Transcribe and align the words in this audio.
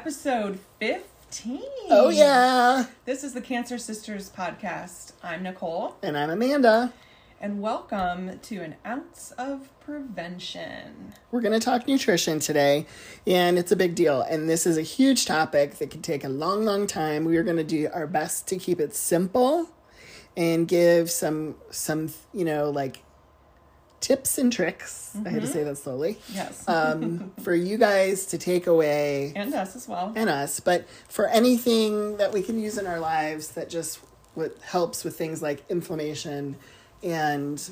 episode 0.00 0.58
15. 0.78 1.60
Oh, 1.90 2.08
yeah. 2.08 2.86
This 3.04 3.22
is 3.22 3.34
the 3.34 3.42
Cancer 3.42 3.76
Sisters 3.76 4.32
podcast. 4.34 5.12
I'm 5.22 5.42
Nicole, 5.42 5.94
And 6.02 6.16
I'm 6.16 6.30
Amanda. 6.30 6.94
and 7.38 7.60
welcome 7.60 8.38
to 8.38 8.62
an 8.62 8.76
ounce 8.86 9.34
of 9.36 9.68
prevention. 9.80 11.12
We're 11.30 11.42
going 11.42 11.52
to 11.52 11.62
talk 11.62 11.86
nutrition 11.86 12.38
today, 12.38 12.86
and 13.26 13.58
it's 13.58 13.72
a 13.72 13.76
big 13.76 13.94
deal. 13.94 14.22
And 14.22 14.48
this 14.48 14.66
is 14.66 14.78
a 14.78 14.82
huge 14.82 15.26
topic 15.26 15.74
that 15.74 15.90
can 15.90 16.00
take 16.00 16.24
a 16.24 16.30
long, 16.30 16.64
long 16.64 16.86
time. 16.86 17.26
We 17.26 17.36
are 17.36 17.42
going 17.42 17.58
to 17.58 17.62
do 17.64 17.90
our 17.92 18.06
best 18.06 18.48
to 18.48 18.56
keep 18.56 18.80
it 18.80 18.94
simple 18.94 19.68
and 20.34 20.66
give 20.66 21.10
some, 21.10 21.56
some, 21.70 22.08
you 22.32 22.46
know, 22.46 22.70
like 22.70 23.02
tips 24.00 24.38
and 24.38 24.52
tricks. 24.52 25.14
I 25.26 25.28
had 25.28 25.42
to 25.42 25.46
say 25.46 25.62
that 25.64 25.76
slowly. 25.76 26.18
Yes. 26.32 26.66
Um, 26.68 27.32
for 27.42 27.54
you 27.54 27.76
guys 27.78 28.26
to 28.26 28.38
take 28.38 28.66
away 28.66 29.32
and 29.36 29.52
us 29.54 29.76
as 29.76 29.86
well. 29.86 30.12
and 30.16 30.30
us, 30.30 30.58
but 30.60 30.88
for 31.08 31.26
anything 31.28 32.16
that 32.16 32.32
we 32.32 32.42
can 32.42 32.58
use 32.58 32.78
in 32.78 32.86
our 32.86 32.98
lives 33.00 33.48
that 33.52 33.68
just 33.68 33.98
what 34.34 34.56
helps 34.62 35.04
with 35.04 35.16
things 35.18 35.42
like 35.42 35.62
inflammation 35.68 36.56
and 37.02 37.70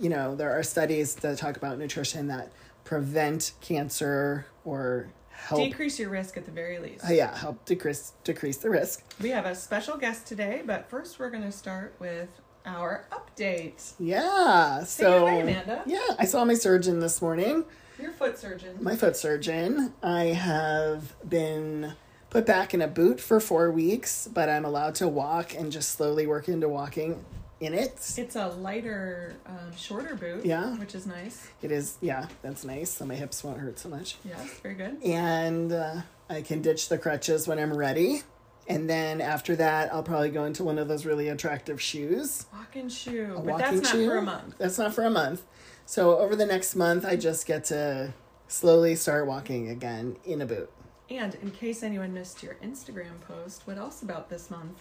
you 0.00 0.08
know 0.08 0.34
there 0.34 0.50
are 0.50 0.62
studies 0.62 1.14
that 1.16 1.38
talk 1.38 1.56
about 1.56 1.78
nutrition 1.78 2.26
that 2.28 2.50
prevent 2.84 3.52
cancer 3.60 4.46
or 4.64 5.08
help 5.30 5.62
Decrease 5.62 5.98
your 5.98 6.08
risk 6.10 6.36
at 6.36 6.44
the 6.44 6.50
very 6.50 6.78
least. 6.78 7.04
uh, 7.04 7.12
yeah 7.12 7.36
help 7.36 7.64
decrease 7.64 8.12
decrease 8.24 8.56
the 8.58 8.70
risk 8.70 9.02
We 9.20 9.30
have 9.30 9.46
a 9.46 9.54
special 9.54 9.96
guest 9.96 10.26
today, 10.26 10.62
but 10.64 10.88
first 10.90 11.18
we're 11.18 11.30
going 11.30 11.42
to 11.44 11.52
start 11.52 11.94
with 12.00 12.28
our 12.66 13.04
update. 13.10 13.92
yeah 13.98 14.84
so 14.84 15.22
away, 15.22 15.40
Amanda. 15.40 15.82
yeah 15.86 15.98
i 16.18 16.24
saw 16.24 16.44
my 16.44 16.54
surgeon 16.54 17.00
this 17.00 17.20
morning 17.20 17.64
Your 18.00 18.12
foot 18.12 18.38
surgeon. 18.38 18.76
my 18.80 18.96
foot 18.96 19.16
surgeon. 19.16 19.92
I 20.02 20.24
have 20.26 21.14
been 21.28 21.94
put 22.30 22.46
back 22.46 22.72
in 22.74 22.80
a 22.82 22.88
boot 22.88 23.20
for 23.20 23.38
four 23.40 23.70
weeks, 23.70 24.26
but 24.32 24.48
I'm 24.48 24.64
allowed 24.64 24.94
to 24.96 25.06
walk 25.08 25.54
and 25.54 25.70
just 25.70 25.90
slowly 25.90 26.26
work 26.26 26.48
into 26.48 26.68
walking 26.68 27.24
in 27.60 27.74
it. 27.74 27.92
It's 28.16 28.34
a 28.36 28.48
lighter, 28.48 29.34
um, 29.46 29.70
shorter 29.76 30.16
boot. 30.16 30.44
Yeah. 30.44 30.74
Which 30.78 30.94
is 30.96 31.06
nice. 31.06 31.46
It 31.60 31.70
is, 31.70 31.98
yeah, 32.00 32.26
that's 32.40 32.64
nice. 32.64 32.90
So 32.90 33.04
my 33.06 33.14
hips 33.14 33.44
won't 33.44 33.58
hurt 33.58 33.78
so 33.78 33.88
much. 33.88 34.16
Yes, 34.24 34.48
very 34.62 34.74
good. 34.74 35.00
And 35.04 35.72
uh, 35.72 36.00
I 36.28 36.42
can 36.42 36.60
ditch 36.62 36.88
the 36.88 36.98
crutches 36.98 37.46
when 37.46 37.58
I'm 37.60 37.76
ready. 37.76 38.22
And 38.68 38.88
then 38.88 39.20
after 39.20 39.56
that, 39.56 39.92
I'll 39.92 40.02
probably 40.02 40.30
go 40.30 40.44
into 40.44 40.62
one 40.62 40.78
of 40.78 40.88
those 40.88 41.04
really 41.04 41.28
attractive 41.28 41.80
shoes. 41.80 42.46
Walking 42.52 42.88
shoe. 42.88 43.32
A 43.32 43.36
but 43.36 43.44
walking 43.44 43.58
that's 43.58 43.82
not 43.82 43.92
shoe. 43.92 44.06
for 44.06 44.16
a 44.16 44.22
month. 44.22 44.58
That's 44.58 44.78
not 44.78 44.94
for 44.94 45.04
a 45.04 45.10
month. 45.10 45.42
So 45.84 46.18
over 46.18 46.36
the 46.36 46.46
next 46.46 46.76
month, 46.76 47.04
I 47.04 47.16
just 47.16 47.46
get 47.46 47.64
to 47.64 48.14
slowly 48.48 48.94
start 48.94 49.26
walking 49.26 49.68
again 49.68 50.16
in 50.24 50.40
a 50.40 50.46
boot. 50.46 50.70
And 51.10 51.34
in 51.36 51.50
case 51.50 51.82
anyone 51.82 52.14
missed 52.14 52.42
your 52.42 52.54
Instagram 52.62 53.20
post, 53.26 53.66
what 53.66 53.76
else 53.76 54.02
about 54.02 54.30
this 54.30 54.50
month? 54.50 54.78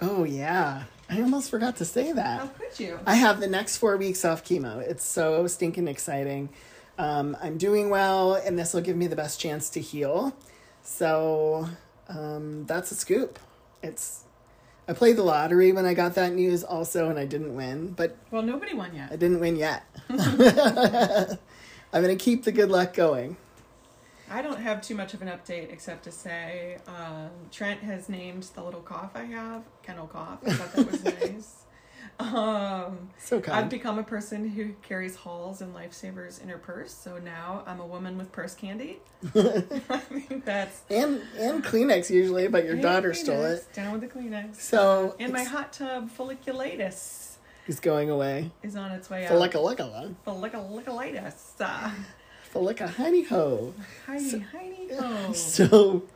Oh 0.00 0.24
yeah, 0.24 0.84
I 1.08 1.22
almost 1.22 1.50
forgot 1.50 1.76
to 1.76 1.84
say 1.84 2.12
that. 2.12 2.40
How 2.40 2.46
could 2.48 2.78
you? 2.78 3.00
I 3.06 3.16
have 3.16 3.40
the 3.40 3.46
next 3.46 3.78
four 3.78 3.96
weeks 3.96 4.24
off 4.24 4.44
chemo. 4.44 4.78
It's 4.80 5.04
so 5.04 5.46
stinking 5.46 5.88
exciting. 5.88 6.50
Um, 6.98 7.36
I'm 7.42 7.58
doing 7.58 7.90
well, 7.90 8.34
and 8.34 8.58
this 8.58 8.72
will 8.72 8.80
give 8.82 8.96
me 8.96 9.06
the 9.06 9.16
best 9.16 9.40
chance 9.40 9.70
to 9.70 9.80
heal. 9.80 10.36
So 10.82 11.68
um, 12.08 12.66
that's 12.66 12.90
a 12.90 12.94
scoop. 12.94 13.38
It's 13.82 14.24
I 14.88 14.92
played 14.92 15.16
the 15.16 15.24
lottery 15.24 15.72
when 15.72 15.84
I 15.84 15.94
got 15.94 16.14
that 16.14 16.32
news 16.32 16.62
also, 16.62 17.08
and 17.10 17.18
I 17.18 17.26
didn't 17.26 17.54
win, 17.54 17.92
but 17.92 18.16
Well, 18.30 18.42
nobody 18.42 18.74
won 18.74 18.94
yet. 18.94 19.10
I 19.10 19.16
didn't 19.16 19.40
win 19.40 19.56
yet. 19.56 19.84
I'm 20.08 22.02
gonna 22.02 22.16
keep 22.16 22.44
the 22.44 22.52
good 22.52 22.70
luck 22.70 22.94
going. 22.94 23.36
I 24.30 24.42
don't 24.42 24.60
have 24.60 24.82
too 24.82 24.94
much 24.94 25.14
of 25.14 25.22
an 25.22 25.28
update 25.28 25.72
except 25.72 26.04
to 26.04 26.10
say 26.10 26.78
um, 26.88 27.30
Trent 27.52 27.80
has 27.80 28.08
named 28.08 28.44
the 28.54 28.62
little 28.62 28.80
cough 28.80 29.12
I 29.14 29.24
have 29.24 29.62
kennel 29.82 30.08
cough. 30.08 30.40
I 30.46 30.52
thought 30.52 30.72
that 30.72 30.90
was 30.90 31.04
nice. 31.20 31.65
Um, 32.18 33.10
So 33.18 33.42
I've 33.50 33.68
become 33.68 33.98
a 33.98 34.02
person 34.02 34.48
who 34.48 34.70
carries 34.82 35.16
Halls 35.16 35.60
and 35.60 35.74
Lifesavers 35.74 36.42
in 36.42 36.48
her 36.48 36.58
purse, 36.58 36.92
so 36.94 37.18
now 37.18 37.62
I'm 37.66 37.80
a 37.80 37.86
woman 37.86 38.16
with 38.16 38.32
purse 38.32 38.54
candy. 38.54 38.98
I 39.34 39.38
think 39.98 40.44
that's 40.44 40.80
and 40.90 41.20
and 41.38 41.62
Kleenex 41.64 42.08
usually, 42.10 42.48
but 42.48 42.64
your 42.64 42.76
daughter 42.76 43.12
stole 43.14 43.44
it. 43.44 43.66
Down 43.74 43.92
with 43.92 44.00
the 44.00 44.08
Kleenex. 44.08 44.56
So 44.56 45.14
And 45.20 45.32
my 45.32 45.44
hot 45.44 45.72
tub 45.72 46.10
folliculitis 46.10 47.36
is 47.66 47.80
going 47.80 48.10
away. 48.10 48.50
is 48.62 48.76
on 48.76 48.92
its 48.92 49.10
way 49.10 49.26
out. 49.26 49.32
Folliculitis. 49.32 50.14
Folliculitis. 50.26 51.34
Uh, 51.60 51.90
Follica 52.52 52.88
honey 52.88 53.24
ho. 53.24 53.74
Heidi, 54.06 54.38
Heidi, 54.38 54.88
oh. 54.98 55.32
So, 55.32 56.04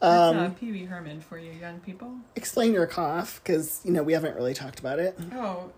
That's 0.00 0.36
uh, 0.36 0.38
um, 0.38 0.54
Pee 0.54 0.72
Wee 0.72 0.84
Herman 0.84 1.20
for 1.20 1.38
you 1.38 1.52
young 1.52 1.80
people. 1.80 2.12
explain 2.36 2.72
your 2.72 2.86
cough 2.86 3.40
because 3.42 3.80
you 3.84 3.92
know 3.92 4.02
we 4.02 4.12
haven't 4.12 4.36
really 4.36 4.54
talked 4.54 4.78
about 4.78 4.98
it. 4.98 5.18
Oh, 5.32 5.72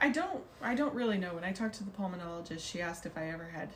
I 0.00 0.10
don't. 0.10 0.42
I 0.60 0.74
don't 0.74 0.94
really 0.94 1.18
know. 1.18 1.34
When 1.34 1.44
I 1.44 1.52
talked 1.52 1.74
to 1.76 1.84
the 1.84 1.90
pulmonologist, 1.90 2.60
she 2.60 2.80
asked 2.80 3.06
if 3.06 3.16
I 3.18 3.30
ever 3.30 3.50
had 3.52 3.70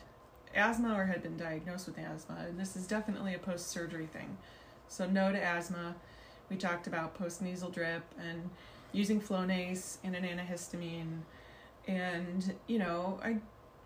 asthma 0.55 0.93
or 0.93 1.05
had 1.05 1.21
been 1.21 1.37
diagnosed 1.37 1.87
with 1.87 1.97
asthma, 1.99 2.37
and 2.47 2.59
this 2.59 2.75
is 2.75 2.87
definitely 2.87 3.33
a 3.33 3.39
post-surgery 3.39 4.07
thing. 4.07 4.37
So 4.87 5.05
no 5.05 5.31
to 5.31 5.41
asthma. 5.41 5.95
We 6.49 6.55
talked 6.55 6.87
about 6.87 7.13
post-nasal 7.13 7.69
drip 7.71 8.03
and 8.17 8.49
using 8.93 9.19
Flonase 9.19 9.97
and 10.03 10.15
an 10.15 10.23
antihistamine, 10.23 11.19
and 11.87 12.55
you 12.67 12.79
know, 12.79 13.19
I 13.23 13.37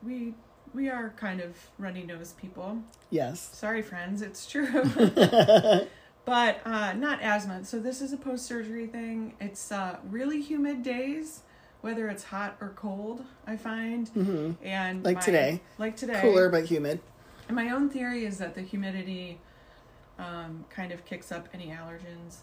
we 0.04 0.36
we 0.74 0.90
are 0.90 1.14
kind 1.18 1.42
of 1.42 1.56
runny-nosed 1.78 2.38
people. 2.38 2.80
Yes. 3.10 3.50
Sorry, 3.54 3.82
friends, 3.82 4.22
it's 4.22 4.46
true. 4.46 4.84
but 6.26 6.62
uh, 6.66 6.94
not 6.94 7.22
asthma. 7.22 7.66
So 7.66 7.80
this 7.80 8.02
is 8.02 8.14
a 8.14 8.18
post-surgery 8.18 8.88
thing. 8.88 9.34
It's 9.40 9.72
uh, 9.72 9.98
really 10.10 10.42
humid 10.42 10.84
days, 10.84 11.42
whether 11.82 12.08
it's 12.10 12.24
hot 12.26 12.58
or 12.62 12.70
cold. 12.76 13.24
I 13.48 13.58
find, 13.58 14.08
hmm 14.10 14.52
and 14.64 15.04
Like 15.04 15.16
my- 15.18 15.22
today. 15.22 15.62
like 15.78 15.96
today, 15.98 16.20
Cooler 16.22 16.50
but 16.50 16.66
humid. 16.66 17.00
And 17.48 17.56
my 17.56 17.72
own 17.72 17.90
theory 17.90 18.24
is 18.26 18.38
that 18.38 18.56
the 18.56 18.62
humidity 18.62 19.40
um, 20.20 20.64
kind 20.70 20.92
of 20.94 21.04
kicks 21.06 21.32
up 21.32 21.50
any 21.54 21.68
allergens, 21.68 22.38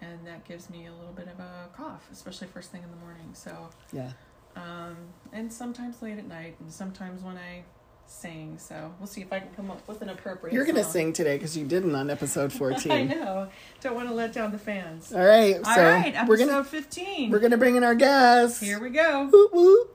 and 0.00 0.26
that 0.26 0.44
gives 0.44 0.70
me 0.70 0.86
a 0.86 0.92
little 0.92 1.12
bit 1.12 1.28
of 1.28 1.38
a 1.38 1.68
cough, 1.76 2.08
especially 2.12 2.48
first 2.48 2.72
thing 2.72 2.82
in 2.82 2.90
the 2.90 2.96
morning. 2.96 3.30
So, 3.34 3.68
Yeah. 3.92 4.10
Um, 4.58 4.96
and 5.32 5.52
sometimes 5.52 6.02
late 6.02 6.18
at 6.18 6.26
night, 6.26 6.56
and 6.60 6.72
sometimes 6.72 7.22
when 7.22 7.36
I 7.36 7.64
sing. 8.08 8.58
So 8.58 8.94
we'll 8.98 9.06
see 9.06 9.20
if 9.20 9.32
I 9.32 9.40
can 9.40 9.50
come 9.54 9.70
up 9.70 9.86
with 9.86 10.02
an 10.02 10.08
appropriate. 10.08 10.54
You're 10.54 10.64
gonna 10.64 10.82
song. 10.82 10.92
sing 10.92 11.12
today 11.12 11.36
because 11.36 11.56
you 11.56 11.66
didn't 11.66 11.94
on 11.94 12.10
episode 12.10 12.52
14. 12.52 12.92
I 12.92 13.02
know. 13.04 13.48
Don't 13.80 13.94
want 13.94 14.08
to 14.08 14.14
let 14.14 14.32
down 14.32 14.52
the 14.52 14.58
fans. 14.58 15.12
All 15.12 15.24
right. 15.24 15.56
All 15.56 15.74
so 15.74 15.82
right, 15.82 16.14
episode 16.14 16.28
we're 16.28 16.36
gonna 16.38 16.64
15. 16.64 17.30
we're 17.30 17.38
gonna 17.38 17.56
bring 17.56 17.76
in 17.76 17.84
our 17.84 17.94
guest. 17.94 18.62
Here 18.62 18.80
we 18.80 18.90
go. 18.90 19.28
Whoop, 19.30 19.52
whoop. 19.52 19.94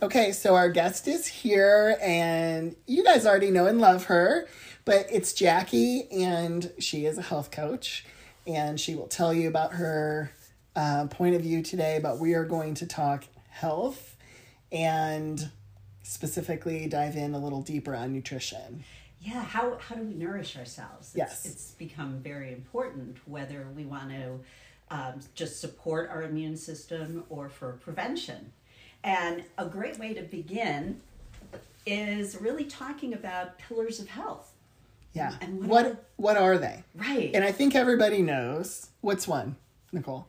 Okay, 0.00 0.30
so 0.30 0.54
our 0.54 0.68
guest 0.68 1.08
is 1.08 1.26
here, 1.26 1.96
and 2.00 2.76
you 2.86 3.02
guys 3.02 3.26
already 3.26 3.50
know 3.50 3.66
and 3.66 3.80
love 3.80 4.04
her, 4.04 4.46
but 4.84 5.06
it's 5.10 5.32
Jacci, 5.32 6.06
and 6.14 6.72
she 6.78 7.04
is 7.04 7.18
a 7.18 7.22
health 7.22 7.50
coach, 7.50 8.04
and 8.46 8.78
she 8.78 8.94
will 8.94 9.08
tell 9.08 9.34
you 9.34 9.48
about 9.48 9.72
her 9.74 10.30
uh, 10.78 11.06
point 11.08 11.34
of 11.34 11.42
view 11.42 11.62
today. 11.62 11.98
But 12.02 12.18
we 12.18 12.34
are 12.34 12.44
going 12.44 12.74
to 12.74 12.86
talk 12.86 13.24
health 13.50 14.16
and 14.70 15.50
specifically 16.02 16.86
dive 16.86 17.16
in 17.16 17.34
a 17.34 17.38
little 17.38 17.62
deeper 17.62 17.94
on 17.94 18.12
nutrition. 18.12 18.84
Yeah, 19.20 19.42
how, 19.42 19.76
how 19.78 19.96
do 19.96 20.02
we 20.02 20.14
nourish 20.14 20.56
ourselves? 20.56 21.08
It's, 21.08 21.16
Yes. 21.16 21.46
It's 21.46 21.70
become 21.72 22.20
very 22.20 22.52
important 22.52 23.18
whether 23.26 23.66
we 23.74 23.84
want 23.84 24.10
to 24.10 24.40
um, 24.90 25.20
just 25.34 25.60
support 25.60 26.08
our 26.10 26.22
immune 26.22 26.56
system 26.56 27.24
or 27.28 27.48
for 27.48 27.72
prevention. 27.72 28.52
And 29.02 29.44
a 29.58 29.66
great 29.66 29.98
way 29.98 30.14
to 30.14 30.22
begin 30.22 31.00
is 31.84 32.40
really 32.40 32.64
talking 32.64 33.12
about 33.12 33.58
pillars 33.58 33.98
of 34.00 34.08
health. 34.08 34.52
Yeah. 35.14 35.34
And 35.40 35.60
what 35.60 35.68
what 35.68 35.86
are- 35.86 35.98
what 36.16 36.36
are 36.36 36.58
they? 36.58 36.84
Right. 36.94 37.30
And 37.34 37.44
I 37.44 37.50
think 37.52 37.74
everybody 37.74 38.22
knows. 38.22 38.88
What's 39.00 39.26
one, 39.26 39.56
Nicole? 39.92 40.26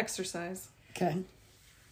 Exercise. 0.00 0.68
Okay. 0.96 1.22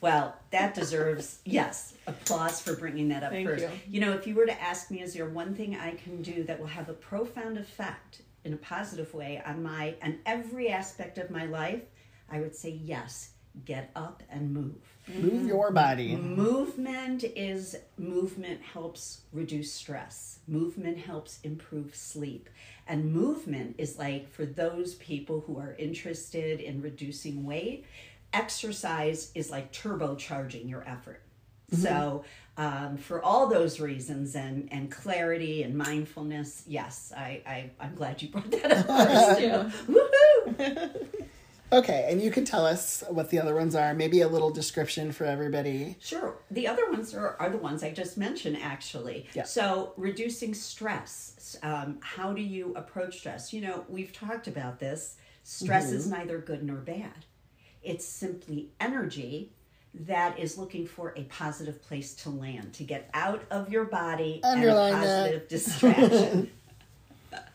Well, 0.00 0.34
that 0.50 0.74
deserves, 0.74 1.40
yes, 1.44 1.92
applause 2.06 2.62
for 2.62 2.74
bringing 2.74 3.08
that 3.08 3.22
up 3.22 3.32
Thank 3.32 3.48
first. 3.48 3.66
you. 3.90 4.00
know, 4.00 4.12
if 4.12 4.26
you 4.26 4.34
were 4.34 4.46
to 4.46 4.62
ask 4.62 4.90
me, 4.90 5.02
is 5.02 5.12
there 5.12 5.28
one 5.28 5.54
thing 5.54 5.76
I 5.76 5.90
can 5.90 6.22
do 6.22 6.42
that 6.44 6.58
will 6.58 6.68
have 6.68 6.88
a 6.88 6.94
profound 6.94 7.58
effect 7.58 8.22
in 8.44 8.54
a 8.54 8.56
positive 8.56 9.12
way 9.12 9.42
on 9.44 9.62
my 9.62 9.96
and 10.00 10.18
every 10.24 10.70
aspect 10.70 11.18
of 11.18 11.30
my 11.30 11.44
life, 11.44 11.82
I 12.30 12.40
would 12.40 12.56
say 12.56 12.70
yes. 12.70 13.32
Get 13.64 13.90
up 13.96 14.22
and 14.30 14.54
move. 14.54 14.76
Move 15.08 15.46
your 15.46 15.72
body. 15.72 16.14
Movement 16.14 17.24
is 17.24 17.76
movement 17.96 18.60
helps 18.62 19.22
reduce 19.32 19.72
stress. 19.72 20.38
Movement 20.46 20.96
helps 20.96 21.40
improve 21.42 21.96
sleep. 21.96 22.48
And 22.88 23.12
movement 23.12 23.76
is 23.78 23.98
like 23.98 24.30
for 24.30 24.46
those 24.46 24.94
people 24.94 25.44
who 25.46 25.58
are 25.58 25.76
interested 25.78 26.60
in 26.60 26.80
reducing 26.80 27.44
weight, 27.44 27.84
exercise 28.32 29.30
is 29.34 29.50
like 29.50 29.72
turbocharging 29.72 30.68
your 30.68 30.82
effort. 30.88 31.22
So, 31.70 32.24
um, 32.56 32.96
for 32.96 33.22
all 33.22 33.46
those 33.46 33.78
reasons 33.78 34.34
and, 34.34 34.68
and 34.72 34.90
clarity 34.90 35.62
and 35.62 35.76
mindfulness, 35.76 36.64
yes, 36.66 37.12
I, 37.14 37.42
I, 37.46 37.70
I'm 37.78 37.94
glad 37.94 38.22
you 38.22 38.30
brought 38.30 38.50
that 38.50 38.72
up 38.72 38.86
first. 38.86 39.40
Yeah. 39.40 39.70
Woohoo! 39.86 41.06
Okay, 41.70 42.06
and 42.10 42.22
you 42.22 42.30
can 42.30 42.44
tell 42.44 42.64
us 42.64 43.04
what 43.08 43.28
the 43.28 43.38
other 43.38 43.54
ones 43.54 43.74
are. 43.74 43.92
Maybe 43.92 44.22
a 44.22 44.28
little 44.28 44.50
description 44.50 45.12
for 45.12 45.24
everybody. 45.24 45.96
Sure. 46.00 46.36
The 46.50 46.66
other 46.66 46.90
ones 46.90 47.14
are, 47.14 47.36
are 47.38 47.50
the 47.50 47.58
ones 47.58 47.82
I 47.82 47.90
just 47.90 48.16
mentioned, 48.16 48.56
actually. 48.62 49.26
Yeah. 49.34 49.42
So, 49.42 49.92
reducing 49.96 50.54
stress. 50.54 51.56
Um, 51.62 51.98
how 52.00 52.32
do 52.32 52.40
you 52.40 52.72
approach 52.74 53.18
stress? 53.18 53.52
You 53.52 53.60
know, 53.60 53.84
we've 53.88 54.12
talked 54.12 54.46
about 54.46 54.80
this. 54.80 55.16
Stress 55.42 55.92
is 55.92 56.06
neither 56.06 56.38
good 56.38 56.62
nor 56.62 56.76
bad, 56.76 57.24
it's 57.82 58.04
simply 58.04 58.68
energy 58.80 59.50
that 59.94 60.38
is 60.38 60.58
looking 60.58 60.86
for 60.86 61.14
a 61.16 61.22
positive 61.24 61.82
place 61.82 62.14
to 62.14 62.30
land, 62.30 62.74
to 62.74 62.84
get 62.84 63.08
out 63.14 63.42
of 63.50 63.70
your 63.72 63.84
body 63.84 64.40
Underline 64.44 64.94
and 64.94 65.02
a 65.02 65.06
that. 65.06 65.20
positive 65.20 65.48
distraction. 65.48 66.50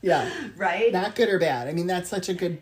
Yeah, 0.01 0.29
right? 0.57 0.91
not 0.91 1.15
good 1.15 1.29
or 1.29 1.39
bad. 1.39 1.67
I 1.67 1.71
mean, 1.71 1.87
that's 1.87 2.09
such 2.09 2.29
a 2.29 2.33
good 2.33 2.61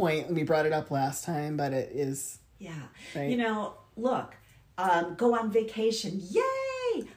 point. 0.00 0.30
We 0.32 0.42
brought 0.42 0.66
it 0.66 0.72
up 0.72 0.90
last 0.90 1.24
time, 1.24 1.56
but 1.56 1.72
it 1.72 1.90
is. 1.94 2.38
Yeah. 2.58 2.72
Right. 3.14 3.30
You 3.30 3.36
know, 3.36 3.74
look, 3.96 4.34
um, 4.78 5.14
go 5.16 5.34
on 5.36 5.50
vacation. 5.50 6.20
Yay! 6.30 6.42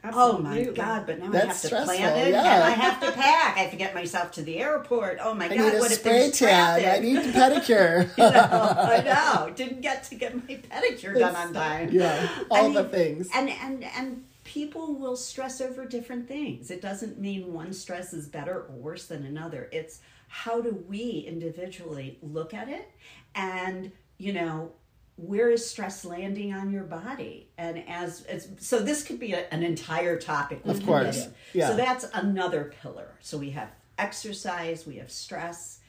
Oh 0.04 0.38
my 0.38 0.64
God, 0.66 1.06
but 1.08 1.20
now 1.20 1.32
That's 1.32 1.46
I 1.46 1.48
have 1.48 1.62
to 1.62 1.68
stressful, 1.68 1.96
plan 1.96 2.18
it 2.28 2.32
yeah. 2.32 2.56
and 2.56 2.64
I 2.64 2.70
have 2.72 3.00
to 3.02 3.12
pack. 3.12 3.58
I 3.58 3.62
have 3.62 3.72
to 3.72 3.78
get 3.78 3.96
myself 3.96 4.32
to 4.34 4.42
the 4.44 4.60
airport. 4.60 5.18
Oh 5.22 5.34
my 5.34 5.46
I 5.46 5.48
God, 5.50 5.58
need 5.58 5.74
a 5.76 5.80
what 5.80 5.92
spray 5.92 6.30
there's 6.30 6.40
tan. 6.40 6.86
I 6.86 7.00
need 7.00 7.18
a 7.18 7.22
pedicure. 7.32 8.18
you 8.18 8.24
know, 8.24 8.76
I 8.78 9.02
know. 9.04 9.54
Didn't 9.54 9.82
get 9.82 10.04
to 10.06 10.16
get 10.16 10.36
my 10.36 10.56
pedicure 10.56 11.18
done 11.18 11.36
on 11.36 11.54
time. 11.54 11.90
yeah, 11.92 12.30
I 12.52 12.60
all 12.60 12.72
the 12.72 12.84
mean, 12.84 12.92
things. 12.92 13.30
And 13.34 13.50
and 13.50 13.84
and 13.84 14.26
people 14.44 14.96
will 14.96 15.16
stress 15.16 15.62
over 15.62 15.86
different 15.86 16.28
things. 16.28 16.70
It 16.70 16.82
doesn't 16.82 17.20
mean 17.20 17.54
one 17.54 17.74
stress 17.74 18.14
is 18.14 18.28
better 18.28 18.66
or 18.70 18.76
worse 18.76 19.08
than 19.08 19.26
another. 19.26 19.70
It's 19.72 20.02
how 20.34 20.60
do 20.60 20.84
we 20.88 21.26
individually 21.28 22.18
look 22.24 22.56
at 22.56 22.68
it? 22.68 22.90
And 23.36 23.92
you 24.18 24.34
know 24.34 24.72
where 25.16 25.52
is 25.52 25.64
stress 25.70 26.04
landing 26.04 26.56
on 26.56 26.72
your 26.72 26.86
body? 26.86 27.52
And 27.60 27.88
as, 27.88 28.24
as 28.24 28.50
so 28.58 28.80
this 28.80 29.04
could 29.04 29.20
be 29.20 29.34
a, 29.34 29.48
an 29.54 29.62
entire 29.62 30.18
topic 30.18 30.62
Of 30.66 30.84
course. 30.84 31.28
Yeah. 31.54 31.68
so 31.68 31.78
that's 31.78 32.06
another 32.16 32.74
pillar. 32.82 33.12
So 33.20 33.38
we 33.38 33.52
have 33.52 33.70
exercise 34.00 34.88
we 34.88 34.96
have 34.96 35.12
stress 35.12 35.82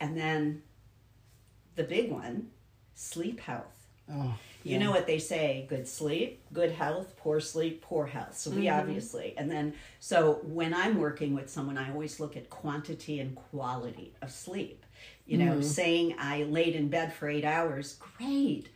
and 0.00 0.16
then 0.16 0.62
the 1.74 1.84
big 1.84 2.10
one 2.10 2.48
sleep 2.94 3.38
health. 3.40 3.86
Oh, 4.10 4.34
you 4.62 4.78
know 4.78 4.90
what 4.90 5.06
they 5.06 5.18
say 5.18 5.66
good 5.68 5.88
sleep, 5.88 6.42
good 6.52 6.72
health, 6.72 7.16
poor 7.16 7.40
sleep, 7.40 7.82
poor 7.82 8.06
health. 8.06 8.36
So 8.36 8.50
we 8.50 8.68
obviously, 8.68 9.34
and 9.36 9.50
then, 9.50 9.74
so 10.00 10.40
when 10.42 10.74
I'm 10.74 10.98
working 10.98 11.34
with 11.34 11.48
someone, 11.48 11.78
I 11.78 11.90
always 11.90 12.20
look 12.20 12.36
at 12.36 12.50
quantity 12.50 13.20
and 13.20 13.34
quality 13.34 14.12
of 14.22 14.30
sleep. 14.30 14.84
You 15.26 15.38
know, 15.38 15.60
saying 15.60 16.16
I 16.18 16.42
laid 16.42 16.74
in 16.74 16.88
bed 16.88 17.12
for 17.12 17.28
eight 17.28 17.44
hours, 17.44 17.98
great. 18.18 18.68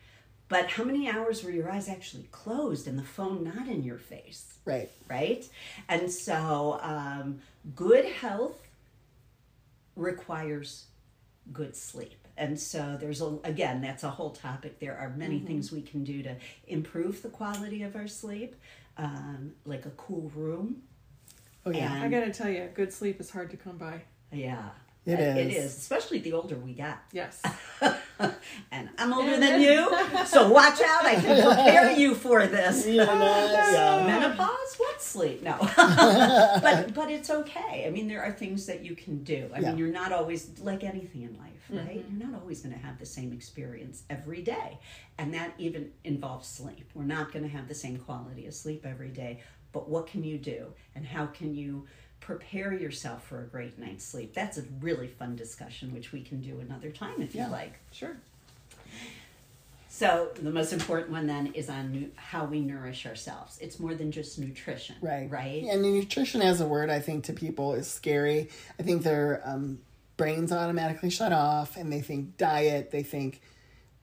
But 0.47 0.69
how 0.71 0.83
many 0.85 1.09
hours 1.09 1.43
were 1.43 1.51
your 1.51 1.69
eyes 1.69 1.89
actually 1.89 2.27
closed 2.31 2.87
and 2.87 2.97
the 2.97 3.03
phone 3.03 3.43
not 3.43 3.67
in 3.67 3.83
your 3.83 3.97
face? 3.97 4.55
right. 4.65 4.89
right? 5.09 5.47
And 5.87 6.11
so, 6.11 6.79
um, 6.81 7.39
good 7.75 8.05
health 8.05 8.67
requires 9.95 10.85
good 11.51 11.75
sleep. 11.75 12.24
And 12.37 12.59
so, 12.59 12.97
there's 12.99 13.21
a, 13.21 13.37
again, 13.43 13.81
that's 13.81 14.03
a 14.03 14.09
whole 14.09 14.31
topic. 14.31 14.79
There 14.79 14.97
are 14.97 15.09
many 15.15 15.39
things 15.39 15.71
we 15.71 15.81
can 15.81 16.03
do 16.03 16.21
to 16.23 16.35
improve 16.67 17.21
the 17.21 17.29
quality 17.29 17.83
of 17.83 17.95
our 17.95 18.07
sleep, 18.07 18.55
um, 18.97 19.53
like 19.65 19.85
a 19.85 19.91
cool 19.91 20.31
room. 20.35 20.81
Oh 21.65 21.71
yeah. 21.71 21.93
And- 21.95 22.03
I 22.03 22.07
gotta 22.19 22.31
tell 22.33 22.49
you, 22.49 22.69
good 22.73 22.91
sleep 22.93 23.19
is 23.21 23.29
hard 23.31 23.51
to 23.51 23.57
come 23.57 23.77
by. 23.77 24.01
Yeah. 24.31 24.69
It 25.05 25.19
It 25.19 25.51
is. 25.51 25.65
is, 25.65 25.77
especially 25.77 26.19
the 26.19 26.33
older 26.33 26.55
we 26.55 26.73
get. 26.73 26.97
Yes. 27.11 27.41
and 28.71 28.89
I'm 28.97 29.13
older 29.13 29.37
than 29.37 29.61
you, 29.61 29.89
so 30.25 30.49
watch 30.49 30.81
out. 30.81 31.05
I 31.05 31.15
can 31.15 31.43
prepare 31.45 31.91
you 31.91 32.15
for 32.15 32.47
this. 32.47 32.85
Yeah, 32.95 33.03
yeah. 33.71 34.05
menopause 34.05 34.75
what 34.77 35.01
sleep 35.01 35.41
no 35.43 35.57
but 35.77 36.93
but 36.93 37.09
it's 37.11 37.29
okay 37.29 37.85
i 37.87 37.89
mean 37.89 38.07
there 38.07 38.21
are 38.21 38.31
things 38.31 38.65
that 38.65 38.83
you 38.83 38.95
can 38.95 39.23
do 39.23 39.49
i 39.53 39.59
Yeah. 39.59 39.69
mean 39.69 39.77
you're 39.77 39.91
not 39.91 40.11
always 40.11 40.49
like 40.61 40.83
anything 40.83 41.23
in 41.23 41.37
life 41.37 41.51
right 41.69 42.05
mm-hmm. 42.05 42.17
you're 42.19 42.29
not 42.29 42.39
always 42.41 42.61
going 42.61 42.73
to 42.73 42.79
have 42.81 42.97
the 42.99 43.05
same 43.05 43.33
experience 43.33 44.03
every 44.09 44.41
day 44.41 44.79
and 45.17 45.33
that 45.33 45.53
even 45.57 45.91
involves 46.03 46.47
sleep 46.47 46.89
we're 46.93 47.03
not 47.03 47.31
going 47.31 47.43
to 47.43 47.49
have 47.49 47.67
the 47.67 47.75
same 47.75 47.97
quality 47.97 48.45
of 48.47 48.53
sleep 48.53 48.85
every 48.85 49.09
day 49.09 49.39
but 49.71 49.89
what 49.89 50.07
can 50.07 50.23
you 50.23 50.37
do 50.37 50.67
and 50.95 51.05
how 51.05 51.25
can 51.25 51.53
you 51.55 51.85
prepare 52.25 52.73
yourself 52.73 53.23
for 53.27 53.39
a 53.41 53.43
great 53.43 53.77
night's 53.77 54.03
sleep 54.03 54.33
that's 54.33 54.57
a 54.57 54.63
really 54.81 55.07
fun 55.07 55.35
discussion 55.35 55.93
which 55.93 56.11
we 56.11 56.21
can 56.21 56.41
do 56.41 56.59
another 56.59 56.89
time 56.89 57.21
if 57.21 57.35
Yeah. 57.35 57.45
you 57.45 57.51
like 57.51 57.73
Sure. 57.91 58.17
so 59.87 60.29
the 60.41 60.49
most 60.51 60.73
important 60.73 61.11
one 61.11 61.27
then 61.27 61.47
is 61.53 61.69
on 61.69 61.91
nu- 61.91 62.11
how 62.15 62.45
we 62.45 62.59
nourish 62.59 63.05
ourselves. 63.05 63.57
It's 63.61 63.79
more 63.79 63.93
than 63.93 64.11
just 64.11 64.37
nutrition, 64.39 64.95
Right. 65.01 65.29
Right. 65.29 65.63
And 65.63 65.81
nutrition 65.83 66.41
as 66.41 66.59
a 66.61 66.67
word, 66.67 66.89
I 66.89 66.99
think, 66.99 67.25
to 67.25 67.33
people 67.33 67.73
is 67.75 67.87
scary. 67.87 68.49
I 68.79 68.83
think 68.83 69.03
their 69.03 69.41
um, 69.45 69.79
brains 70.17 70.51
automatically 70.51 71.09
shut 71.11 71.31
off 71.31 71.77
and 71.77 71.93
they 71.93 72.01
think 72.01 72.35
diet, 72.37 72.91
they 72.91 73.03
think, 73.03 73.39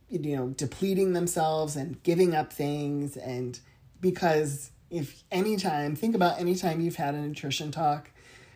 you 0.09 0.37
know, 0.37 0.49
depleting 0.51 1.13
themselves 1.13 1.75
and 1.77 2.03
giving 2.05 2.35
up 2.35 2.53
things. 2.53 3.17
And 3.19 3.59
because 4.01 4.71
if 4.91 5.23
anytime, 5.31 5.95
think 5.97 6.15
about 6.15 6.39
anytime 6.41 6.81
you've 6.81 6.97
had 6.97 7.15
a 7.15 7.21
nutrition 7.21 7.71
talk, 7.71 8.11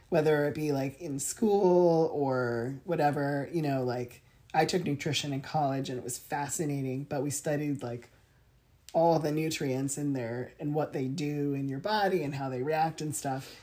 whether 0.08 0.46
it 0.46 0.54
be 0.54 0.72
like 0.72 1.00
in 1.00 1.18
school 1.18 2.10
or 2.12 2.74
whatever, 2.84 3.48
you 3.52 3.62
know, 3.62 3.82
like 3.82 4.22
I 4.54 4.64
took 4.64 4.84
nutrition 4.84 5.32
in 5.32 5.40
college 5.40 5.90
and 5.90 5.98
it 5.98 6.04
was 6.04 6.18
fascinating, 6.18 7.04
but 7.08 7.22
we 7.22 7.30
studied 7.30 7.82
like 7.82 8.10
all 8.92 9.18
the 9.18 9.32
nutrients 9.32 9.98
in 9.98 10.12
there 10.12 10.52
and 10.58 10.74
what 10.74 10.92
they 10.92 11.04
do 11.04 11.54
in 11.54 11.68
your 11.68 11.80
body 11.80 12.22
and 12.22 12.34
how 12.34 12.48
they 12.48 12.62
react 12.62 13.00
and 13.00 13.14
stuff. 13.14 13.54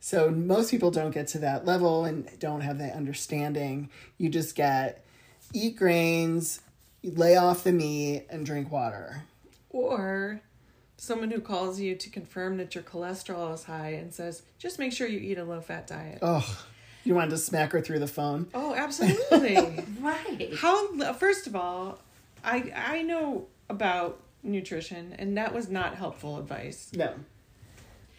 So 0.00 0.30
most 0.30 0.70
people 0.70 0.90
don't 0.90 1.12
get 1.12 1.28
to 1.28 1.38
that 1.40 1.66
level 1.66 2.06
and 2.06 2.28
don't 2.38 2.62
have 2.62 2.78
that 2.78 2.94
understanding. 2.94 3.90
You 4.16 4.30
just 4.30 4.56
get 4.56 5.04
eat 5.52 5.76
grains, 5.76 6.60
lay 7.04 7.36
off 7.36 7.64
the 7.64 7.72
meat, 7.72 8.26
and 8.30 8.46
drink 8.46 8.72
water. 8.72 9.24
Or 9.68 10.40
someone 11.00 11.30
who 11.30 11.40
calls 11.40 11.80
you 11.80 11.94
to 11.94 12.10
confirm 12.10 12.58
that 12.58 12.74
your 12.74 12.84
cholesterol 12.84 13.54
is 13.54 13.64
high 13.64 13.92
and 13.92 14.12
says, 14.12 14.42
just 14.58 14.78
make 14.78 14.92
sure 14.92 15.06
you 15.08 15.18
eat 15.18 15.38
a 15.38 15.44
low 15.44 15.58
fat 15.62 15.86
diet. 15.86 16.18
Oh, 16.20 16.46
you 17.04 17.14
wanted 17.14 17.30
to 17.30 17.38
smack 17.38 17.72
her 17.72 17.80
through 17.80 18.00
the 18.00 18.06
phone? 18.06 18.48
Oh, 18.52 18.74
absolutely. 18.74 19.82
Right. 20.00 20.50
How 20.56 21.12
first 21.14 21.46
of 21.46 21.54
all, 21.54 21.98
I 22.44 22.72
I 22.74 23.02
know 23.02 23.46
about 23.68 24.20
nutrition 24.42 25.14
and 25.18 25.36
that 25.36 25.54
was 25.54 25.68
not 25.68 25.94
helpful 25.94 26.38
advice. 26.38 26.90
No. 26.94 27.14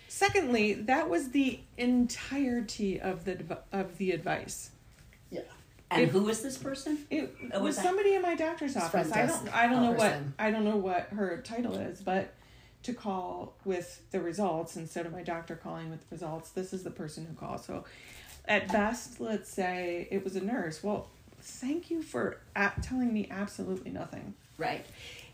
Secondly, 0.08 0.74
that 0.74 1.10
was 1.10 1.30
the 1.30 1.60
entirety 1.78 3.00
of 3.00 3.26
the 3.26 3.58
of 3.72 3.98
the 3.98 4.12
advice. 4.12 4.72
Yeah. 5.32 5.42
And 5.90 6.04
If- 6.04 6.12
who 6.12 6.28
is 6.30 6.42
this 6.42 6.58
person? 6.58 7.06
It 7.10 7.36
Oh, 7.54 7.62
was 7.64 7.76
was 7.78 7.84
somebody 7.84 8.14
in 8.16 8.22
my 8.24 8.36
doctor's 8.36 8.76
office. 8.76 9.12
I 9.12 9.26
don't 9.28 9.56
I 9.56 9.68
don't 9.68 9.84
know 9.84 9.92
what. 9.92 10.16
I 10.40 10.50
don't 10.52 10.66
know 10.66 10.78
what 10.78 11.08
her 11.10 11.42
title 11.44 11.76
is, 11.76 12.02
but 12.02 12.32
to 12.84 12.94
call 12.94 13.54
with 13.64 14.02
the 14.12 14.20
results 14.20 14.76
instead 14.76 15.06
of 15.06 15.12
my 15.12 15.22
doctor 15.22 15.56
calling 15.56 15.90
with 15.90 16.00
the 16.02 16.16
results, 16.16 16.52
this 16.52 16.74
is 16.74 16.84
the 16.84 16.92
person 16.92 17.26
who 17.26 17.34
calls. 17.34 17.66
So 17.66 17.84
at 18.46 18.72
best, 18.72 19.20
let's 19.20 19.50
say 19.50 20.08
it 20.10 20.24
was 20.24 20.36
a 20.36 20.44
nurse. 20.44 20.84
Well, 20.84 21.08
thank 21.42 21.92
you 21.92 22.02
for 22.02 22.38
telling 22.82 23.14
me 23.14 23.28
absolutely 23.30 23.92
nothing. 23.92 24.34
Right. 24.58 24.86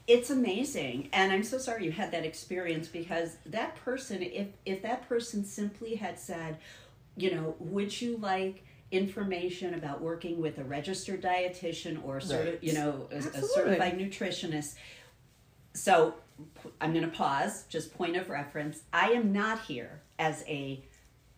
It's 0.08 0.30
amazing. 0.30 1.10
And 1.13 1.32
I'm 1.32 1.44
so 1.44 1.58
sorry 1.58 1.86
you 1.86 1.92
had 1.92 2.12
that 2.12 2.25
experience 2.25 2.88
because 2.88 3.38
that 3.46 3.75
person, 3.84 4.22
if, 4.22 4.48
if 4.66 4.82
that 4.82 5.08
person 5.08 5.44
simply 5.44 5.96
had 5.96 6.18
said, 6.18 6.58
you 7.16 7.34
know, 7.34 7.56
would 7.60 8.00
you 8.00 8.18
like 8.18 8.63
information 8.89 9.74
about 9.74 10.01
working 10.01 10.39
with 10.39 10.60
a 10.60 10.63
registered 10.63 11.22
dietitian 11.22 12.04
or 12.06 12.22
sort 12.22 12.48
of, 12.48 12.63
you 12.63 12.74
know, 12.74 13.08
a, 13.12 13.18
a 13.18 13.42
certified 13.42 13.98
nutritionist? 13.98 14.75
So 15.74 16.16
I'm 16.82 16.94
going 16.94 17.06
to 17.06 17.15
pause, 17.15 17.63
just 17.70 17.94
point 17.94 18.15
of 18.15 18.29
reference. 18.29 18.82
I 18.94 19.10
am 19.12 19.32
not 19.32 19.62
here 19.62 20.01
as 20.20 20.44
a 20.48 20.84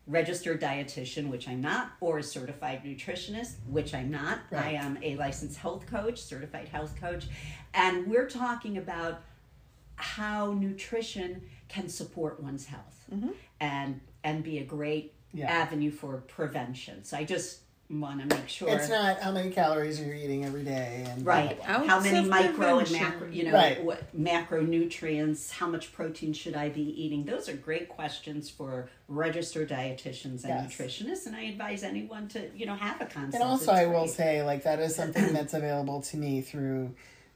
registered 0.08 0.60
dietitian, 0.60 1.30
which 1.30 1.48
I'm 1.48 1.62
not, 1.62 1.92
or 2.02 2.18
a 2.18 2.24
certified 2.24 2.84
nutritionist, 2.84 3.54
which 3.68 3.94
I'm 3.94 4.10
not. 4.10 4.40
I 4.52 4.72
am 4.72 4.98
a 5.04 5.16
licensed 5.16 5.58
health 5.60 5.86
coach, 5.86 6.20
certified 6.20 6.68
health 6.68 7.00
coach, 7.00 7.28
and 7.74 8.08
we're 8.08 8.28
talking 8.28 8.78
about 8.78 9.22
how 9.96 10.54
nutrition 10.54 11.44
can 11.68 11.90
support 11.90 12.42
one's 12.42 12.66
health 12.66 13.06
mm-hmm. 13.14 13.30
and 13.60 14.00
and 14.24 14.44
be 14.44 14.58
a 14.60 14.64
great 14.64 15.14
Yeah. 15.32 15.48
avenue 15.48 15.92
for 15.92 16.18
prevention. 16.18 17.04
So 17.04 17.18
I 17.18 17.24
just 17.24 17.62
want 17.90 18.20
to 18.30 18.36
make 18.38 18.48
sure 18.48 18.70
It's 18.70 18.88
not 18.88 19.20
how 19.20 19.32
many 19.32 19.50
calories 19.50 20.00
are 20.00 20.04
you're 20.04 20.14
eating 20.14 20.46
every 20.46 20.64
day 20.64 21.06
and 21.10 21.26
right 21.26 21.58
blah, 21.58 21.80
blah. 21.80 21.88
how 21.88 22.00
many 22.00 22.28
micro 22.28 22.78
and 22.78 22.92
macro 22.92 23.28
you 23.32 23.46
know 23.46 23.54
Right. 23.54 23.84
what 23.84 24.16
macronutrients 24.16 25.50
how 25.52 25.68
much 25.68 25.92
protein 25.92 26.34
should 26.34 26.56
i 26.56 26.70
be 26.70 26.82
eating 27.04 27.26
those 27.26 27.50
are 27.50 27.56
great 27.56 27.90
questions 27.90 28.48
for 28.48 28.90
registered 29.08 29.70
dietitians 29.70 30.44
and 30.44 30.50
Yes. 30.50 30.78
nutritionists 30.78 31.26
and 31.26 31.36
i 31.36 31.42
advise 31.44 31.82
anyone 31.84 32.28
to 32.30 32.50
you 32.56 32.68
know 32.68 32.76
have 32.76 33.02
a 33.02 33.06
consult 33.06 33.34
And 33.34 33.44
also, 33.44 33.72
I 33.72 33.88
will 33.88 34.08
say, 34.08 34.44
like, 34.44 34.64
that 34.64 34.80
is 34.80 34.96
something 34.96 35.34
that's 35.34 35.54
available 35.56 36.02
to 36.04 36.18
me 36.18 36.42
through 36.42 36.94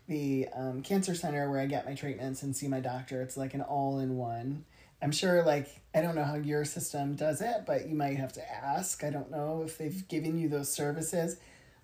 the 0.08 0.48
um, 0.56 0.82
cancer 0.84 1.16
center 1.16 1.50
where 1.50 1.60
I 1.62 1.66
get 1.66 1.86
my 1.86 1.96
treatments 1.96 2.44
and 2.44 2.56
see 2.56 2.68
my 2.68 2.80
doctor. 2.82 3.22
It's 3.22 3.38
like 3.38 3.54
an 3.54 3.62
all 3.62 4.00
in 4.00 4.18
one. 4.18 4.66
I'm 5.04 5.12
sure, 5.12 5.44
like, 5.44 5.82
I 5.94 6.02
don't 6.02 6.16
know 6.16 6.24
how 6.24 6.36
your 6.36 6.64
system 6.64 7.16
does 7.16 7.42
it, 7.42 7.66
but 7.68 7.88
you 7.90 7.96
might 7.96 8.16
have 8.18 8.32
to 8.34 8.52
ask. 8.52 9.04
I 9.04 9.10
don't 9.10 9.30
know 9.30 9.64
if 9.66 9.78
they've 9.78 10.08
given 10.08 10.38
you 10.40 10.48
those 10.48 10.72
services, 10.72 11.38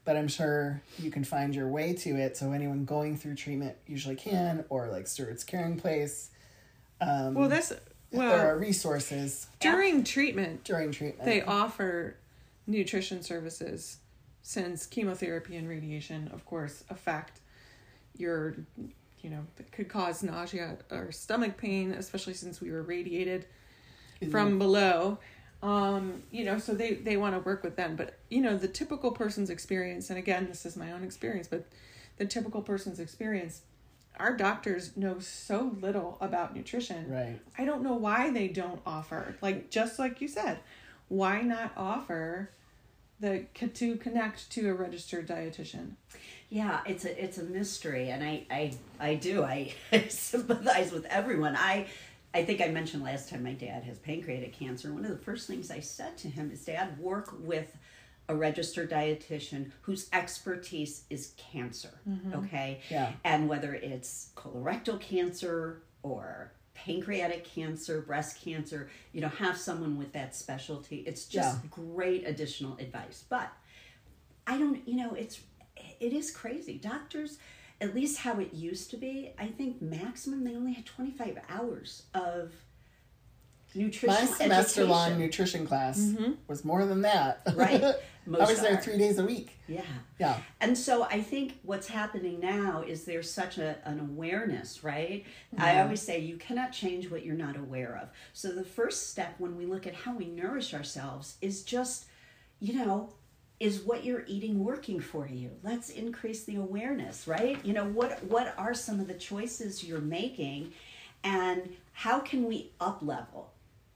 but 0.06 0.16
I'm 0.16 0.30
sure 0.30 0.82
you 0.98 1.12
can 1.12 1.26
find 1.26 1.54
your 1.54 1.68
way 1.68 1.94
to 1.94 2.16
it. 2.16 2.38
So, 2.38 2.54
anyone 2.54 2.86
going 2.86 3.18
through 3.18 3.36
treatment 3.36 3.76
usually 3.86 4.16
can, 4.16 4.64
or 4.70 4.88
like 4.88 5.06
Stewart's 5.06 5.44
Caring 5.44 5.78
Place. 5.78 6.32
Um, 7.02 7.34
Well, 7.34 7.50
that's 7.50 7.74
there 8.12 8.54
are 8.54 8.58
resources 8.58 9.48
during 9.60 10.04
treatment 10.04 10.64
during 10.64 10.92
treatment. 10.92 11.26
they 11.26 11.42
offer 11.44 12.16
nutrition 12.66 13.22
services 13.22 13.98
since 14.42 14.86
chemotherapy 14.86 15.58
and 15.58 15.68
radiation, 15.68 16.30
of 16.34 16.46
course, 16.46 16.84
affect 16.90 17.42
your, 18.18 18.56
you 19.22 19.30
know, 19.30 19.46
it 19.58 19.72
could 19.72 19.90
cause 19.90 20.24
nausea 20.24 20.78
or 20.92 21.12
stomach 21.12 21.58
pain, 21.58 21.92
especially 21.92 22.34
since 22.34 22.62
we 22.62 22.72
were 22.72 22.84
radiated 22.84 23.46
from 24.32 24.60
below. 24.60 25.18
Um, 25.62 26.24
you 26.32 26.46
know, 26.46 26.58
so 26.58 26.74
they 26.74 26.94
they 26.94 27.18
want 27.18 27.36
to 27.36 27.42
work 27.42 27.64
with 27.64 27.76
them, 27.76 27.96
but 27.96 28.18
you 28.30 28.42
know, 28.42 28.58
the 28.58 28.68
typical 28.68 29.12
person's 29.12 29.50
experience, 29.50 30.10
and 30.10 30.18
again, 30.18 30.48
this 30.48 30.66
is 30.66 30.78
my 30.78 30.92
own 30.92 31.04
experience, 31.04 31.48
but 31.48 31.66
the 32.18 32.26
typical 32.26 32.62
person's 32.62 33.00
experience, 33.00 33.62
our 34.18 34.36
doctors 34.36 34.96
know 34.96 35.20
so 35.20 35.76
little 35.82 36.18
about 36.22 36.56
nutrition. 36.56 37.10
Right. 37.10 37.40
I 37.58 37.66
don't 37.66 37.84
know 37.84 37.96
why 37.96 38.32
they 38.32 38.48
don't 38.48 38.82
offer. 38.86 39.36
Like 39.42 39.70
just 39.70 40.00
like 40.00 40.22
you 40.22 40.30
said, 40.30 40.60
why 41.10 41.42
not 41.42 41.74
offer 41.76 42.52
the 43.20 43.46
to 43.74 43.96
connect 43.98 44.50
to 44.52 44.70
a 44.70 44.74
registered 44.74 45.28
dietitian? 45.28 45.92
Yeah, 46.50 46.82
it's 46.86 47.06
a 47.06 47.24
it's 47.24 47.38
a 47.38 47.44
mystery, 47.44 48.10
and 48.10 48.24
I 48.24 48.46
I 48.50 48.74
I 49.00 49.16
do 49.16 49.44
I, 49.44 49.74
sympathize 50.10 50.92
with 50.92 51.06
everyone. 51.06 51.56
I 51.56 51.88
I 52.34 52.44
think 52.44 52.62
I 52.62 52.68
mentioned 52.70 53.04
last 53.04 53.30
time 53.30 53.44
my 53.44 53.54
dad 53.54 53.84
has 53.84 54.00
pancreatic 54.00 54.54
cancer. 54.54 54.92
One 54.94 55.06
of 55.06 55.12
the 55.12 55.18
first 55.24 55.48
things 55.48 55.70
I 55.72 55.80
said 55.80 56.18
to 56.20 56.28
him 56.28 56.52
is, 56.52 56.66
"Dad, 56.66 56.98
work 57.00 57.34
with 57.40 57.76
a 58.28 58.36
registered 58.36 58.92
dietitian 58.92 59.72
whose 59.82 60.10
expertise 60.14 61.04
is 61.10 61.34
cancer." 61.38 62.00
Mm-hmm. 62.08 62.34
Okay, 62.46 62.82
Yeah. 62.90 63.12
and 63.24 63.48
whether 63.48 63.74
it's 63.76 64.30
colorectal 64.36 65.00
cancer 65.00 65.82
or 66.04 66.52
pancreatic 66.74 67.44
cancer, 67.44 68.02
breast 68.02 68.40
cancer, 68.42 68.90
you 69.12 69.20
know, 69.22 69.28
have 69.28 69.58
someone 69.58 69.98
with 69.98 70.14
that 70.14 70.36
specialty. 70.36 70.98
It's 71.06 71.26
just 71.26 71.58
Yeah. 71.64 71.70
great 71.70 72.26
additional 72.26 72.78
advice. 72.78 73.26
But 73.30 73.52
I 74.48 74.58
don't, 74.58 74.88
you 74.88 74.96
know, 74.96 75.14
it's 75.14 75.42
it 76.00 76.14
is 76.14 76.32
crazy. 76.32 76.78
Doctors, 76.78 77.38
at 77.82 77.96
least 77.96 78.20
how 78.20 78.40
it 78.40 78.54
used 78.54 78.90
to 78.92 78.98
be, 78.98 79.34
I 79.38 79.48
think 79.48 79.82
maximum 79.82 80.44
they 80.44 80.56
only 80.56 80.74
had 80.74 80.86
25 80.86 81.40
hours 81.50 82.04
of 82.14 82.54
nutrition. 83.76 84.26
My 84.26 84.32
semester 84.32 84.86
long 84.86 85.18
nutrition 85.18 85.66
class 85.66 86.00
mm-hmm. 86.00 86.34
was 86.48 86.66
more 86.66 86.86
than 86.86 87.02
that. 87.02 87.42
Right. 87.54 87.84
I 87.84 87.94
Most 88.26 88.50
was 88.50 88.62
there 88.62 88.74
are. 88.76 88.82
three 88.82 88.98
days 88.98 89.18
a 89.18 89.26
week. 89.26 89.58
Yeah. 89.68 89.82
Yeah. 90.20 90.38
And 90.62 90.78
so 90.78 91.04
I 91.04 91.22
think 91.22 91.60
what's 91.64 91.88
happening 91.88 92.40
now 92.40 92.84
is 92.86 93.06
there's 93.06 93.32
such 93.32 93.58
a, 93.58 93.78
an 93.88 94.00
awareness, 94.00 94.84
right? 94.84 95.26
I 95.58 95.80
always 95.82 96.02
say 96.02 96.20
you 96.20 96.38
cannot 96.38 96.72
change 96.72 97.10
what 97.10 97.26
you're 97.26 97.36
not 97.36 97.58
aware 97.58 97.98
of. 98.02 98.10
So 98.34 98.52
the 98.52 98.64
first 98.64 99.10
step 99.10 99.36
when 99.40 99.58
we 99.58 99.66
look 99.66 99.88
at 99.88 99.96
how 99.96 100.14
we 100.14 100.26
nourish 100.26 100.74
ourselves 100.74 101.38
is 101.42 101.64
just, 101.64 102.06
you 102.60 102.74
know, 102.74 103.14
is 103.60 103.82
what 103.82 104.06
you're 104.06 104.24
eating 104.28 104.64
working 104.64 105.00
for 105.02 105.28
you? 105.28 105.52
Let's 105.64 105.90
increase 105.90 106.46
the 106.46 106.56
awareness, 106.56 107.28
right? 107.28 107.64
You 107.66 107.74
know, 107.74 107.86
what 107.86 108.24
what 108.24 108.54
are 108.58 108.74
some 108.74 109.00
of 109.00 109.08
the 109.08 109.14
choices 109.14 109.84
you're 109.84 110.00
making 110.02 110.74
and 111.24 111.76
how 111.92 112.20
can 112.20 112.46
we 112.46 112.72
up 112.80 113.02
level? 113.02 113.52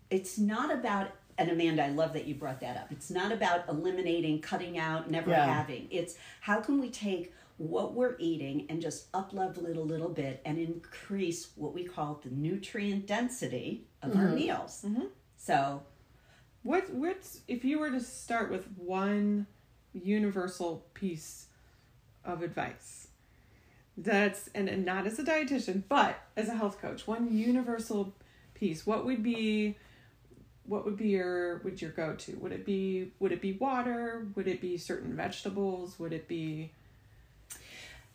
It's 0.09 0.37
not 0.37 0.71
about 0.71 1.11
and 1.37 1.49
Amanda, 1.49 1.83
I 1.85 1.89
love 1.89 2.13
that 2.13 2.25
you 2.25 2.35
brought 2.35 2.59
that 2.59 2.77
up. 2.77 2.91
It's 2.91 3.09
not 3.09 3.31
about 3.31 3.67
eliminating, 3.67 4.39
cutting 4.41 4.77
out, 4.77 5.09
never 5.09 5.31
Yeah. 5.31 5.45
having. 5.51 5.87
It's 5.89 6.15
how 6.41 6.61
can 6.61 6.79
we 6.79 6.89
take 6.91 7.33
what 7.57 7.93
we're 7.93 8.15
eating 8.19 8.65
and 8.69 8.81
just 8.81 9.07
up 9.13 9.33
level 9.33 9.65
it 9.67 9.77
a 9.77 9.81
little 9.81 10.09
bit 10.09 10.41
and 10.45 10.57
increase 10.57 11.51
what 11.55 11.73
we 11.73 11.83
call 11.85 12.19
the 12.23 12.29
nutrient 12.29 13.07
density 13.07 13.87
of 14.01 14.15
our 14.15 14.25
mm-hmm. 14.25 14.35
meals. 14.35 14.83
Mm-hmm. 14.85 15.05
So 15.37 15.83
What 16.63 16.89
what's 16.93 17.41
if 17.47 17.65
you 17.65 17.79
were 17.79 17.91
to 17.91 17.99
start 17.99 18.49
with 18.51 18.67
one 18.77 19.47
universal 19.93 20.83
piece 20.93 21.47
of 22.25 22.41
advice? 22.41 23.07
That's 23.97 24.49
and, 24.55 24.67
and 24.67 24.85
not 24.85 25.05
as 25.05 25.19
a 25.19 25.23
dietitian, 25.23 25.83
but 25.87 26.19
as 26.35 26.49
a 26.49 26.55
health 26.55 26.81
coach, 26.81 27.05
one 27.07 27.35
universal 27.35 28.13
piece. 28.55 28.85
What 28.87 29.05
would 29.05 29.21
be 29.21 29.77
what 30.65 30.85
would 30.85 30.97
be 30.97 31.09
your 31.09 31.57
would 31.59 31.81
your 31.81 31.91
go 31.91 32.13
to? 32.15 32.35
Would 32.37 32.51
it 32.53 32.65
be 32.65 33.11
would 33.19 33.31
it 33.31 33.41
be 33.41 33.53
water? 33.53 34.25
Would 34.35 34.47
it 34.47 34.61
be 34.61 34.77
certain 34.77 35.15
vegetables? 35.15 35.99
Would 35.99 36.13
it 36.13 36.27
be 36.27 36.71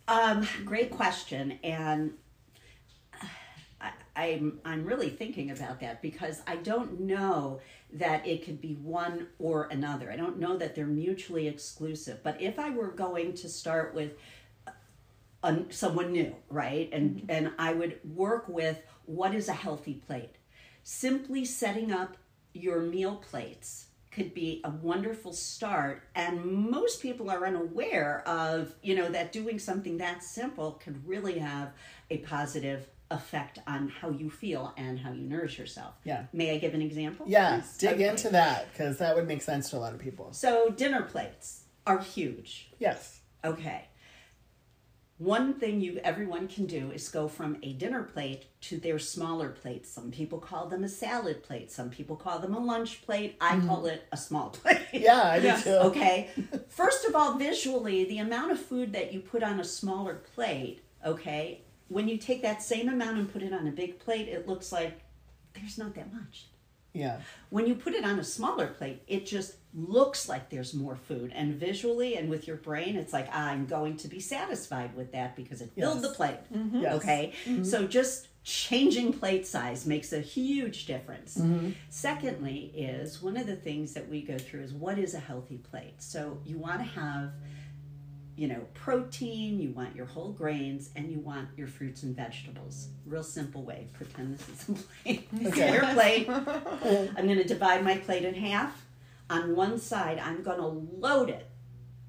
Um, 0.09 0.49
great 0.65 0.91
question, 0.91 1.59
and 1.63 2.15
I'm 4.19 4.59
I'm 4.65 4.85
really 4.85 5.11
thinking 5.11 5.53
about 5.53 5.79
that 5.81 6.03
because 6.03 6.43
I 6.45 6.57
don't 6.57 7.01
know 7.01 7.61
that 7.93 8.27
it 8.27 8.45
could 8.45 8.61
be 8.61 8.75
one 8.75 9.29
or 9.39 9.69
another. 9.71 10.11
I 10.11 10.17
don't 10.17 10.41
know 10.41 10.57
that 10.59 10.75
they're 10.75 10.87
mutually 10.87 11.47
exclusive. 11.47 12.25
But 12.25 12.43
if 12.43 12.59
I 12.59 12.71
were 12.71 12.89
going 12.89 13.35
to 13.35 13.49
start 13.49 13.95
with 13.95 14.15
uh, 14.67 14.73
a, 15.45 15.59
someone 15.71 16.11
new, 16.11 16.35
right, 16.51 16.91
and 16.93 17.19
mm-hmm. 17.19 17.31
and 17.31 17.53
I 17.61 17.73
would 17.73 18.01
work 18.05 18.49
with 18.49 18.83
what 19.07 19.35
is 19.35 19.49
a 19.49 19.53
healthy 19.53 19.95
plate. 19.95 20.35
Simply 20.83 21.45
setting 21.45 21.93
up 21.93 22.17
your 22.53 22.81
meal 22.81 23.17
plates 23.17 23.87
could 24.11 24.35
be 24.35 24.61
a 24.65 24.71
wonderful 24.71 25.33
start 25.33 26.03
and 26.17 26.45
most 26.45 27.01
people 27.01 27.31
are 27.31 27.47
unaware 27.47 28.27
of 28.27 28.75
you 28.83 28.97
know 28.97 29.09
that 29.09 29.33
doing 29.33 29.59
something 29.59 29.99
that 29.99 30.25
simple 30.25 30.73
could 30.83 31.07
really 31.07 31.39
have 31.39 31.73
a 32.11 32.17
positive 32.19 32.89
effect 33.11 33.59
on 33.67 33.89
how 33.89 34.11
you 34.11 34.29
feel 34.31 34.73
and 34.77 34.99
how 34.99 35.11
you 35.13 35.23
nourish 35.23 35.59
yourself 35.59 35.95
Yeah. 36.05 36.25
may 36.33 36.55
i 36.55 36.59
give 36.59 36.75
an 36.75 36.83
example 36.83 37.25
Yeah. 37.29 37.63
Dig 37.79 37.95
Okay. 37.95 38.09
into 38.09 38.29
that 38.31 38.71
because 38.73 38.99
that 38.99 39.17
would 39.17 39.27
make 39.27 39.43
sense 39.43 39.71
to 39.71 39.77
a 39.77 39.81
lot 39.81 39.95
of 39.95 39.99
people. 40.01 40.33
so 40.33 40.71
dinner 40.71 41.03
plates 41.03 41.65
are 41.87 41.99
huge 41.99 42.71
Yes. 42.79 43.21
Okay. 43.45 43.85
One 45.19 45.55
thing 45.55 45.81
you 45.81 45.99
everyone 46.05 46.47
can 46.47 46.67
do 46.67 46.93
is 46.93 47.09
go 47.09 47.27
from 47.27 47.57
a 47.65 47.73
dinner 47.73 48.05
plate 48.05 48.47
to 48.63 48.79
their 48.79 49.01
smaller 49.01 49.49
plates. 49.49 49.91
Some 49.91 50.13
people 50.13 50.39
call 50.39 50.69
them 50.69 50.85
a 50.85 50.89
salad 50.89 51.43
plate. 51.43 51.73
Some 51.73 51.91
people 51.91 52.15
call 52.15 52.39
them 52.39 52.55
a 52.55 52.61
lunch 52.61 53.03
plate. 53.03 53.37
I 53.41 53.57
mm-hmm. 53.57 53.67
call 53.67 53.87
it 53.87 54.05
a 54.13 54.17
small 54.17 54.51
plate. 54.59 54.79
Yeah, 54.93 55.23
I 55.25 55.41
do 55.41 55.47
Yes. 55.47 55.65
too. 55.65 55.71
Okay. 55.71 56.31
First 56.69 57.05
of 57.05 57.17
all, 57.17 57.37
visually, 57.37 58.05
the 58.05 58.19
amount 58.19 58.53
of 58.53 58.61
food 58.61 58.93
that 58.93 59.13
you 59.13 59.19
put 59.21 59.43
on 59.43 59.59
a 59.59 59.65
smaller 59.65 60.15
plate, 60.35 60.85
okay, 61.05 61.63
when 61.89 62.09
you 62.09 62.17
take 62.19 62.43
that 62.43 62.63
same 62.63 62.89
amount 62.89 63.19
and 63.19 63.33
put 63.33 63.43
it 63.43 63.53
on 63.53 63.67
a 63.67 63.71
big 63.71 63.99
plate, 63.99 64.29
it 64.29 64.47
looks 64.47 64.73
like 64.73 65.01
there's 65.55 65.79
not 65.79 65.95
that 65.95 66.13
much. 66.13 66.47
Yeah. 66.93 67.21
When 67.51 67.67
you 67.67 67.75
put 67.75 67.95
it 67.95 68.05
on 68.05 68.19
a 68.19 68.25
smaller 68.25 68.67
plate, 68.67 69.03
it 69.07 69.27
just 69.27 69.57
looks 69.75 70.29
like 70.29 70.51
there's 70.51 70.75
more 70.75 70.97
food. 70.97 71.33
And 71.35 71.55
visually 71.55 72.17
and 72.17 72.29
with 72.29 72.47
your 72.49 72.57
brain, 72.57 72.97
it's 72.97 73.13
like, 73.13 73.33
I'm 73.35 73.67
going 73.67 73.97
to 73.99 74.09
be 74.09 74.21
satisfied 74.21 74.97
with 74.97 75.13
that 75.13 75.37
because 75.37 75.61
it 75.61 75.71
filled 75.75 76.01
Yes. 76.01 76.09
the 76.09 76.15
plate. 76.15 76.39
Mm-hmm. 76.55 76.81
Yes. 76.81 76.95
Okay? 76.97 77.33
Mm-hmm. 77.45 77.65
So 77.65 77.87
just 77.87 78.29
changing 78.43 79.13
plate 79.13 79.47
size 79.47 79.87
makes 79.87 80.13
a 80.13 80.21
huge 80.21 80.87
difference. 80.87 81.37
Mm-hmm. 81.37 81.71
Secondly, 81.91 82.73
is 82.75 83.23
one 83.23 83.37
of 83.37 83.47
the 83.47 83.57
things 83.57 83.93
that 83.93 84.09
we 84.09 84.23
go 84.23 84.39
through 84.39 84.63
is 84.63 84.73
what 84.73 84.99
is 84.99 85.15
a 85.15 85.21
healthy 85.21 85.59
plate? 85.59 86.01
So 86.03 86.39
you 86.47 86.57
want 86.59 86.79
to 86.79 86.85
have 87.01 87.33
you 88.39 88.47
know, 88.47 88.65
protein, 88.73 89.59
you 89.59 89.71
want 89.71 89.97
your 89.97 90.07
whole 90.07 90.31
grains, 90.31 90.91
and 90.95 91.11
you 91.11 91.19
want 91.19 91.49
your 91.57 91.67
fruits 91.67 92.05
and 92.05 92.15
vegetables. 92.15 92.87
Real 93.05 93.25
simple 93.25 93.65
way. 93.65 93.89
Pretend 93.95 94.39
this 94.39 94.49
is 94.49 94.69
a 94.69 94.83
plate. 95.03 95.29
Okay. 95.49 95.73
Your 95.73 95.87
plate. 95.93 96.29
I'm 97.17 97.27
going 97.27 97.39
to 97.39 97.45
divide 97.45 97.83
my 97.83 97.99
plate 97.99 98.25
in 98.25 98.35
half. 98.35 98.87
On 99.29 99.57
one 99.57 99.77
side, 99.81 100.21
I'm 100.21 100.45
going 100.45 100.59
to 100.59 100.67
load 100.67 101.31
it 101.31 101.51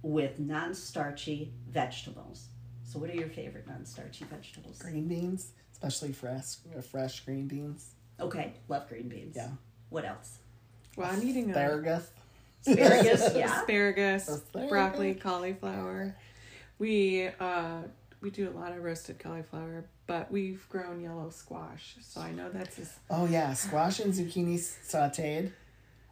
with 0.03 0.37
non 0.37 0.75
starchy 0.75 1.51
vegetables. 1.67 2.49
So, 2.83 2.99
what 2.99 3.09
are 3.09 3.15
your 3.15 3.29
favorite 3.29 3.67
non 3.67 3.83
starchy 3.83 4.25
vegetables? 4.25 4.77
Green 4.77 5.07
beans, 5.07 5.53
especially 5.73 6.13
fresh, 6.13 6.57
fresh 6.91 7.21
green 7.21 7.47
beans. 7.47 7.95
Okay, 8.19 8.53
love 8.67 8.87
green 8.87 9.09
beans. 9.09 9.35
Yeah. 9.35 9.49
What 9.89 10.05
else? 10.05 10.37
well 10.95 11.09
I'm 11.11 11.23
eating 11.23 11.49
a 11.49 11.53
Asparagus. 11.53 12.11
Asparagus, 12.67 13.31
yeah. 13.35 13.59
asparagus, 13.61 14.27
Asparagus. 14.29 14.69
broccoli, 14.69 15.13
cauliflower. 15.15 16.15
We 16.77 17.29
uh, 17.39 17.81
we 18.21 18.29
do 18.31 18.49
a 18.49 18.53
lot 18.57 18.71
of 18.71 18.83
roasted 18.83 19.19
cauliflower, 19.19 19.85
but 20.07 20.31
we've 20.31 20.67
grown 20.69 21.01
yellow 21.01 21.29
squash, 21.29 21.95
so 22.01 22.21
I 22.21 22.31
know 22.31 22.49
that's 22.49 22.77
a, 22.79 22.83
Oh 23.09 23.25
yeah, 23.25 23.53
squash 23.53 23.99
and 23.99 24.13
zucchini 24.13 24.55
sautéed. 24.57 25.51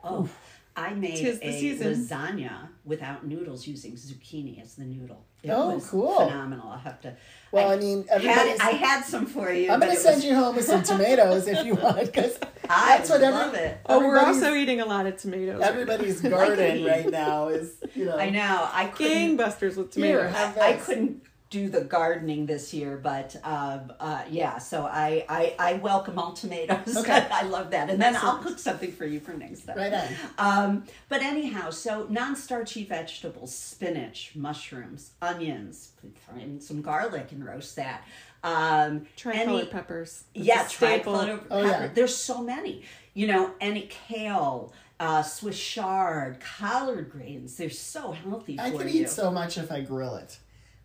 Oh, 0.04 0.30
I 0.76 0.94
made 0.94 1.18
Tis 1.18 1.40
the 1.40 1.48
a 1.48 1.60
season. 1.60 1.94
lasagna 1.96 2.68
without 2.86 3.26
noodles 3.26 3.66
using 3.68 3.94
zucchini 3.94 4.62
as 4.62 4.76
the 4.76 4.84
noodle. 4.84 5.24
It 5.44 5.50
Oh, 5.52 5.76
was 5.76 5.90
cool. 5.90 6.20
phenomenal. 6.28 6.70
I'll 6.70 6.78
have 6.80 7.00
to. 7.02 7.16
Well, 7.52 7.72
I 7.72 7.78
mean, 7.78 8.06
had. 8.08 8.58
I 8.60 8.72
had 8.72 9.04
some 9.04 9.26
for 9.26 9.52
you. 9.52 9.72
I'm 9.72 9.80
gonna 9.80 9.96
send 9.96 10.18
was- 10.18 10.26
you 10.26 10.36
home 10.36 10.56
with 10.56 10.66
some 10.66 10.84
tomatoes 10.84 11.48
if 11.48 11.66
you 11.66 11.76
want, 11.82 12.06
because 12.12 12.38
I 12.70 12.98
that's 12.98 13.10
what 13.10 13.22
every- 13.22 13.34
love 13.40 13.54
it. 13.54 13.78
Oh, 13.86 14.00
we're 14.00 14.20
also 14.20 14.54
eating 14.54 14.82
a 14.82 14.86
lot 14.86 15.06
of 15.06 15.18
tomatoes. 15.18 15.60
right 15.60 15.70
everybody's 15.70 16.22
garden 16.36 16.86
right 16.86 17.10
now 17.10 17.48
is 17.50 17.74
you 17.96 18.06
know. 18.06 18.18
I 18.18 18.30
know. 18.30 18.70
I 18.72 18.86
now. 18.86 18.92
couldn't. 18.92 19.38
gangbusters 19.38 19.76
with 19.78 19.94
Here, 19.94 20.18
tomatoes. 20.24 20.36
have 20.36 20.58
I 20.58 20.74
this. 20.74 20.86
couldn't 20.86 21.24
do 21.50 21.70
the 21.70 21.80
gardening 21.80 22.46
this 22.46 22.74
year, 22.74 22.98
but 23.02 23.34
um, 23.42 23.94
uh, 24.02 24.22
yeah. 24.30 24.58
So 24.58 24.84
I, 24.86 25.26
I 25.30 25.56
I 25.58 25.74
welcome 25.76 26.20
all 26.20 26.34
tomatoes. 26.34 26.98
Okay. 26.98 27.26
I 27.32 27.44
love 27.44 27.72
that, 27.72 27.90
and 27.90 28.02
then 28.02 28.18
I'll 28.18 28.40
cook 28.40 28.60
something 28.60 28.92
for 28.92 29.06
you 29.06 29.22
for 29.22 29.32
next 29.32 29.62
time. 29.66 29.78
Right 29.78 29.94
on. 29.94 30.08
Um, 30.38 30.84
but 31.08 31.22
anyhow, 31.22 31.70
so 31.70 32.06
non-starchy 32.10 32.84
vegetables: 32.84 33.56
spinach, 33.56 34.34
mushrooms, 34.36 35.12
onions. 35.22 35.92
Throw 36.26 36.38
in 36.42 36.60
some 36.60 36.82
garlic 36.82 37.32
and 37.32 37.46
roast 37.46 37.78
that. 37.78 38.04
Um, 38.44 39.06
Tricolor 39.16 39.60
any- 39.62 39.66
peppers. 39.68 40.24
It's 40.34 40.46
yeah, 40.46 40.66
a 40.66 40.70
tricolor 40.70 41.40
Oh, 41.52 41.62
pepper. 41.64 41.68
yeah. 41.68 41.88
There's 41.94 42.16
so 42.16 42.42
many. 42.42 42.84
You 43.14 43.28
know, 43.28 43.52
any 43.60 43.90
kale, 44.08 44.74
uh, 45.00 45.24
Swiss 45.24 45.60
chard, 45.60 46.40
collard 46.40 47.10
greens. 47.10 47.58
They're 47.58 47.70
so 47.70 48.12
healthy 48.12 48.58
for 48.58 48.64
I 48.64 48.72
could 48.72 48.90
you. 48.92 49.02
eat 49.04 49.10
so 49.10 49.32
much 49.32 49.58
if 49.58 49.72
I 49.72 49.82
grill 49.82 50.16
it. 50.16 50.38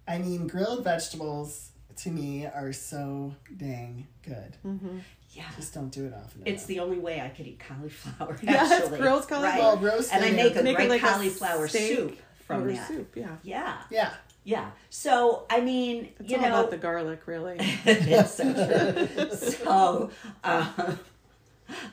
I 0.09 0.18
mean, 0.18 0.47
grilled 0.49 0.82
vegetables 0.85 1.71
to 1.97 2.11
me 2.11 2.47
are 2.47 2.73
so 2.73 3.35
dang 3.56 4.06
good. 4.23 4.56
Mm-hmm. 4.66 4.99
yeah. 5.32 5.44
Just 5.56 5.75
don't 5.75 5.90
do 5.90 6.06
it 6.06 6.14
often. 6.14 6.42
It's 6.47 6.64
the 6.64 6.80
only 6.80 6.99
way 6.99 7.21
I 7.21 7.28
could 7.28 7.47
eat 7.47 7.61
cauliflower. 7.61 8.37
Yes, 8.42 8.73
actually. 8.73 8.99
grilled 8.99 9.28
cauliflower. 9.28 9.59
Well, 9.59 9.76
roasted 9.78 10.14
and 10.16 10.25
I 10.25 10.30
make 10.30 10.56
a 10.56 10.62
Make 10.62 10.76
great 10.76 10.88
like 10.88 11.02
a 11.02 11.06
cauliflower 11.06 11.68
steak 11.68 11.97
soup 11.97 12.18
from 12.47 12.66
that. 12.75 12.88
soup. 12.88 13.14
Yeah, 13.14 13.37
Yeah, 13.42 13.76
yeah. 13.90 14.14
Yeah. 14.44 14.70
So 14.90 15.46
I 15.50 15.61
mean, 15.61 16.11
it's 16.18 16.30
you 16.30 16.37
all 16.37 16.42
know, 16.42 16.49
about 16.49 16.70
the 16.70 16.78
garlic, 16.78 17.26
really. 17.26 17.56
it's 17.84 18.34
so 18.34 18.52
true. 18.52 19.37
so 19.37 20.11
uh, 20.44 20.94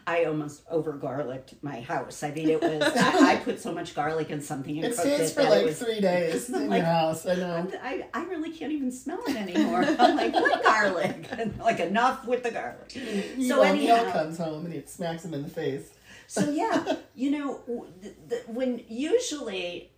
I 0.05 0.25
almost 0.25 0.63
over 0.69 0.91
garlicked 0.93 1.53
my 1.63 1.79
house. 1.81 2.21
I 2.23 2.31
mean, 2.31 2.49
it 2.49 2.61
was 2.61 2.81
I, 2.83 3.33
I 3.33 3.35
put 3.37 3.61
so 3.61 3.71
much 3.71 3.95
garlic 3.95 4.29
in 4.29 4.41
something 4.41 4.75
and 4.77 4.85
It 4.87 4.95
stays 4.95 5.31
it 5.31 5.33
for 5.33 5.43
like 5.43 5.65
was. 5.65 5.79
three 5.79 6.01
days 6.01 6.49
in 6.53 6.69
Like- 6.69 6.79
your 6.79 6.85
house. 6.85 7.25
I 7.25 7.35
know. 7.35 7.67
I, 7.81 8.05
I 8.13 8.23
really 8.25 8.51
can't 8.51 8.71
even 8.73 8.91
smell 8.91 9.21
it 9.27 9.35
anymore. 9.37 9.83
I'm 9.85 10.15
like, 10.17 10.33
what 10.33 10.63
garlic? 10.63 11.27
And 11.31 11.57
like 11.59 11.79
enough 11.79 12.25
with 12.27 12.43
the 12.43 12.51
garlic. 12.51 12.93
You 12.95 13.47
So 13.47 13.55
know, 13.57 13.61
anyhow, 13.61 13.95
Neil 14.03 14.11
comes 14.11 14.37
home 14.37 14.65
and 14.65 14.73
it 14.73 14.89
smacks 14.89 15.23
him 15.23 15.33
in 15.33 15.43
the 15.43 15.49
face. 15.49 15.89
So 16.27 16.49
yeah, 16.49 16.97
you 17.15 17.31
know, 17.31 17.85
the, 18.01 18.13
the, 18.27 18.35
when 18.51 18.83
usually, 18.89 19.91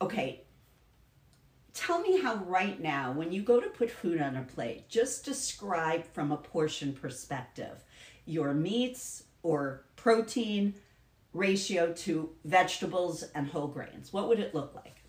okay, 0.00 0.41
tell 1.74 2.00
me 2.00 2.20
how 2.20 2.36
right 2.36 2.80
now, 2.80 3.12
when 3.12 3.32
you 3.32 3.42
go 3.42 3.60
to 3.60 3.68
put 3.68 3.90
food 3.90 4.20
on 4.20 4.36
a 4.36 4.42
plate, 4.42 4.88
just 4.88 5.24
describe 5.24 6.04
from 6.12 6.32
a 6.32 6.36
portion 6.36 6.92
perspective 6.92 7.84
your 8.24 8.54
meats 8.54 9.24
or 9.42 9.84
protein 9.96 10.74
ratio 11.32 11.92
to 11.92 12.30
vegetables 12.44 13.24
and 13.34 13.48
whole 13.48 13.66
grains. 13.66 14.12
What 14.12 14.28
would 14.28 14.38
it 14.38 14.54
look 14.54 14.74
like? 14.74 15.02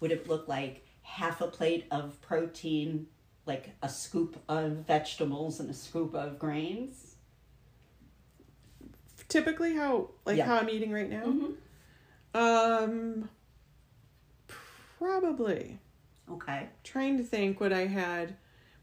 Would 0.00 0.12
it 0.12 0.28
look 0.28 0.46
like 0.46 0.86
half 1.02 1.40
a 1.40 1.46
plate 1.48 1.86
of 1.90 2.20
protein, 2.20 3.06
like 3.46 3.70
a 3.82 3.88
scoop 3.88 4.38
of 4.48 4.72
vegetables 4.86 5.58
and 5.58 5.70
a 5.70 5.74
scoop 5.74 6.14
of 6.14 6.38
grains? 6.38 7.16
Typically, 9.28 9.74
how 9.74 10.10
like 10.24 10.36
Yeah. 10.36 10.44
Mm-hmm. 10.44 10.52
how 10.52 10.60
I'm 10.60 10.70
eating 10.70 10.92
right 10.92 11.10
now. 11.10 11.34
Um, 12.34 13.28
probably 14.98 15.78
Okay. 16.32 16.68
trying 16.84 17.16
to 17.18 17.22
think 17.22 17.60
what 17.60 17.72
I 17.72 17.86
had. 17.86 18.36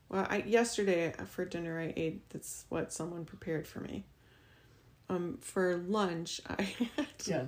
Well, 0.10 0.28
I 0.30 0.38
yesterday 0.46 1.14
for 1.28 1.46
dinner 1.46 1.80
I 1.80 1.94
ate. 1.98 2.30
That's 2.30 2.66
what 2.70 2.94
someone 2.94 3.26
prepared 3.26 3.68
for 3.68 3.80
me. 3.80 4.06
Um, 5.10 5.38
for 5.42 5.76
lunch 5.78 6.40
I 6.50 6.64
had 6.96 7.08
Yeah. 7.26 7.46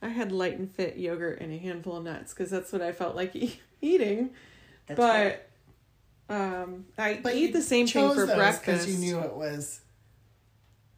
I 0.00 0.08
had 0.08 0.32
light 0.32 0.58
and 0.58 0.68
fit 0.70 0.96
yogurt 0.96 1.40
and 1.40 1.52
a 1.52 1.58
handful 1.58 1.96
of 1.96 2.04
nuts 2.04 2.34
because 2.34 2.50
that's 2.50 2.72
what 2.72 2.82
I 2.82 2.90
felt 2.92 3.14
like 3.14 3.36
e- 3.36 3.60
eating. 3.80 4.30
That's 4.86 4.98
but 4.98 5.48
um, 6.28 6.86
I 6.98 7.20
But 7.22 7.36
eat 7.36 7.52
the 7.52 7.62
same 7.62 7.86
thing 7.86 8.12
for 8.14 8.26
breakfast 8.26 8.86
because 8.86 8.92
you 8.92 8.98
knew 8.98 9.20
it 9.20 9.34
was 9.34 9.80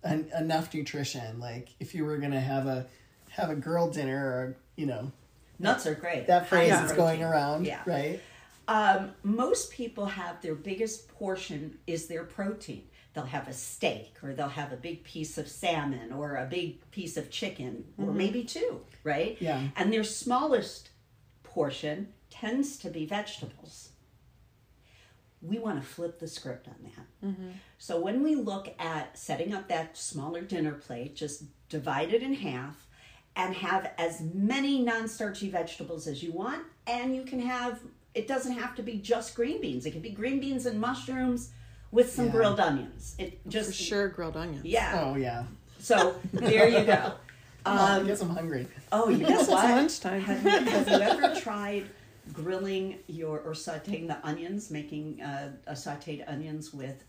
en- 0.02 0.30
enough 0.38 0.72
nutrition. 0.72 1.38
Like 1.38 1.68
if 1.80 1.94
you 1.94 2.04
were 2.04 2.16
gonna 2.16 2.40
have 2.40 2.66
a 2.66 2.86
have 3.30 3.50
a 3.50 3.56
girl 3.56 3.90
dinner 3.90 4.16
or 4.24 4.56
you 4.76 4.86
know 4.86 5.12
Nuts 5.58 5.86
are 5.86 5.94
great. 5.94 6.26
that 6.26 6.48
phrase 6.48 6.72
is 6.72 6.90
in 6.90 6.96
going 6.96 7.22
around, 7.22 7.66
Yeah. 7.66 7.82
right? 7.86 8.20
Um, 8.66 9.12
most 9.22 9.70
people 9.72 10.06
have 10.06 10.40
their 10.40 10.54
biggest 10.54 11.08
portion 11.08 11.78
is 11.86 12.06
their 12.06 12.24
protein. 12.24 12.88
They'll 13.12 13.24
have 13.26 13.46
a 13.46 13.52
steak, 13.52 14.16
or 14.22 14.32
they'll 14.32 14.48
have 14.48 14.72
a 14.72 14.76
big 14.76 15.04
piece 15.04 15.38
of 15.38 15.48
salmon, 15.48 16.12
or 16.12 16.36
a 16.36 16.46
big 16.46 16.90
piece 16.90 17.16
of 17.16 17.30
chicken, 17.30 17.84
or 17.98 18.12
maybe 18.12 18.42
two, 18.42 18.80
right? 19.04 19.36
Yeah. 19.40 19.68
And 19.76 19.92
their 19.92 20.02
smallest 20.02 20.88
portion 21.44 22.08
tends 22.30 22.76
to 22.78 22.90
be 22.90 23.06
vegetables. 23.06 23.90
We 25.40 25.58
want 25.58 25.80
to 25.80 25.86
flip 25.86 26.18
the 26.18 26.26
script 26.26 26.66
on 26.68 26.74
that. 26.82 27.36
So 27.78 28.00
when 28.00 28.22
we 28.22 28.34
look 28.34 28.74
at 28.78 29.16
setting 29.18 29.52
up 29.52 29.68
that 29.68 29.96
smaller 29.96 30.40
dinner 30.40 30.72
plate, 30.72 31.14
just 31.14 31.44
divide 31.68 32.12
it 32.14 32.22
in 32.22 32.32
half 32.34 32.86
and 33.36 33.54
have 33.54 33.90
as 33.98 34.20
many 34.32 34.80
non-starchy 34.82 35.50
vegetables 35.50 36.06
as 36.06 36.22
you 36.22 36.32
want 36.32 36.62
and 36.86 37.14
you 37.16 37.22
can 37.22 37.40
have 37.40 37.80
it 38.14 38.28
doesn't 38.28 38.52
have 38.52 38.76
to 38.76 38.82
be 38.82 38.98
just 38.98 39.34
green 39.34 39.60
beans. 39.60 39.84
It 39.86 39.90
can 39.90 40.00
be 40.00 40.10
green 40.10 40.38
beans 40.38 40.66
and 40.66 40.80
mushrooms 40.80 41.50
with 41.90 42.12
some 42.12 42.26
Yeah. 42.26 42.30
grilled 42.32 42.60
onions. 42.60 43.16
It 43.18 43.40
for 43.42 43.48
just 43.50 43.74
sure 43.74 44.06
grilled 44.08 44.36
onions. 44.36 44.64
yeah. 44.64 45.02
Oh 45.04 45.16
yeah. 45.16 45.44
So 45.80 46.14
there 46.32 46.68
you 46.68 46.84
go. 46.84 47.12
Come 47.64 47.78
on, 47.78 47.90
I 47.90 47.96
Um, 48.00 48.06
guess 48.06 48.20
I'm 48.20 48.28
hungry. 48.30 48.68
oh, 48.92 49.08
you 49.08 49.16
know 49.24 49.28
Yes, 49.30 49.40
it's 49.42 49.50
lunchtime. 49.50 50.20
Have 50.20 50.42
you, 50.44 50.50
have 50.70 50.88
you 50.88 50.94
ever 51.00 51.40
tried 51.40 51.86
grilling 52.32 52.98
your 53.08 53.40
or 53.40 53.52
sautéing 53.52 54.06
the 54.06 54.18
onions, 54.24 54.70
making 54.70 55.20
uh, 55.22 55.50
a 55.66 55.72
sautéed 55.72 56.22
onions 56.30 56.72
with 56.72 57.02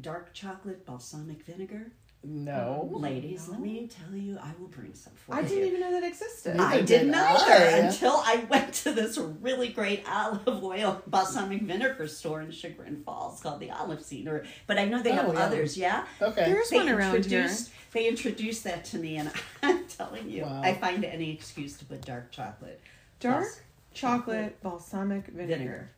dark 0.00 0.34
chocolate 0.34 0.84
balsamic 0.84 1.42
vinegar? 1.44 1.90
No. 2.26 2.90
Um, 2.94 3.02
ladies, 3.02 3.48
let 3.48 3.60
me 3.60 3.86
tell 3.88 4.16
you, 4.16 4.38
I 4.42 4.50
will 4.58 4.68
bring 4.68 4.94
some 4.94 5.12
for 5.14 5.32
you. 5.34 5.38
I 5.38 5.42
you. 5.42 5.48
didn't 5.48 5.68
even 5.68 5.80
know 5.80 5.90
that 5.92 6.04
existed. 6.04 6.56
I- 6.58 6.72
I 6.74 6.80
didn't 6.82 7.08
did 7.08 7.14
either 7.14 7.52
I. 7.52 7.78
until 7.86 8.12
I 8.24 8.44
went 8.48 8.72
to 8.74 8.92
this 8.92 9.18
really 9.18 9.68
great 9.68 10.04
olive 10.08 10.64
oil 10.64 11.02
balsamic 11.06 11.62
vinegar 11.62 12.08
store 12.08 12.40
in 12.40 12.50
Chagrin 12.50 13.02
Falls 13.04 13.40
called 13.42 13.60
the 13.60 13.70
Olive 13.70 14.02
Scene. 14.02 14.26
Or, 14.28 14.44
but 14.66 14.78
I 14.78 14.86
know 14.86 15.02
they 15.02 15.12
oh, 15.12 15.16
have 15.16 15.28
Oh, 15.28 15.32
yeah. 15.34 15.38
others. 15.40 15.76
Yeah, 15.76 16.06
Okay. 16.22 16.44
There's 16.46 16.70
they 16.70 16.76
one 16.78 16.88
around 16.88 17.26
here. 17.26 17.50
they 17.92 18.08
introduced 18.08 18.64
that 18.64 18.84
to 18.86 18.98
me, 18.98 19.16
and 19.16 19.30
I'm 19.62 19.84
telling 19.86 20.30
you, 20.30 20.42
Wow. 20.44 20.62
I 20.62 20.74
find 20.74 21.04
any 21.04 21.30
excuse 21.32 21.76
to 21.78 21.84
put 21.84 22.02
dark 22.04 22.30
chocolate. 22.32 22.80
Dark 23.20 23.42
plus 23.44 23.60
chocolate 23.92 24.62
balsamic 24.62 25.26
vinegar. 25.26 25.56
Vinegar. 25.56 25.90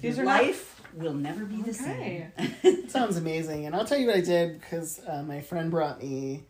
These 0.00 0.16
Your 0.16 0.24
are 0.24 0.28
not- 0.30 0.42
life 0.44 0.79
will 0.94 1.14
never 1.14 1.44
be 1.44 1.62
the 1.62 1.70
Okay. 1.70 2.28
same. 2.62 2.88
Sounds 2.88 3.16
amazing. 3.16 3.66
And 3.66 3.74
I'll 3.74 3.84
tell 3.84 3.98
you 3.98 4.06
what 4.08 4.16
I 4.16 4.20
did 4.20 4.60
because 4.60 5.00
uh, 5.06 5.22
my 5.22 5.40
friend 5.40 5.70
brought 5.70 6.02
me 6.02 6.44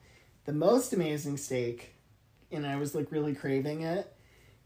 the 0.44 0.52
most 0.52 0.92
amazing 0.92 1.36
steak, 1.36 1.94
and 2.50 2.66
I 2.66 2.76
was 2.76 2.94
like 2.94 3.10
really 3.12 3.34
craving 3.34 3.82
it 3.82 4.12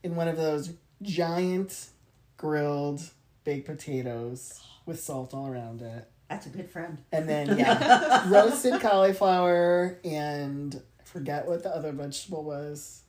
in 0.03 0.17
one 0.17 0.29
of 0.29 0.37
those 0.37 0.73
giant 1.03 1.89
grilled 2.37 3.01
baked 3.45 3.67
potatoes 3.67 4.63
with 4.87 5.01
salt 5.01 5.35
all 5.35 5.47
around 5.47 5.83
it. 5.83 6.09
That's 6.29 6.47
a 6.47 6.51
good 6.51 6.71
friend. 6.71 6.99
And 7.13 7.29
then, 7.29 7.59
yeah, 7.59 8.29
roasted 8.29 8.81
cauliflower, 8.81 9.99
and 10.05 10.81
I 11.01 11.05
forget 11.05 11.47
what 11.47 11.63
the 11.63 11.75
other 11.75 11.93
vegetable 11.93 12.45
was. 12.45 13.03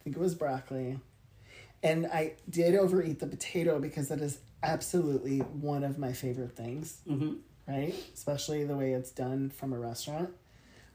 I 0.00 0.04
think 0.04 0.16
it 0.16 0.20
was 0.20 0.34
broccoli. 0.34 0.98
And 1.82 2.06
I 2.06 2.32
did 2.50 2.74
overeat 2.74 3.20
the 3.20 3.26
potato 3.26 3.78
because 3.78 4.08
that 4.08 4.20
is 4.20 4.38
absolutely 4.62 5.38
one 5.38 5.84
of 5.84 5.98
my 5.98 6.12
favorite 6.12 6.56
things 6.56 7.00
hmm 7.06 7.34
right? 7.68 7.94
Especially 8.14 8.64
the 8.64 8.76
way 8.76 8.92
it's 8.92 9.10
done 9.10 9.50
from 9.50 9.72
a 9.72 9.78
restaurant. 9.78 10.30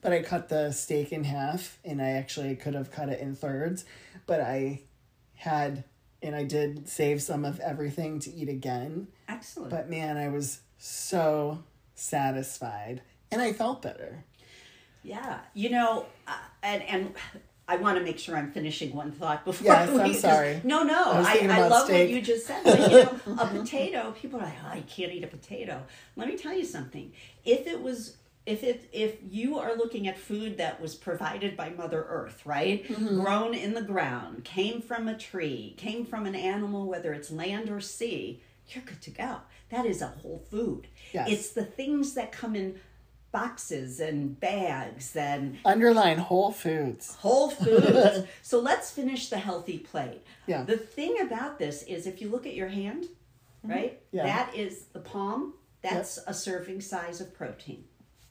But 0.01 0.11
I 0.11 0.21
cut 0.21 0.49
the 0.49 0.71
steak 0.71 1.13
in 1.13 1.23
half 1.23 1.77
and 1.85 2.01
I 2.01 2.11
actually 2.11 2.55
could 2.55 2.73
have 2.73 2.91
cut 2.91 3.09
it 3.09 3.21
in 3.21 3.35
thirds, 3.35 3.85
but 4.25 4.41
I 4.41 4.81
had 5.35 5.85
and 6.21 6.35
I 6.35 6.43
did 6.43 6.87
save 6.87 7.21
some 7.21 7.45
of 7.45 7.59
everything 7.59 8.19
to 8.19 8.33
eat 8.33 8.49
again. 8.49 9.07
Excellent. 9.27 9.69
But 9.69 9.89
man, 9.89 10.17
I 10.17 10.29
was 10.29 10.59
so 10.77 11.63
satisfied 11.95 13.01
and 13.31 13.41
I 13.41 13.53
felt 13.53 13.81
better. 13.81 14.23
Yeah, 15.03 15.39
you 15.53 15.69
know, 15.69 16.05
uh, 16.27 16.33
and 16.63 16.81
and 16.83 17.13
I 17.67 17.77
want 17.77 17.97
to 17.97 18.03
make 18.03 18.19
sure 18.19 18.35
I'm 18.35 18.51
finishing 18.51 18.93
one 18.93 19.11
thought 19.11 19.45
before. 19.45 19.65
Yes, 19.71 19.89
we, 19.89 19.99
I'm 20.01 20.13
sorry. 20.13 20.61
No, 20.63 20.83
no, 20.83 21.01
I 21.11 21.47
I, 21.49 21.59
I, 21.61 21.67
love 21.67 21.85
steak. 21.85 22.09
what 22.09 22.15
you 22.15 22.21
just 22.21 22.45
said. 22.45 22.63
But, 22.63 22.91
you 22.91 22.97
know, 23.35 23.41
a 23.41 23.47
potato, 23.47 24.11
people 24.11 24.39
are 24.39 24.43
like, 24.43 24.55
oh, 24.65 24.69
I 24.69 24.81
can't 24.81 25.11
eat 25.11 25.23
a 25.23 25.27
potato. 25.27 25.83
Let 26.15 26.27
me 26.27 26.37
tell 26.37 26.53
you 26.53 26.65
something. 26.65 27.13
If 27.45 27.65
it 27.67 27.81
was, 27.81 28.17
if 28.45 28.63
it, 28.63 28.89
if 28.91 29.15
you 29.29 29.57
are 29.59 29.75
looking 29.75 30.07
at 30.07 30.17
food 30.17 30.57
that 30.57 30.81
was 30.81 30.95
provided 30.95 31.55
by 31.55 31.69
Mother 31.69 32.05
Earth, 32.09 32.45
right, 32.45 32.85
Mm-hmm. 32.85 33.21
grown 33.21 33.53
in 33.53 33.73
the 33.73 33.81
ground, 33.81 34.43
came 34.43 34.81
from 34.81 35.07
a 35.07 35.17
tree, 35.17 35.73
came 35.77 36.05
from 36.05 36.25
an 36.25 36.35
animal, 36.35 36.87
whether 36.87 37.13
it's 37.13 37.31
land 37.31 37.69
or 37.69 37.79
sea, 37.79 38.41
you're 38.69 38.83
good 38.83 39.01
to 39.03 39.09
go. 39.11 39.37
That 39.69 39.85
is 39.85 40.01
a 40.01 40.07
whole 40.07 40.43
food. 40.51 40.87
Yes. 41.13 41.29
It's 41.29 41.49
the 41.51 41.65
things 41.65 42.13
that 42.15 42.31
come 42.31 42.55
in 42.55 42.79
boxes 43.33 43.99
and 43.99 44.39
bags 44.39 45.13
and 45.17 45.57
Underline 45.65 46.19
Whole 46.19 46.51
Foods. 46.53 47.15
whole 47.15 47.49
foods. 47.63 48.25
so 48.41 48.59
let's 48.61 48.91
finish 48.91 49.27
the 49.29 49.37
healthy 49.37 49.79
plate. 49.79 50.21
Yeah. 50.47 50.63
The 50.63 50.77
thing 50.77 51.19
about 51.19 51.59
this 51.59 51.83
is 51.83 52.07
if 52.07 52.21
you 52.21 52.29
look 52.29 52.45
at 52.45 52.53
your 52.53 52.69
hand, 52.69 53.07
right? 53.63 53.93
Mm-hmm. 54.07 54.17
Yeah. 54.17 54.23
That 54.23 54.55
is 54.55 54.83
the 54.93 54.99
palm. 54.99 55.55
That's 55.81 56.17
a 56.27 56.33
serving 56.33 56.79
size 56.79 57.19
of 57.19 57.33
protein. 57.33 57.83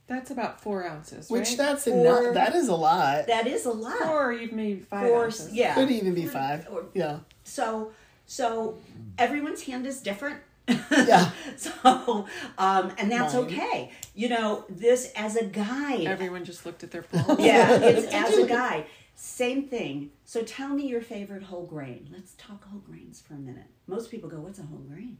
That's 0.06 0.30
about 0.30 0.60
four 0.60 0.86
ounces, 0.86 1.28
Which 1.30 1.48
right? 1.50 1.58
that's 1.58 1.84
Four- 1.84 2.22
enough. 2.22 2.34
That 2.34 2.54
is 2.54 2.68
a 2.68 2.74
lot. 2.74 3.26
That 3.26 3.46
is 3.46 3.66
a 3.66 3.70
lot. 3.72 3.98
Four, 3.98 4.28
or 4.28 4.32
even 4.32 4.56
maybe 4.56 4.80
five 4.80 5.06
Four- 5.08 5.24
ounces. 5.26 5.52
yeah. 5.52 5.74
Could 5.74 5.90
even 5.90 6.14
be 6.14 6.26
five. 6.26 6.66
Or- 6.70 6.86
Yeah. 6.94 7.18
So 7.44 7.92
so 8.24 8.78
everyone's 9.18 9.62
hand 9.64 9.86
is 9.86 10.00
different. 10.00 10.38
Yeah. 10.90 11.30
so 11.56 12.26
um, 12.58 12.92
and 12.98 13.10
that's 13.10 13.34
Mine. 13.34 13.44
okay. 13.44 13.90
You 14.14 14.28
know, 14.28 14.64
this 14.68 15.10
as 15.16 15.36
a 15.36 15.44
guide. 15.44 16.06
Everyone 16.06 16.44
just 16.44 16.64
looked 16.66 16.82
at 16.84 16.90
their 16.90 17.02
phone. 17.12 17.40
yeah, 17.40 17.72
it's 17.82 18.12
as 18.12 18.36
a 18.38 18.46
guide. 18.46 18.86
Same 19.14 19.68
thing. 19.68 20.10
So 20.24 20.42
tell 20.42 20.68
me 20.68 20.86
your 20.88 21.00
favorite 21.02 21.42
whole 21.44 21.66
grain. 21.66 22.08
Let's 22.12 22.34
talk 22.34 22.64
whole 22.68 22.80
grains 22.80 23.20
for 23.20 23.34
a 23.34 23.38
minute. 23.38 23.66
Most 23.86 24.10
people 24.10 24.28
go, 24.30 24.38
"What's 24.40 24.58
a 24.58 24.62
whole 24.62 24.78
grain?" 24.78 25.18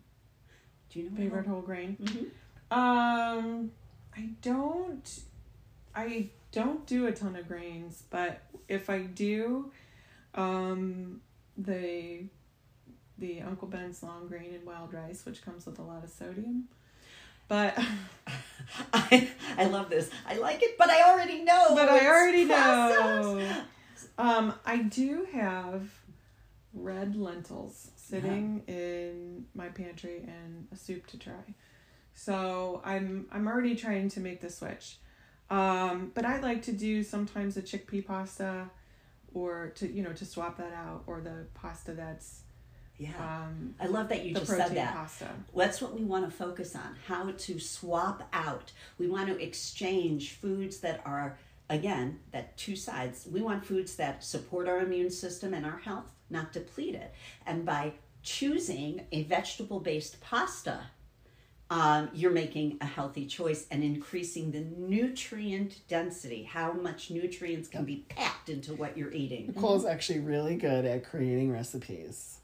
Do 0.91 0.99
you 0.99 1.05
know 1.07 1.11
what 1.13 1.19
a 1.19 1.23
Favorite 1.23 1.47
whole- 1.47 1.55
whole 1.57 1.63
grain. 1.63 1.97
Mhm. 2.01 2.27
Um, 2.77 3.71
I 4.17 4.31
don't. 4.41 5.21
I 5.95 6.31
don't 6.53 6.87
do 6.87 7.07
a 7.07 7.13
ton 7.13 7.37
of 7.37 7.47
grains, 7.49 8.05
but 8.11 8.41
if 8.69 8.89
I 8.91 9.01
do, 9.01 9.71
um, 10.35 11.21
the 11.59 12.25
the 13.19 13.41
Uncle 13.43 13.69
Ben's 13.69 14.03
long 14.03 14.27
grain 14.27 14.55
and 14.55 14.65
wild 14.67 14.93
rice, 14.93 15.25
which 15.25 15.45
comes 15.45 15.67
with 15.67 15.79
a 15.79 15.83
lot 15.83 16.05
of 16.05 16.11
sodium. 16.11 16.69
But 17.49 17.79
I, 18.93 19.29
I 19.59 19.67
love 19.67 19.91
this. 19.91 20.11
I 20.27 20.37
like 20.37 20.63
it, 20.63 20.77
but 20.79 20.89
I 20.91 21.11
already 21.11 21.43
know. 21.43 21.75
but 21.75 21.89
I 21.89 22.07
already 22.07 22.45
know. 22.45 23.55
Um, 24.19 24.55
I 24.65 24.79
do 24.79 25.27
have 25.33 25.89
red 26.75 27.17
lentils 27.17 27.91
sitting 27.97 28.63
in 28.67 29.47
my 29.55 29.69
pantry 29.69 30.23
and 30.27 30.67
a 30.73 30.77
soup 30.77 31.07
to 31.09 31.19
try. 31.19 31.55
So 32.15 32.83
I'm 32.85 33.27
I'm 33.33 33.47
already 33.47 33.75
trying 33.75 34.09
to 34.11 34.21
make 34.21 34.41
the 34.41 34.51
switch. 34.51 34.99
Um, 35.51 36.13
but 36.15 36.25
I 36.25 36.41
like 36.41 36.63
to 36.63 36.73
do 36.73 37.03
sometimes 37.03 37.57
a 37.57 37.63
chickpea 37.63 38.07
pasta 38.07 38.71
or 39.35 39.73
to 39.77 39.91
you 39.91 40.03
know 40.03 40.13
to 40.13 40.25
swap 40.25 40.59
that 40.59 40.73
out 40.73 41.05
or 41.07 41.21
the 41.21 41.47
pasta 41.55 41.93
that's 41.93 42.42
Yeah, 43.03 43.11
um, 43.19 43.75
I 43.81 43.87
love 43.87 44.09
that 44.11 44.25
you 44.25 44.33
the 44.33 44.41
just 44.41 44.51
protein 44.53 44.69
said 44.69 44.77
that. 44.77 44.95
pasta. 44.95 45.29
That's 45.57 45.83
what 45.83 45.99
we 45.99 46.05
want 46.05 46.25
to 46.25 46.31
focus 46.31 46.77
on 46.77 46.97
how 47.09 47.33
to 47.33 47.59
swap 47.59 48.29
out. 48.33 48.71
We 48.99 49.09
want 49.09 49.27
to 49.29 49.43
exchange 49.43 50.35
foods 50.35 50.79
that 50.81 51.03
are, 51.05 51.37
again, 51.69 52.21
that 52.31 52.57
two 52.57 52.77
sides. 52.77 53.27
We 53.31 53.43
want 53.43 53.65
foods 53.67 53.97
that 53.97 54.23
support 54.23 54.69
our 54.69 54.79
immune 54.79 55.11
system 55.11 55.53
and 55.53 55.67
our 55.67 55.79
health, 55.79 56.13
not 56.31 56.53
deplete 56.53 56.95
it. 56.95 57.13
And 57.45 57.65
by 57.65 57.95
choosing 58.23 59.05
a 59.11 59.25
vegetable 59.25 59.81
based 59.81 60.21
pasta, 60.21 60.83
um, 61.71 62.11
you're 62.13 62.31
making 62.31 62.77
a 62.83 62.87
healthy 62.87 63.27
choice 63.27 63.67
and 63.71 63.83
increasing 63.83 64.53
the 64.53 64.61
nutrient 64.61 65.81
density, 65.89 66.45
how 66.45 66.73
much 66.73 67.11
nutrients 67.11 67.67
can 67.67 67.85
be 67.85 68.05
packed 68.11 68.49
into 68.49 68.75
what 68.75 68.97
you're 68.97 69.11
eating. 69.13 69.47
Nicole's 69.49 69.87
actually 69.87 70.21
really 70.21 70.55
good 70.55 70.85
at 70.85 71.05
creating 71.05 71.51
recipes. 71.51 72.39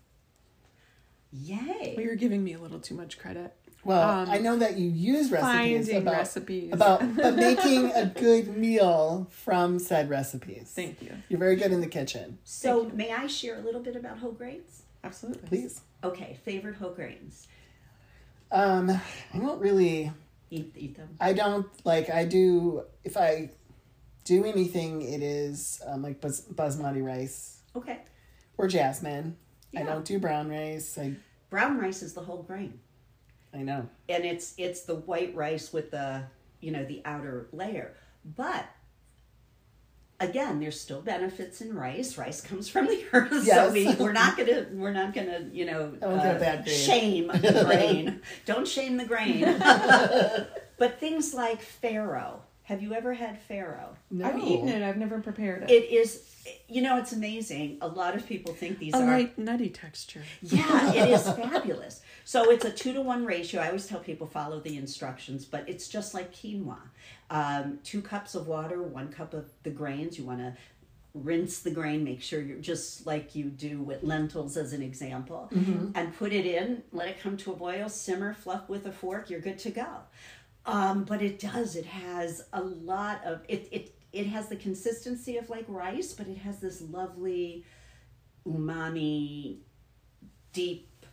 Yay! 1.32 1.94
Well, 1.96 2.04
you're 2.06 2.16
giving 2.16 2.42
me 2.42 2.54
a 2.54 2.58
little 2.58 2.80
too 2.80 2.94
much 2.94 3.18
credit. 3.18 3.54
Well, 3.84 4.08
Um, 4.22 4.30
I 4.30 4.38
know 4.38 4.56
that 4.56 4.76
you 4.76 4.90
use 4.90 5.30
recipes 5.30 5.86
Finding 5.86 5.96
about 5.98 6.12
recipes. 6.14 6.72
about 6.72 7.16
but 7.16 7.36
making 7.36 7.92
a 7.92 8.06
good 8.06 8.56
meal 8.56 9.28
from 9.30 9.78
said 9.78 10.10
recipes. 10.10 10.72
Thank 10.74 11.00
you. 11.00 11.12
You're 11.28 11.38
very 11.38 11.56
good 11.56 11.70
in 11.72 11.80
the 11.80 11.86
kitchen. 11.86 12.38
So, 12.44 12.90
may 12.94 13.12
I 13.12 13.26
share 13.28 13.56
a 13.56 13.60
little 13.62 13.80
bit 13.80 13.94
about 13.96 14.18
whole 14.18 14.32
grains? 14.32 14.82
Absolutely. 15.04 15.48
Please. 15.48 15.80
Okay, 16.02 16.38
favorite 16.44 16.74
whole 16.76 16.90
grains. 16.92 17.46
Um, 18.50 18.90
I 18.90 19.38
don't 19.38 19.60
really. 19.60 20.10
Eat, 20.50 20.72
eat 20.76 20.96
them. 20.96 21.10
I 21.20 21.34
don't 21.34 21.66
like. 21.84 22.08
I 22.10 22.24
do 22.24 22.82
if 23.04 23.16
I 23.16 23.50
do 24.24 24.44
anything, 24.44 25.02
it 25.02 25.22
is 25.22 25.80
um, 25.86 26.02
like 26.02 26.20
bas- 26.20 26.46
basmati 26.52 27.02
rice 27.04 27.60
Okay. 27.76 27.98
or 28.56 28.66
jasmine. 28.66 29.36
I 29.76 29.82
don't 29.82 30.04
do 30.04 30.18
brown 30.18 30.48
rice. 30.48 30.96
I 30.98 31.14
Brown 31.50 31.78
rice 31.78 32.02
is 32.02 32.12
the 32.14 32.20
whole 32.22 32.42
grain. 32.42 32.80
I 33.54 33.58
know. 33.58 33.88
And 34.08 34.24
it's 34.24 34.54
it's 34.58 34.82
the 34.82 34.94
white 34.96 35.34
rice 35.34 35.72
with 35.72 35.90
the, 35.90 36.24
you 36.60 36.70
know, 36.70 36.84
the 36.84 37.00
outer 37.04 37.48
layer. 37.52 37.94
But 38.24 38.66
again, 40.20 40.60
there's 40.60 40.78
still 40.80 41.00
benefits 41.00 41.60
in 41.60 41.74
rice. 41.74 42.18
Rice 42.18 42.40
comes 42.40 42.68
from 42.68 42.86
the 42.86 43.02
earth. 43.12 43.30
So 43.30 43.38
Yes. 43.42 43.72
we, 43.72 43.94
we're 43.94 44.12
not 44.12 44.36
gonna 44.36 44.66
we're 44.72 44.92
not 44.92 45.14
gonna, 45.14 45.48
you 45.52 45.64
know, 45.64 45.94
uh, 46.02 46.04
I 46.04 46.08
won't 46.08 46.22
get 46.22 46.36
a 46.36 46.40
bad 46.40 46.68
shame 46.68 47.28
the 47.28 47.64
grain. 47.66 48.20
Don't 48.46 48.66
shame 48.68 48.96
the 48.96 49.04
grain. 49.06 49.42
but 50.78 50.98
things 51.00 51.32
like 51.34 51.60
farro. 51.82 52.40
Have 52.68 52.82
you 52.82 52.92
ever 52.92 53.14
had 53.14 53.38
farro? 53.48 53.96
No. 54.10 54.26
I've 54.26 54.38
eaten 54.38 54.68
it. 54.68 54.82
I've 54.82 54.98
never 54.98 55.20
prepared 55.20 55.62
it. 55.62 55.70
It 55.70 55.90
is 55.90 56.22
you 56.68 56.82
know, 56.82 56.98
it's 56.98 57.12
amazing. 57.12 57.78
A 57.80 57.88
lot 57.88 58.14
of 58.14 58.26
people 58.26 58.52
think 58.52 58.78
these 58.78 58.92
a 58.92 58.98
are 58.98 59.06
light 59.06 59.38
nutty 59.38 59.70
texture. 59.70 60.22
Yeah, 60.42 60.92
it 60.92 61.08
is 61.08 61.22
fabulous. 61.36 62.02
So 62.26 62.50
it's 62.50 62.66
a 62.66 62.70
two 62.70 62.92
to 62.92 63.00
one 63.00 63.24
ratio. 63.24 63.62
I 63.62 63.68
always 63.68 63.86
tell 63.86 64.00
people 64.00 64.26
follow 64.26 64.60
the 64.60 64.76
instructions, 64.76 65.46
but 65.46 65.66
it's 65.66 65.88
just 65.88 66.12
like 66.12 66.30
quinoa. 66.34 66.76
Um, 67.30 67.78
two 67.84 68.02
cups 68.02 68.34
of 68.34 68.46
water, 68.46 68.82
one 68.82 69.08
cup 69.08 69.32
of 69.32 69.46
the 69.62 69.70
grains. 69.70 70.18
You 70.18 70.26
want 70.26 70.40
to 70.40 70.54
rinse 71.14 71.60
the 71.60 71.70
grain, 71.70 72.04
make 72.04 72.20
sure 72.20 72.40
you're 72.40 72.58
just 72.58 73.06
like 73.06 73.34
you 73.34 73.44
do 73.44 73.80
with 73.80 74.02
lentils, 74.02 74.58
as 74.58 74.74
an 74.74 74.82
example, 74.82 75.50
and 75.94 76.14
put 76.16 76.34
it 76.34 76.44
in. 76.44 76.82
Let 76.92 77.08
it 77.08 77.18
come 77.20 77.38
to 77.38 77.52
a 77.52 77.56
boil, 77.56 77.88
simmer, 77.88 78.34
fluff 78.34 78.68
with 78.68 78.86
a 78.86 78.92
fork. 78.92 79.30
You're 79.30 79.40
good 79.40 79.58
to 79.60 79.70
go. 79.70 79.86
Um, 80.68 81.04
but 81.04 81.22
it 81.22 81.38
does. 81.38 81.76
It 81.76 81.86
has 81.86 82.44
a 82.52 82.62
lot 82.62 83.24
of 83.24 83.40
it. 83.48 83.68
It 83.72 83.94
it 84.12 84.26
has 84.26 84.48
the 84.48 84.56
consistency 84.56 85.36
of 85.38 85.48
like 85.50 85.64
rice, 85.68 86.12
but 86.12 86.26
it 86.28 86.38
has 86.38 86.58
this 86.60 86.80
lovely 86.82 87.64
umami 88.46 89.58
deep 90.52 91.06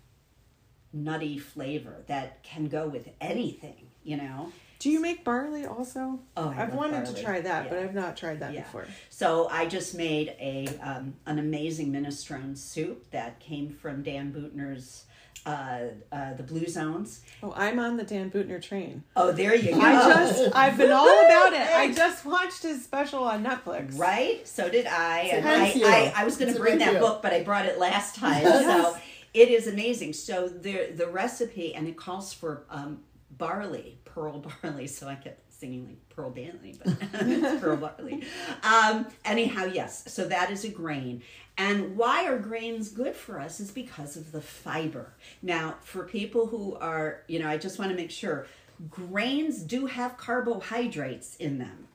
nutty 0.94 1.38
flavor 1.38 2.04
that 2.08 2.42
can 2.44 2.66
go 2.68 2.88
with 2.88 3.10
anything, 3.20 3.88
you 4.04 4.18
know. 4.18 4.52
Do 4.80 4.90
you 4.90 5.02
make 5.02 5.24
barley 5.24 5.66
also? 5.66 6.20
Oh, 6.38 6.50
I 6.50 6.62
I've 6.64 6.70
love 6.70 6.78
wanted 6.78 7.04
barley. 7.06 7.16
to 7.16 7.24
try 7.24 7.42
that, 7.42 7.70
but 7.70 7.80
I've 7.80 7.96
not 7.96 8.16
tried 8.18 8.40
that 8.42 8.54
Yeah. 8.54 8.64
before. 8.64 8.86
So 9.10 9.48
I 9.50 9.66
just 9.68 9.96
made 9.96 10.36
a 10.40 10.68
um, 10.82 11.16
an 11.26 11.40
amazing 11.40 11.92
minestrone 11.92 12.58
soup 12.58 13.10
that 13.12 13.40
came 13.40 13.70
from 13.70 14.04
Dan 14.04 14.32
Buettner's 14.34 15.06
uh, 15.46 15.80
uh, 16.12 16.34
the 16.34 16.44
Blue 16.44 16.68
Zones. 16.68 17.22
Oh, 17.44 17.54
I'm 17.56 17.80
on 17.80 17.98
the 17.98 18.04
Dan 18.04 18.32
Buettner 18.32 18.62
train. 18.62 19.04
Oh, 19.16 19.32
there 19.32 19.56
you 19.56 19.72
go. 19.74 19.80
I 19.80 19.94
just, 19.94 20.56
I've 20.56 20.78
been 20.78 20.92
all 20.92 21.08
about 21.26 21.54
it. 21.54 21.62
I 21.62 21.92
just 21.92 22.26
watched 22.26 22.64
his 22.64 22.84
special 22.84 23.24
on 23.24 23.44
Netflix. 23.46 23.98
Right? 23.98 24.48
So 24.48 24.70
did 24.70 24.88
I. 24.88 25.28
So 25.30 25.36
And 25.38 25.46
thank 25.46 25.76
I, 25.76 25.80
you. 25.80 25.86
I, 25.86 26.14
I 26.18 26.24
was 26.26 26.38
going 26.38 26.54
to 26.54 26.60
bring 26.60 26.80
that 26.80 26.94
you. 26.94 27.00
book, 27.00 27.22
but 27.22 27.34
I 27.34 27.44
brought 27.44 27.66
it 27.66 27.78
last 27.80 28.16
time. 28.16 28.44
Yes. 28.44 28.66
So 28.66 28.98
it 29.34 29.50
is 29.50 29.68
amazing. 29.68 30.14
So 30.14 30.48
the 30.48 30.92
the 30.96 31.08
recipe, 31.08 31.76
and 31.76 31.88
it 31.88 31.98
calls 31.98 32.34
for 32.34 32.64
um, 32.70 33.00
barley, 33.32 34.00
pearl 34.06 34.46
barley. 34.62 34.88
So 34.96 35.08
I 35.08 35.16
kept 35.16 35.45
singing 35.66 35.88
like 35.88 36.10
Pearl 36.10 36.30
Danley, 36.30 36.76
but 36.84 36.96
it's 37.14 37.62
pearl 37.62 37.78
barley. 37.78 38.24
Um, 38.64 39.08
anyhow, 39.24 39.66
yes. 39.66 40.04
So 40.08 40.28
that 40.28 40.52
is 40.52 40.64
a 40.64 40.70
grain. 40.70 41.24
And 41.58 41.98
why 41.98 42.26
are 42.26 42.38
grains 42.38 42.90
good 42.90 43.16
for 43.16 43.40
us 43.40 43.60
is 43.60 43.72
because 43.72 44.16
of 44.16 44.32
the 44.32 44.42
fiber. 44.42 45.14
Now, 45.42 45.76
for 45.82 46.04
people 46.04 46.48
who 46.48 46.76
are, 46.76 47.22
you 47.28 47.40
know, 47.40 47.48
I 47.48 47.58
just 47.58 47.80
want 47.80 47.90
to 47.92 47.98
make 47.98 48.12
sure 48.12 48.46
grains 48.92 49.62
do 49.64 49.86
have 49.88 50.18
carbohydrates 50.18 51.36
in 51.38 51.58
them 51.58 51.88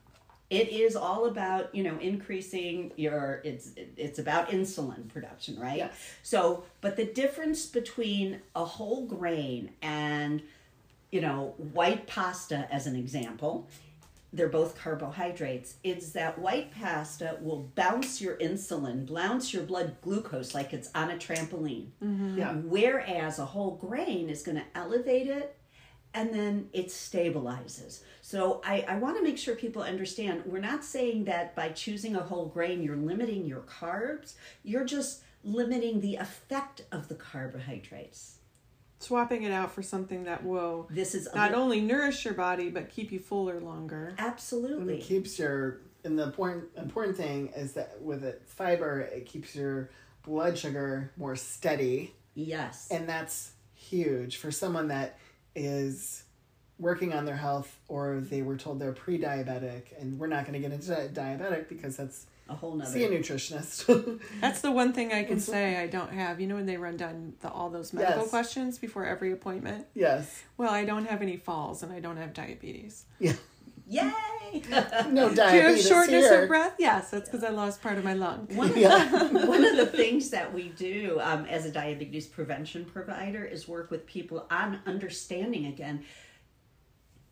it 0.49 0.67
is 0.67 0.95
all 0.97 1.25
about 1.27 1.73
you 1.75 1.83
know 1.83 1.95
increasing 1.99 2.91
your 2.97 3.39
it's 3.45 3.69
it's 3.77 4.17
about 4.17 4.49
insulin 4.49 5.07
production 5.07 5.59
right 5.59 5.77
Yes. 5.77 5.93
so 6.23 6.63
but 6.81 6.95
the 6.97 7.05
difference 7.05 7.67
between 7.67 8.41
a 8.55 8.65
whole 8.65 9.05
grain 9.05 9.69
and 9.83 10.41
you 11.11 11.21
know 11.21 11.53
white 11.57 12.07
pasta 12.07 12.67
as 12.71 12.87
an 12.87 12.95
example 12.95 13.67
they're 14.33 14.47
both 14.47 14.77
carbohydrates, 14.77 15.75
is 15.83 16.13
that 16.13 16.39
white 16.39 16.71
pasta 16.71 17.37
will 17.41 17.69
bounce 17.75 18.21
your 18.21 18.37
insulin, 18.37 19.11
bounce 19.13 19.53
your 19.53 19.63
blood 19.63 19.97
glucose 20.01 20.53
like 20.53 20.71
it's 20.71 20.89
on 20.95 21.11
a 21.11 21.15
trampoline. 21.15 21.87
Mm-hmm. 22.01 22.37
Yeah. 22.37 22.53
Whereas 22.53 23.39
a 23.39 23.45
whole 23.45 23.75
grain 23.75 24.29
is 24.29 24.41
going 24.41 24.57
to 24.57 24.63
elevate 24.73 25.27
it 25.27 25.57
and 26.13 26.33
then 26.33 26.69
it 26.73 26.87
stabilizes. 26.87 28.01
So 28.21 28.61
I, 28.65 28.85
I 28.87 28.97
want 28.97 29.17
to 29.17 29.23
make 29.23 29.37
sure 29.37 29.55
people 29.55 29.81
understand 29.81 30.43
we're 30.45 30.59
not 30.59 30.83
saying 30.83 31.25
that 31.25 31.55
by 31.55 31.69
choosing 31.69 32.15
a 32.15 32.21
whole 32.21 32.45
grain 32.45 32.81
you're 32.81 32.95
limiting 32.95 33.45
your 33.45 33.61
carbs, 33.61 34.35
you're 34.63 34.85
just 34.85 35.23
limiting 35.43 35.99
the 35.99 36.15
effect 36.15 36.83
of 36.91 37.07
the 37.07 37.15
carbohydrates. 37.15 38.37
Swapping 39.01 39.43
it 39.43 39.51
out 39.51 39.71
for 39.71 39.81
something 39.81 40.25
that 40.25 40.45
will 40.45 40.87
This 40.89 41.15
is 41.15 41.27
not 41.33 41.51
li- 41.51 41.57
only 41.57 41.81
nourish 41.81 42.23
your 42.23 42.33
body 42.33 42.69
but 42.69 42.89
keep 42.89 43.11
you 43.11 43.19
fuller 43.19 43.59
longer. 43.59 44.13
And 44.17 44.19
absolutely. 44.19 44.99
it 44.99 45.01
keeps 45.01 45.39
your 45.39 45.81
and 46.03 46.17
the 46.17 46.23
important 46.23 46.65
important 46.77 47.17
thing 47.17 47.51
is 47.55 47.73
that 47.73 48.01
with 48.01 48.23
it 48.23 48.41
fiber 48.45 49.01
it 49.01 49.25
keeps 49.25 49.55
your 49.55 49.89
blood 50.23 50.57
sugar 50.57 51.11
more 51.17 51.35
steady 51.35 52.13
yes. 52.33 52.87
and 52.91 53.07
that's 53.07 53.51
huge 53.73 54.37
for 54.37 54.51
someone 54.51 54.87
that 54.87 55.17
is 55.55 56.23
working 56.79 57.13
on 57.13 57.25
their 57.25 57.35
health 57.35 57.79
or 57.87 58.19
they 58.19 58.41
were 58.41 58.57
told 58.57 58.79
they're 58.79 58.91
pre-diabetic 58.91 59.83
and 59.99 60.19
we're 60.19 60.27
not 60.27 60.45
going 60.45 60.53
to 60.53 60.59
get 60.59 60.71
into 60.71 60.91
diabetic 61.13 61.69
because 61.69 61.97
that's 61.97 62.25
a 62.51 62.55
whole 62.55 62.75
nother. 62.75 62.91
see 62.91 63.03
a 63.05 63.09
nutritionist 63.09 64.19
That's 64.41 64.61
the 64.61 64.71
one 64.71 64.93
thing 64.93 65.11
I 65.13 65.23
can 65.23 65.39
say 65.39 65.77
I 65.77 65.87
don't 65.87 66.11
have. 66.13 66.39
You 66.39 66.47
know 66.47 66.55
when 66.55 66.65
they 66.65 66.77
run 66.77 66.97
down 66.97 67.33
the, 67.41 67.49
all 67.49 67.69
those 67.69 67.93
medical 67.93 68.21
Yes. 68.21 68.29
questions 68.29 68.77
before 68.77 69.05
every 69.05 69.31
appointment? 69.31 69.87
yes 69.93 70.43
Well, 70.57 70.71
I 70.71 70.85
don't 70.85 71.05
have 71.05 71.21
any 71.21 71.37
falls 71.37 71.81
and 71.83 71.91
I 71.91 71.99
don't 71.99 72.17
have 72.17 72.33
diabetes. 72.33 73.05
yeah 73.19 73.33
Yay! 73.87 74.11
no 75.09 75.29
Do 75.35 75.41
you 75.41 75.61
have 75.61 75.81
shortness 75.81 76.29
here 76.29 76.43
of 76.43 76.47
breath? 76.47 76.75
Yes, 76.79 77.09
that's 77.09 77.27
because 77.29 77.43
I 77.43 77.49
lost 77.49 77.81
part 77.81 77.97
of 77.97 78.05
my 78.05 78.13
lung. 78.13 78.47
One, 78.53 78.71
Yeah. 78.77 79.23
one 79.45 79.65
of 79.65 79.75
the 79.75 79.85
things 79.85 80.29
that 80.29 80.53
we 80.53 80.69
do 80.69 81.19
um, 81.21 81.43
as 81.45 81.65
a 81.65 81.71
diabetes 81.71 82.25
prevention 82.25 82.85
provider 82.85 83.43
is 83.43 83.67
work 83.67 83.91
with 83.91 84.05
people 84.05 84.45
on 84.49 84.79
understanding 84.85 85.65
again. 85.65 86.05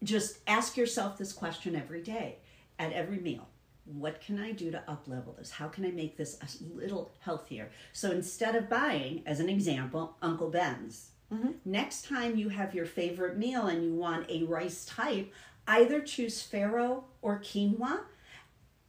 Just 0.04 0.40
ask 0.48 0.76
yourself 0.76 1.18
this 1.18 1.32
question 1.32 1.76
every 1.78 2.02
day 2.02 2.40
at 2.78 2.92
every 2.94 3.20
meal. 3.20 3.48
What 3.92 4.22
can 4.22 4.40
I 4.40 4.52
do 4.52 4.70
to 4.72 4.84
up 4.88 5.08
level 5.08 5.34
this? 5.38 5.50
How 5.52 5.68
can 5.68 5.86
I 5.86 5.92
make 5.92 6.16
this 6.16 6.38
a 6.42 6.76
little 6.76 7.12
healthier? 7.22 7.70
So 7.92 8.12
instead 8.12 8.56
of 8.56 8.70
buying, 8.70 9.24
as 9.26 9.40
an 9.40 9.50
example, 9.50 10.16
Uncle 10.22 10.50
Ben's, 10.50 11.10
next 11.66 12.06
time 12.06 12.38
you 12.38 12.50
have 12.50 12.74
your 12.76 12.86
favorite 12.86 13.38
meal 13.38 13.68
and 13.68 13.84
you 13.84 13.94
want 13.94 14.30
a 14.30 14.44
rice 14.44 14.86
type, 14.86 15.32
either 15.68 16.02
choose 16.02 16.42
farro 16.48 17.04
or 17.22 17.40
quinoa 17.40 18.02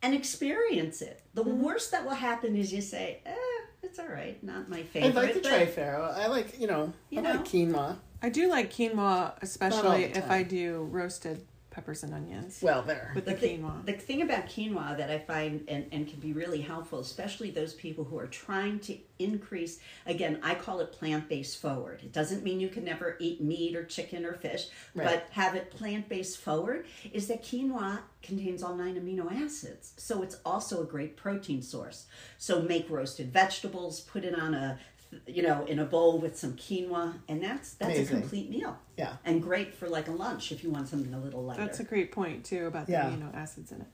and 0.03 0.15
experience 0.15 1.03
it. 1.03 1.23
The 1.35 1.43
worst 1.43 1.91
that 1.93 2.05
will 2.05 2.15
happen 2.15 2.57
is 2.57 2.73
you 2.73 2.81
say, 2.81 3.21
eh, 3.27 3.35
it's 3.83 3.99
all 3.99 4.09
right, 4.09 4.43
not 4.43 4.69
my 4.69 4.83
favorite. 4.83 5.09
i'd 5.11 5.15
like 5.15 5.35
to 5.35 5.41
but- 5.41 5.49
try 5.49 5.67
farro 5.67 6.15
i 6.17 6.27
like 6.27 6.59
you 6.61 6.67
know 6.67 6.93
You 7.11 7.19
i 7.21 7.23
know? 7.23 7.31
like 7.33 7.45
quinoa 7.45 7.97
I 8.23 8.29
do 8.29 8.51
like 8.51 8.71
quinoa, 8.71 9.33
especially 9.41 10.05
if. 10.05 10.31
I 10.31 10.43
do 10.43 10.83
roasted 10.91 11.47
peppers 11.81 12.03
and 12.03 12.13
onions 12.13 12.59
well 12.61 12.83
there 12.83 13.11
with 13.15 13.25
the, 13.25 13.33
The, 13.35 13.49
quinoa. 13.57 13.87
the 13.87 13.93
thing 13.95 14.21
about 14.21 14.47
quinoa 14.47 14.99
that 14.99 15.09
I 15.11 15.19
find 15.19 15.65
and, 15.67 15.87
and 15.93 16.07
can 16.07 16.21
be 16.21 16.35
really 16.35 16.61
helpful, 16.61 17.01
especially 17.01 17.51
those 17.51 17.73
people 17.73 18.05
who 18.05 18.19
are 18.19 18.27
trying 18.27 18.81
to 18.81 18.99
increase, 19.19 19.79
again, 20.05 20.41
I 20.43 20.55
call 20.57 20.81
it 20.81 20.93
plant 20.93 21.27
based 21.31 21.59
forward. 21.61 22.01
It 22.03 22.13
doesn't 22.13 22.45
mean 22.45 22.61
you 22.61 22.69
can 22.69 22.85
never 22.85 23.17
eat 23.19 23.41
meat 23.41 23.75
or 23.75 23.85
chicken 23.85 24.27
or 24.27 24.35
fish, 24.35 24.67
Right. 24.95 25.07
but 25.07 25.29
have 25.31 25.55
it 25.55 25.71
plant 25.71 26.07
based 26.11 26.37
forward, 26.39 26.85
is 27.15 27.29
that 27.29 27.43
quinoa 27.43 28.01
contains 28.23 28.63
all 28.63 28.75
nine 28.77 28.97
amino 29.01 29.33
acids. 29.43 29.95
So 29.97 30.23
it's 30.23 30.37
also 30.45 30.83
a 30.83 30.87
great 30.87 31.17
protein 31.17 31.63
source. 31.63 32.05
So 32.37 32.61
make 32.61 32.91
roasted 32.91 33.33
vegetables, 33.33 34.01
put 34.01 34.25
it 34.25 34.39
on 34.39 34.53
a 34.53 34.79
you 35.27 35.43
know, 35.43 35.65
in 35.67 35.79
a 35.79 35.85
bowl 35.85 36.19
with 36.19 36.39
some 36.39 36.55
quinoa, 36.55 37.15
and 37.29 37.43
that's 37.43 37.75
that's 37.75 37.97
Amazing. 37.97 38.17
a 38.17 38.21
complete 38.21 38.51
meal. 38.51 38.79
Yeah. 38.97 39.17
And 39.25 39.43
great 39.43 39.75
for 39.75 39.89
like 39.89 40.09
a 40.09 40.13
lunch 40.13 40.53
if 40.53 40.63
you 40.63 40.71
want 40.71 40.89
something 40.89 41.13
a 41.15 41.19
little 41.19 41.43
lighter. 41.45 41.65
That's 41.65 41.81
a 41.81 41.85
great 41.85 42.13
point 42.13 42.45
too 42.45 42.67
about 42.67 42.87
the 42.87 42.93
Yeah. 42.93 43.11
amino 43.11 43.35
acids 43.35 43.73
in 43.73 43.81
it. 43.81 43.87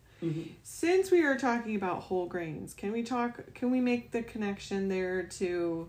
Since 0.62 1.10
we 1.10 1.22
are 1.22 1.36
talking 1.38 1.76
about 1.76 2.02
whole 2.04 2.26
grains, 2.26 2.72
can 2.74 2.90
we 2.92 3.02
talk? 3.02 3.54
Can 3.54 3.70
we 3.70 3.80
make 3.80 4.10
the 4.12 4.22
connection 4.22 4.88
there 4.88 5.22
to 5.24 5.88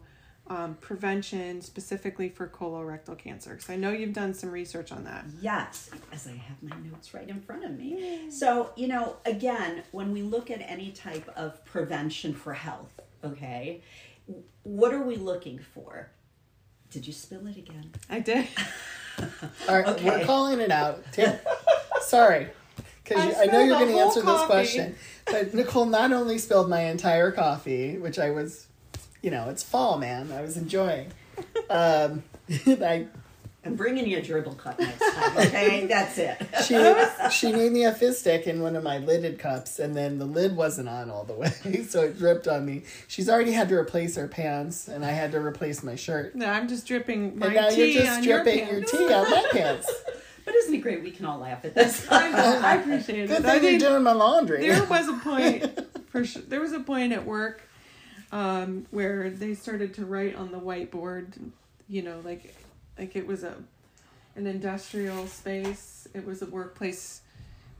um, 0.49 0.75
prevention 0.79 1.61
specifically 1.61 2.29
for 2.29 2.47
colorectal 2.47 3.17
cancer? 3.17 3.51
Because 3.51 3.69
I 3.69 3.75
know 3.77 3.91
you've 3.91 4.13
done 4.13 4.33
some 4.33 4.51
research 4.51 4.91
on 4.91 5.03
that. 5.05 5.25
Yes, 5.41 5.89
as 6.11 6.27
I 6.27 6.31
have 6.31 6.61
my 6.61 6.75
notes 6.89 7.13
right 7.13 7.27
in 7.27 7.41
front 7.41 7.63
of 7.65 7.71
me. 7.77 8.29
So, 8.29 8.71
you 8.75 8.87
know, 8.87 9.15
again, 9.25 9.83
when 9.91 10.11
we 10.11 10.21
look 10.21 10.51
at 10.51 10.61
any 10.61 10.91
type 10.91 11.27
of 11.35 11.63
prevention 11.65 12.33
for 12.33 12.53
health, 12.53 12.99
okay, 13.23 13.81
w- 13.81 13.81
what 14.63 14.93
are 14.93 15.01
we 15.01 15.15
looking 15.15 15.59
for? 15.59 16.09
Did 16.91 17.05
you 17.07 17.13
spill 17.13 17.45
it 17.47 17.57
again? 17.57 17.91
I 18.09 18.19
did. 18.19 18.47
All 19.67 19.75
right, 19.75 19.85
Okay. 19.87 20.05
we're 20.09 20.25
calling 20.25 20.59
it 20.59 20.71
out. 20.71 21.03
Tim, 21.11 21.37
sorry, 22.01 22.47
because 23.03 23.35
I 23.35 23.43
I, 23.43 23.45
know 23.47 23.59
you're 23.63 23.77
going 23.77 23.87
to 23.87 23.93
whole 23.93 24.07
answer 24.07 24.21
this 24.21 24.41
question. 24.45 24.95
But 25.25 25.53
Nicole 25.53 25.85
not 25.85 26.13
only 26.13 26.37
spilled 26.37 26.69
my 26.69 26.81
entire 26.81 27.31
coffee, 27.31 27.97
which 27.97 28.19
I 28.19 28.29
was, 28.31 28.67
you 29.21 29.31
know, 29.31 29.49
it's 29.49 29.63
fall, 29.63 29.97
man. 29.97 30.31
I 30.31 30.41
was 30.41 30.55
enjoying. 30.55 31.11
Um, 31.69 32.23
I 32.67 33.07
I'm 33.67 33.75
bringing 33.75 34.07
you 34.07 34.17
a 34.17 34.21
dribble 34.21 34.55
cup 34.55 34.79
next 34.79 34.99
time, 34.99 35.37
okay? 35.37 35.85
That's 35.89 36.17
it. 36.17 36.37
she 36.65 37.29
she 37.31 37.51
made 37.51 37.71
me 37.71 37.83
a 37.83 37.91
fizz 37.93 38.19
stick 38.19 38.47
in 38.47 38.61
one 38.61 38.75
of 38.75 38.83
my 38.83 38.97
lidded 38.99 39.37
cups, 39.39 39.79
and 39.79 39.95
then 39.95 40.17
the 40.19 40.25
lid 40.25 40.55
wasn't 40.55 40.89
on 40.89 41.09
all 41.09 41.23
the 41.25 41.33
way, 41.33 41.83
so 41.87 42.01
it 42.03 42.17
dripped 42.17 42.47
on 42.47 42.65
me. 42.65 42.83
She's 43.07 43.29
already 43.29 43.51
had 43.51 43.69
to 43.69 43.75
replace 43.75 44.15
her 44.15 44.27
pants, 44.27 44.87
and 44.87 45.03
I 45.05 45.11
had 45.11 45.31
to 45.33 45.39
replace 45.39 45.83
my 45.83 45.95
shirt. 45.95 46.33
No, 46.35 46.47
I'm 46.47 46.67
just 46.67 46.87
dripping 46.87 47.37
my 47.37 47.47
And 47.47 47.55
now 47.55 47.69
tea 47.69 47.91
you're 47.93 48.03
just 48.03 48.17
on 48.17 48.23
dripping 48.23 48.57
your, 48.59 48.67
pants. 48.67 48.91
tea 48.91 49.13
on 49.13 49.29
my 49.29 49.45
pants. 49.51 49.91
But 50.45 50.55
isn't 50.55 50.75
it 50.75 50.77
great? 50.77 51.03
We 51.03 51.11
can 51.11 51.25
all 51.25 51.39
laugh 51.39 51.65
at 51.65 51.75
this. 51.75 52.09
I. 52.09 52.31
I 52.61 52.75
appreciate 52.75 53.27
Good 53.27 53.39
it. 53.41 53.45
I 53.45 53.59
thing 53.59 53.63
you're 53.63 53.71
think 53.71 53.81
doing 53.81 54.03
my 54.03 54.13
laundry. 54.13 54.65
there 54.65 54.81
was 54.85 55.09
a 55.09 55.13
point 55.15 55.77
for 56.09 56.23
sure. 56.23 56.41
There 56.43 56.61
was 56.61 56.71
a 56.71 56.79
point 56.79 57.11
at 57.11 57.25
work 57.25 57.63
um, 58.31 58.85
where 58.91 59.29
they 59.29 59.55
started 59.55 59.93
to 59.95 60.05
write 60.05 60.35
on 60.37 60.53
the 60.53 60.57
whiteboard. 60.57 61.33
You 61.89 62.01
know, 62.01 62.21
like 62.23 62.55
like 62.97 63.15
it 63.15 63.27
was 63.27 63.43
a 63.43 63.55
an 64.35 64.45
industrial 64.45 65.27
space. 65.27 66.07
It 66.13 66.25
was 66.25 66.41
a 66.41 66.45
workplace. 66.45 67.21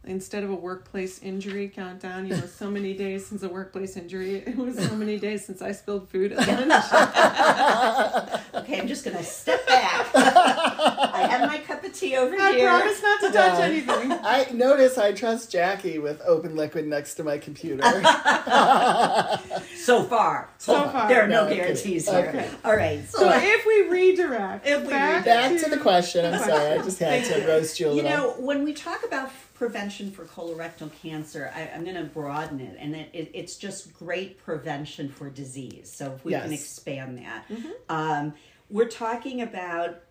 Instead 0.08 0.44
of 0.44 0.50
a 0.50 0.56
workplace 0.56 1.22
injury 1.22 1.68
countdown, 1.68 2.26
you 2.28 2.36
know, 2.36 2.46
so 2.46 2.72
many 2.72 2.94
days 2.94 3.26
since 3.28 3.44
a 3.44 3.50
workplace 3.50 3.98
injury. 3.98 4.36
It 4.48 4.56
was 4.56 4.78
so 4.78 4.96
many 4.96 5.20
days 5.20 5.46
since 5.46 5.62
I 5.62 5.74
spilled 5.74 6.10
food 6.10 6.32
at 6.32 6.48
lunch. 6.48 8.42
Okay, 8.58 8.80
I'm 8.80 8.88
just 8.88 9.06
gonna 9.06 9.24
step 9.24 9.66
back. 9.68 10.08
I 10.16 11.28
have 11.30 11.48
my 11.50 11.58
cup 11.60 11.84
of 11.84 11.94
tea 11.94 12.16
over 12.18 12.36
I 12.40 12.52
here. 12.54 12.68
I 12.70 12.80
promise 12.82 13.02
not 13.02 13.20
to 13.22 13.28
touch 13.32 13.60
Yeah. 13.60 13.66
anything. 13.66 14.12
I 14.24 14.48
notice 14.52 14.98
I 14.98 15.12
trust 15.14 15.52
Jacci 15.52 16.02
with 16.02 16.22
open 16.26 16.56
liquid 16.56 16.88
next 16.88 17.16
to 17.16 17.24
my 17.24 17.38
computer. 17.38 17.84
So 19.78 20.04
far. 20.04 20.50
So 20.58 20.90
far. 20.90 21.08
There 21.08 21.24
are 21.24 21.28
no, 21.28 21.44
No, 21.44 21.46
okay. 21.48 21.56
guarantees 21.58 22.10
here. 22.10 22.28
Okay. 22.28 22.50
All 22.66 22.76
right. 22.76 23.08
So 23.08 23.20
So 23.20 23.32
if 23.34 23.66
we 23.66 23.88
redirect, 23.90 24.68
If 24.68 24.82
we 24.84 24.90
back, 24.90 25.24
Back 25.24 25.58
to 25.64 25.70
the 25.70 25.78
question. 25.78 26.26
I'm 26.26 26.40
sorry, 26.40 26.72
I 26.74 26.78
just 26.80 27.00
had 27.00 27.24
to 27.26 27.48
roast 27.48 27.80
you 27.80 27.88
a 27.88 27.90
You 27.96 28.02
little. 28.02 28.12
know, 28.18 28.34
when 28.40 28.64
we 28.66 28.74
talk 28.74 29.04
about 29.06 29.32
prevention 29.58 30.12
for 30.12 30.26
colorectal 30.26 30.90
cancer, 31.02 31.52
I, 31.56 31.70
I'm 31.74 31.84
going 31.84 31.96
to 31.96 32.04
broaden 32.04 32.60
it, 32.60 32.78
and 32.80 32.96
it, 32.96 33.10
it, 33.14 33.32
it's 33.34 33.56
just 33.58 33.94
great 33.98 34.38
prevention 34.44 35.10
for 35.10 35.30
disease. 35.30 35.92
So 35.92 36.14
if 36.14 36.24
we 36.24 36.34
can 36.44 36.54
expand 36.54 37.18
that, 37.20 37.46
um, 37.90 38.34
we're 38.70 38.88
talking 38.90 39.42
about 39.42 40.02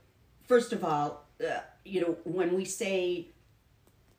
first 0.49 0.73
of 0.73 0.85
all, 0.85 1.25
uh, 1.41 1.61
you 1.85 2.01
know, 2.01 2.17
when 2.25 2.55
we 2.55 2.65
say 2.65 3.27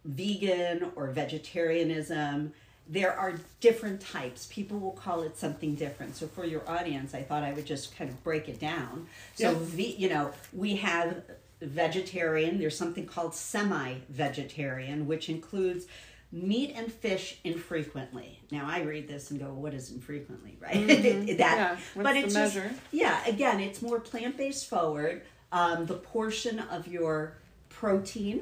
vegan 0.05 0.91
or 0.95 1.07
vegetarianism. 1.07 2.53
There 2.89 3.11
are 3.11 3.33
different 3.59 3.99
types. 3.99 4.47
People 4.49 4.79
will 4.79 4.93
call 4.93 5.21
it 5.23 5.37
something 5.37 5.75
different. 5.75 6.15
So 6.15 6.27
for 6.27 6.45
your 6.45 6.61
audience, 6.69 7.13
I 7.13 7.21
thought 7.21 7.43
I 7.43 7.51
would 7.51 7.65
just 7.65 7.93
kind 7.97 8.09
of 8.09 8.23
break 8.23 8.47
it 8.47 8.61
down. 8.61 9.07
So 9.35 9.51
Yeah. 9.75 9.85
you 9.87 10.07
know, 10.07 10.31
we 10.53 10.77
have 10.77 11.21
vegetarian. 11.61 12.59
There's 12.59 12.77
something 12.77 13.05
called 13.05 13.33
semi-vegetarian, 13.33 15.07
which 15.07 15.29
includes 15.29 15.85
meat 16.31 16.73
and 16.75 16.91
fish 16.91 17.39
infrequently. 17.43 18.41
Now 18.51 18.65
I 18.67 18.81
read 18.81 19.07
this 19.07 19.31
and 19.31 19.39
go, 19.39 19.53
"What 19.53 19.73
is 19.73 19.91
infrequently?" 19.91 20.57
Right? 20.61 20.73
that, 20.87 20.97
Mm-hmm. 21.03 21.27
Yeah, 21.39 21.69
what's 21.69 21.79
but 21.95 22.13
the 22.13 22.19
it's 22.19 22.33
measure? 22.33 22.67
just 22.69 22.81
yeah. 22.91 23.25
Again, 23.25 23.59
it's 23.59 23.81
more 23.81 23.99
plant-based 23.99 24.67
forward. 24.69 25.21
Um, 25.51 25.85
the 25.85 25.93
portion 25.95 26.59
of 26.59 26.87
your 26.87 27.37
protein 27.69 28.41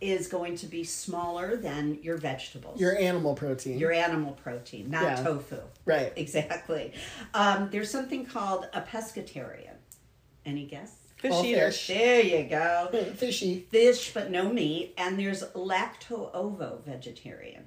is 0.00 0.26
going 0.26 0.56
to 0.56 0.66
be 0.66 0.82
smaller 0.84 1.56
than 1.56 1.98
your 2.02 2.16
vegetables. 2.18 2.80
Your 2.80 2.98
animal 2.98 3.34
protein. 3.34 3.78
your 3.78 3.92
animal 3.92 4.32
protein, 4.32 4.90
not 4.90 5.02
Yeah. 5.04 5.22
tofu. 5.22 5.60
Right. 5.86 6.12
Exactly. 6.16 6.92
Um, 7.32 7.68
there's 7.70 7.90
something 7.90 8.26
called 8.26 8.66
a 8.74 8.80
pescatarian. 8.82 9.76
Any 10.44 10.66
guess? 10.66 10.92
Fish 11.24 11.32
All 11.32 11.44
eater. 11.46 11.70
fish. 11.70 11.86
There 11.86 12.20
you 12.20 12.44
go. 12.50 12.90
Fishy. 13.16 13.66
Fish, 13.70 14.12
but 14.12 14.30
no 14.30 14.52
meat. 14.52 14.92
And 14.98 15.18
there's 15.18 15.42
lacto 15.54 16.30
ovo 16.34 16.82
vegetarian, 16.84 17.64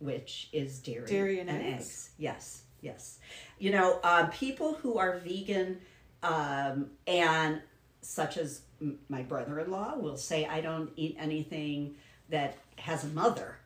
which 0.00 0.50
is 0.52 0.78
dairy, 0.80 1.06
Dairy 1.06 1.40
and 1.40 1.48
eggs. 1.48 2.10
Yes, 2.18 2.64
yes. 2.82 3.18
You 3.58 3.70
know, 3.72 4.00
uh, 4.04 4.26
people 4.26 4.74
who 4.74 4.98
are 4.98 5.16
vegan 5.24 5.80
um, 6.22 6.90
and 7.06 7.62
such 8.02 8.36
as 8.36 8.60
m- 8.82 8.98
my 9.08 9.22
brother-in-law 9.22 9.96
will 9.96 10.18
say, 10.18 10.44
"I 10.44 10.60
don't 10.60 10.90
eat 10.96 11.16
anything 11.18 11.94
that 12.28 12.58
has 12.76 13.04
a 13.04 13.08
mother." 13.08 13.56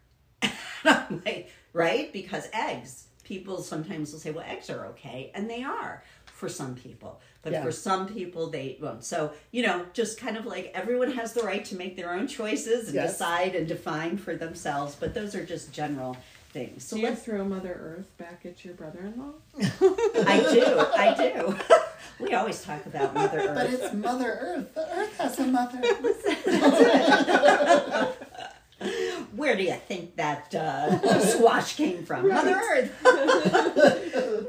Like, 0.84 1.50
right? 1.72 2.12
Because 2.12 2.46
eggs. 2.52 3.06
People 3.24 3.62
sometimes 3.62 4.12
will 4.12 4.20
say, 4.20 4.30
"Well, 4.30 4.44
eggs 4.46 4.68
are 4.70 4.86
okay," 4.88 5.32
and 5.34 5.48
they 5.50 5.62
are 5.64 6.04
for 6.34 6.48
some 6.48 6.74
people. 6.74 7.20
But 7.42 7.52
Yeah. 7.52 7.62
for 7.62 7.70
some 7.72 8.06
people, 8.08 8.48
they 8.50 8.76
won't. 8.80 9.04
So 9.04 9.32
you 9.52 9.62
know, 9.66 9.86
just 9.92 10.18
kind 10.18 10.36
of 10.36 10.44
like 10.46 10.70
everyone 10.74 11.12
has 11.12 11.32
the 11.32 11.42
right 11.42 11.64
to 11.66 11.76
make 11.76 11.96
their 11.96 12.12
own 12.12 12.26
choices 12.26 12.86
and 12.88 12.94
Yes. 12.96 13.12
decide 13.12 13.54
and 13.54 13.66
define 13.68 14.18
for 14.18 14.34
themselves. 14.34 14.96
But 14.98 15.14
those 15.14 15.34
are 15.34 15.44
just 15.44 15.72
general 15.72 16.16
things. 16.52 16.84
So 16.84 16.96
Do 16.96 17.02
you 17.02 17.08
let's 17.08 17.22
throw 17.22 17.44
Mother 17.44 17.72
Earth 17.98 18.16
back 18.18 18.42
at 18.44 18.64
your 18.64 18.74
brother-in-law? 18.74 19.32
I 20.26 20.36
do. 20.52 20.66
I 20.96 21.14
do. 21.16 21.56
we 22.24 22.32
always 22.34 22.62
talk 22.62 22.84
about 22.86 23.12
Mother 23.14 23.38
Earth. 23.48 23.54
But 23.54 23.70
it's 23.70 23.92
Mother 23.94 24.38
Earth. 24.40 24.74
The 24.74 24.96
Earth 24.98 25.16
has 25.18 25.38
a 25.38 25.46
mother. 25.46 25.80
Where 29.34 29.56
do 29.56 29.62
you 29.62 29.74
think 29.88 30.16
that 30.16 30.54
uh, 30.54 31.20
squash 31.20 31.74
came 31.76 32.04
from? 32.04 32.28
Mother 32.28 32.60
Earth. 32.72 32.92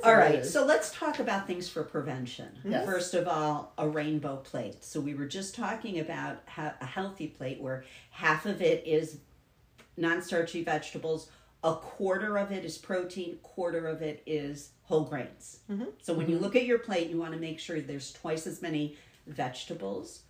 All 0.05 0.15
right, 0.15 0.25
hilarious. 0.27 0.53
so 0.53 0.65
let's 0.65 0.91
talk 0.91 1.19
about 1.19 1.47
things 1.47 1.67
for 1.69 1.83
prevention. 1.83 2.47
Yes. 2.63 2.85
First 2.85 3.13
of 3.13 3.27
all, 3.27 3.73
a 3.77 3.87
rainbow 3.87 4.37
plate. 4.37 4.83
So 4.83 4.99
we 4.99 5.13
were 5.13 5.25
just 5.25 5.55
talking 5.55 5.99
about 5.99 6.37
a 6.57 6.85
healthy 6.85 7.27
plate 7.27 7.59
where 7.61 7.83
half 8.11 8.45
of 8.45 8.61
it 8.61 8.85
is 8.85 9.17
non-starchy 9.97 10.63
vegetables, 10.63 11.29
a 11.63 11.75
quarter 11.75 12.37
of 12.37 12.51
it 12.51 12.63
is 12.63 12.77
protein, 12.77 13.37
quarter 13.41 13.87
of 13.87 14.01
it 14.01 14.21
is 14.25 14.69
whole 14.83 15.03
grains. 15.03 15.59
So 16.01 16.13
when 16.13 16.29
you 16.29 16.37
look 16.37 16.55
at 16.55 16.65
your 16.65 16.79
plate, 16.79 17.09
you 17.09 17.17
want 17.17 17.33
to 17.33 17.39
make 17.39 17.59
sure 17.59 17.81
there's 17.81 18.11
twice 18.13 18.45
as 18.45 18.61
many 18.61 18.97
vegetables 19.25 20.21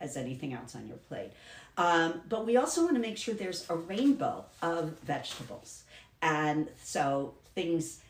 as 0.00 0.16
anything 0.16 0.52
else 0.52 0.74
on 0.74 0.88
your 0.88 0.96
plate. 0.96 1.30
Um, 1.76 2.22
but 2.28 2.44
we 2.46 2.56
also 2.56 2.82
want 2.82 2.94
to 2.94 3.00
make 3.00 3.16
sure 3.18 3.34
there's 3.34 3.68
a 3.70 3.76
rainbow 3.76 4.46
of 4.62 4.98
vegetables. 5.00 5.84
And 6.22 6.68
so 6.82 7.34
things 7.54 8.00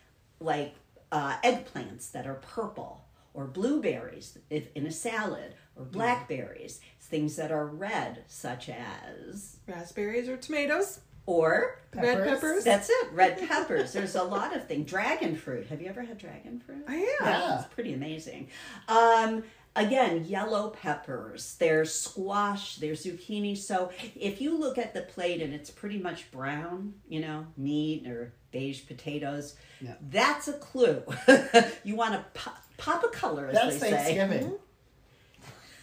like 0.41 0.75
uh, 1.13 1.37
eggplants 1.45 2.11
that 2.13 2.27
are 2.27 2.35
purple, 2.35 3.05
or 3.35 3.47
blueberries 3.47 4.39
if 4.51 4.69
in 4.75 4.87
a 4.87 4.93
salad, 4.93 5.55
or 5.77 5.85
blackberries, 5.85 6.81
things 7.01 7.37
that 7.37 7.51
are 7.53 7.67
red, 7.67 8.25
such 8.27 8.69
as, 8.69 9.57
Raspberries 9.67 10.29
or 10.29 10.37
tomatoes? 10.37 11.01
or 11.27 11.79
Red 11.95 12.25
peppers? 12.25 12.65
that's 12.65 12.89
it, 12.91 13.13
red 13.13 13.39
peppers. 13.49 13.93
There's 13.93 14.15
a 14.17 14.23
lot 14.23 14.57
of 14.57 14.67
things. 14.67 14.91
Dragon 14.91 15.37
fruit. 15.37 15.67
Have 15.69 15.81
you 15.81 15.89
ever 15.89 16.03
had 16.03 16.19
dragon 16.19 16.61
fruit? 16.61 16.85
I 16.89 16.95
am. 16.97 17.07
Yeah. 17.21 17.59
It's 17.59 17.73
pretty 17.75 17.93
amazing. 17.93 18.49
Um, 18.89 19.45
again, 19.77 20.25
yellow 20.25 20.71
peppers. 20.71 21.57
There's 21.59 21.93
squash. 21.95 22.77
There's 22.77 23.05
zucchini. 23.05 23.57
So 23.57 23.91
if 24.17 24.41
you 24.41 24.59
look 24.59 24.77
at 24.79 24.95
the 24.95 25.03
plate 25.03 25.41
and 25.43 25.55
it's 25.55 25.71
pretty 25.71 25.99
much 25.99 26.31
brown, 26.33 26.95
you 27.09 27.21
know, 27.21 27.47
meat 27.57 28.07
or 28.09 28.33
beige 28.53 28.87
potatoes, 28.87 29.55
Yeah. 29.81 29.95
that's 30.11 30.49
a 30.49 30.55
clue. 30.55 31.03
you 31.85 31.97
want 31.97 32.15
to 32.15 32.25
pop, 32.35 32.63
pop 32.77 33.05
a 33.05 33.09
color, 33.09 33.47
as 33.47 33.55
That's 33.55 33.79
they 33.79 33.91
Thanksgiving. 33.91 34.55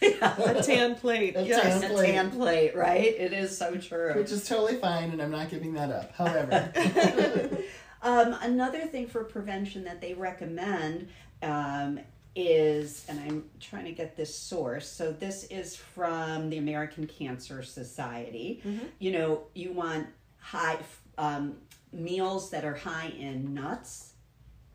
A 0.00 0.62
tan 0.62 0.94
plate. 0.94 1.34
A 1.34 1.42
yes. 1.42 1.80
tan 1.80 1.90
say. 1.96 2.10
A 2.10 2.12
tan 2.12 2.30
plate, 2.30 2.76
right? 2.76 3.02
It 3.04 3.32
is 3.32 3.58
so 3.58 3.76
true. 3.76 4.14
Which 4.14 4.30
is 4.30 4.46
totally 4.48 4.76
fine, 4.76 5.10
and 5.10 5.20
I'm 5.20 5.32
not 5.32 5.50
giving 5.50 5.72
that 5.74 5.90
up. 5.90 6.14
However, 6.14 6.70
Um, 8.02 8.36
another 8.42 8.86
thing 8.86 9.06
for 9.08 9.24
prevention 9.24 9.84
that 9.84 10.00
they 10.00 10.14
recommend 10.14 11.08
um, 11.42 11.98
is, 12.36 13.04
and 13.08 13.18
I'm 13.18 13.44
trying 13.60 13.86
to 13.86 13.92
get 13.92 14.16
this 14.16 14.34
source. 14.34 14.88
So 14.88 15.10
this 15.10 15.44
is 15.44 15.74
from 15.74 16.50
the 16.50 16.58
American 16.58 17.06
Cancer 17.06 17.62
Society. 17.62 18.62
You 19.00 19.10
know, 19.12 19.42
you 19.54 19.72
want 19.72 20.06
high 20.38 20.78
um, 21.16 21.56
meals 21.92 22.50
that 22.50 22.64
are 22.64 22.74
high 22.74 23.12
in 23.18 23.54
nuts 23.54 24.12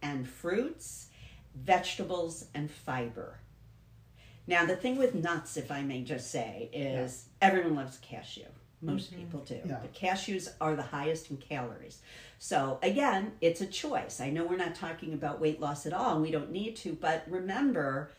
and 0.02 0.28
fruits, 0.28 1.08
vegetables, 1.56 2.46
and 2.54 2.70
fiber. 2.70 3.40
Now, 4.46 4.66
the 4.66 4.76
thing 4.76 4.98
with 4.98 5.16
nuts, 5.16 5.56
if 5.56 5.72
I 5.72 5.82
may 5.82 6.04
just 6.04 6.30
say, 6.30 6.70
is 6.74 7.26
everyone 7.42 7.76
loves 7.76 7.98
cashew. 8.00 8.44
Most 8.82 9.12
mm-hmm. 9.12 9.22
people 9.22 9.40
do. 9.42 9.62
Yeah. 9.66 9.78
But 9.82 9.94
cashews 9.94 10.50
are 10.60 10.76
the 10.76 10.82
highest 10.82 11.32
in 11.32 11.38
calories. 11.38 12.00
So, 12.40 12.80
again, 12.84 13.32
it's 13.40 13.62
a 13.62 13.66
choice. 13.66 14.20
I 14.20 14.30
know 14.30 14.46
we're 14.46 14.58
not 14.58 14.76
talking 14.76 15.14
about 15.14 15.40
weight 15.40 15.62
loss 15.62 15.86
at 15.86 15.94
all, 15.94 16.14
and 16.14 16.22
we 16.22 16.32
don't 16.32 16.52
need 16.52 16.76
to, 16.78 16.94
but 16.94 17.24
remember, 17.30 18.12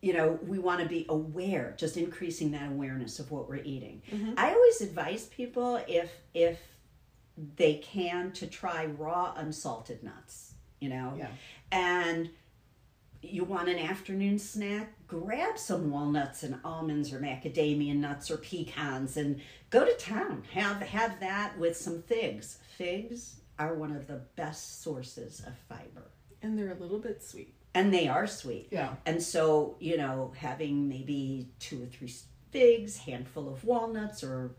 you 0.00 0.14
know, 0.14 0.38
we 0.46 0.58
want 0.58 0.80
to 0.80 0.88
be 0.88 1.04
aware, 1.10 1.74
just 1.76 1.98
increasing 1.98 2.52
that 2.52 2.68
awareness 2.68 3.18
of 3.18 3.30
what 3.30 3.46
we're 3.46 3.56
eating. 3.56 4.00
Mm-hmm. 4.10 4.32
I 4.38 4.54
always 4.54 4.80
advise 4.80 5.26
people 5.26 5.82
if 5.86 6.10
if 6.32 6.58
they 7.56 7.74
can 7.74 8.32
to 8.32 8.46
try 8.46 8.86
raw 8.86 9.34
unsalted 9.36 10.02
nuts, 10.02 10.54
you 10.80 10.88
know. 10.88 11.14
Yeah. 11.16 11.28
And 11.72 12.30
you 13.22 13.44
want 13.44 13.68
an 13.68 13.78
afternoon 13.78 14.38
snack, 14.38 14.92
grab 15.06 15.58
some 15.58 15.90
walnuts 15.90 16.42
and 16.42 16.58
almonds 16.64 17.12
or 17.12 17.20
macadamia 17.20 17.94
nuts 17.94 18.30
or 18.30 18.38
pecans 18.38 19.16
and 19.16 19.40
go 19.68 19.84
to 19.84 19.92
town. 19.96 20.42
Have 20.52 20.80
have 20.82 21.20
that 21.20 21.58
with 21.58 21.76
some 21.76 22.02
figs. 22.02 22.58
Figs 22.76 23.40
are 23.58 23.74
one 23.74 23.94
of 23.94 24.06
the 24.06 24.22
best 24.36 24.82
sources 24.82 25.42
of 25.46 25.52
fiber. 25.68 26.10
And 26.42 26.58
they're 26.58 26.72
a 26.72 26.78
little 26.80 26.98
bit 26.98 27.22
sweet. 27.22 27.54
And 27.74 27.92
they 27.92 28.08
are 28.08 28.26
sweet. 28.26 28.68
yeah. 28.72 28.94
And 29.06 29.22
so, 29.22 29.76
you 29.78 29.96
know, 29.96 30.32
having 30.36 30.88
maybe 30.88 31.50
two 31.60 31.82
or 31.82 31.86
three 31.86 32.12
figs, 32.50 32.96
handful 32.96 33.48
of 33.48 33.62
walnuts 33.64 34.24
or 34.24 34.56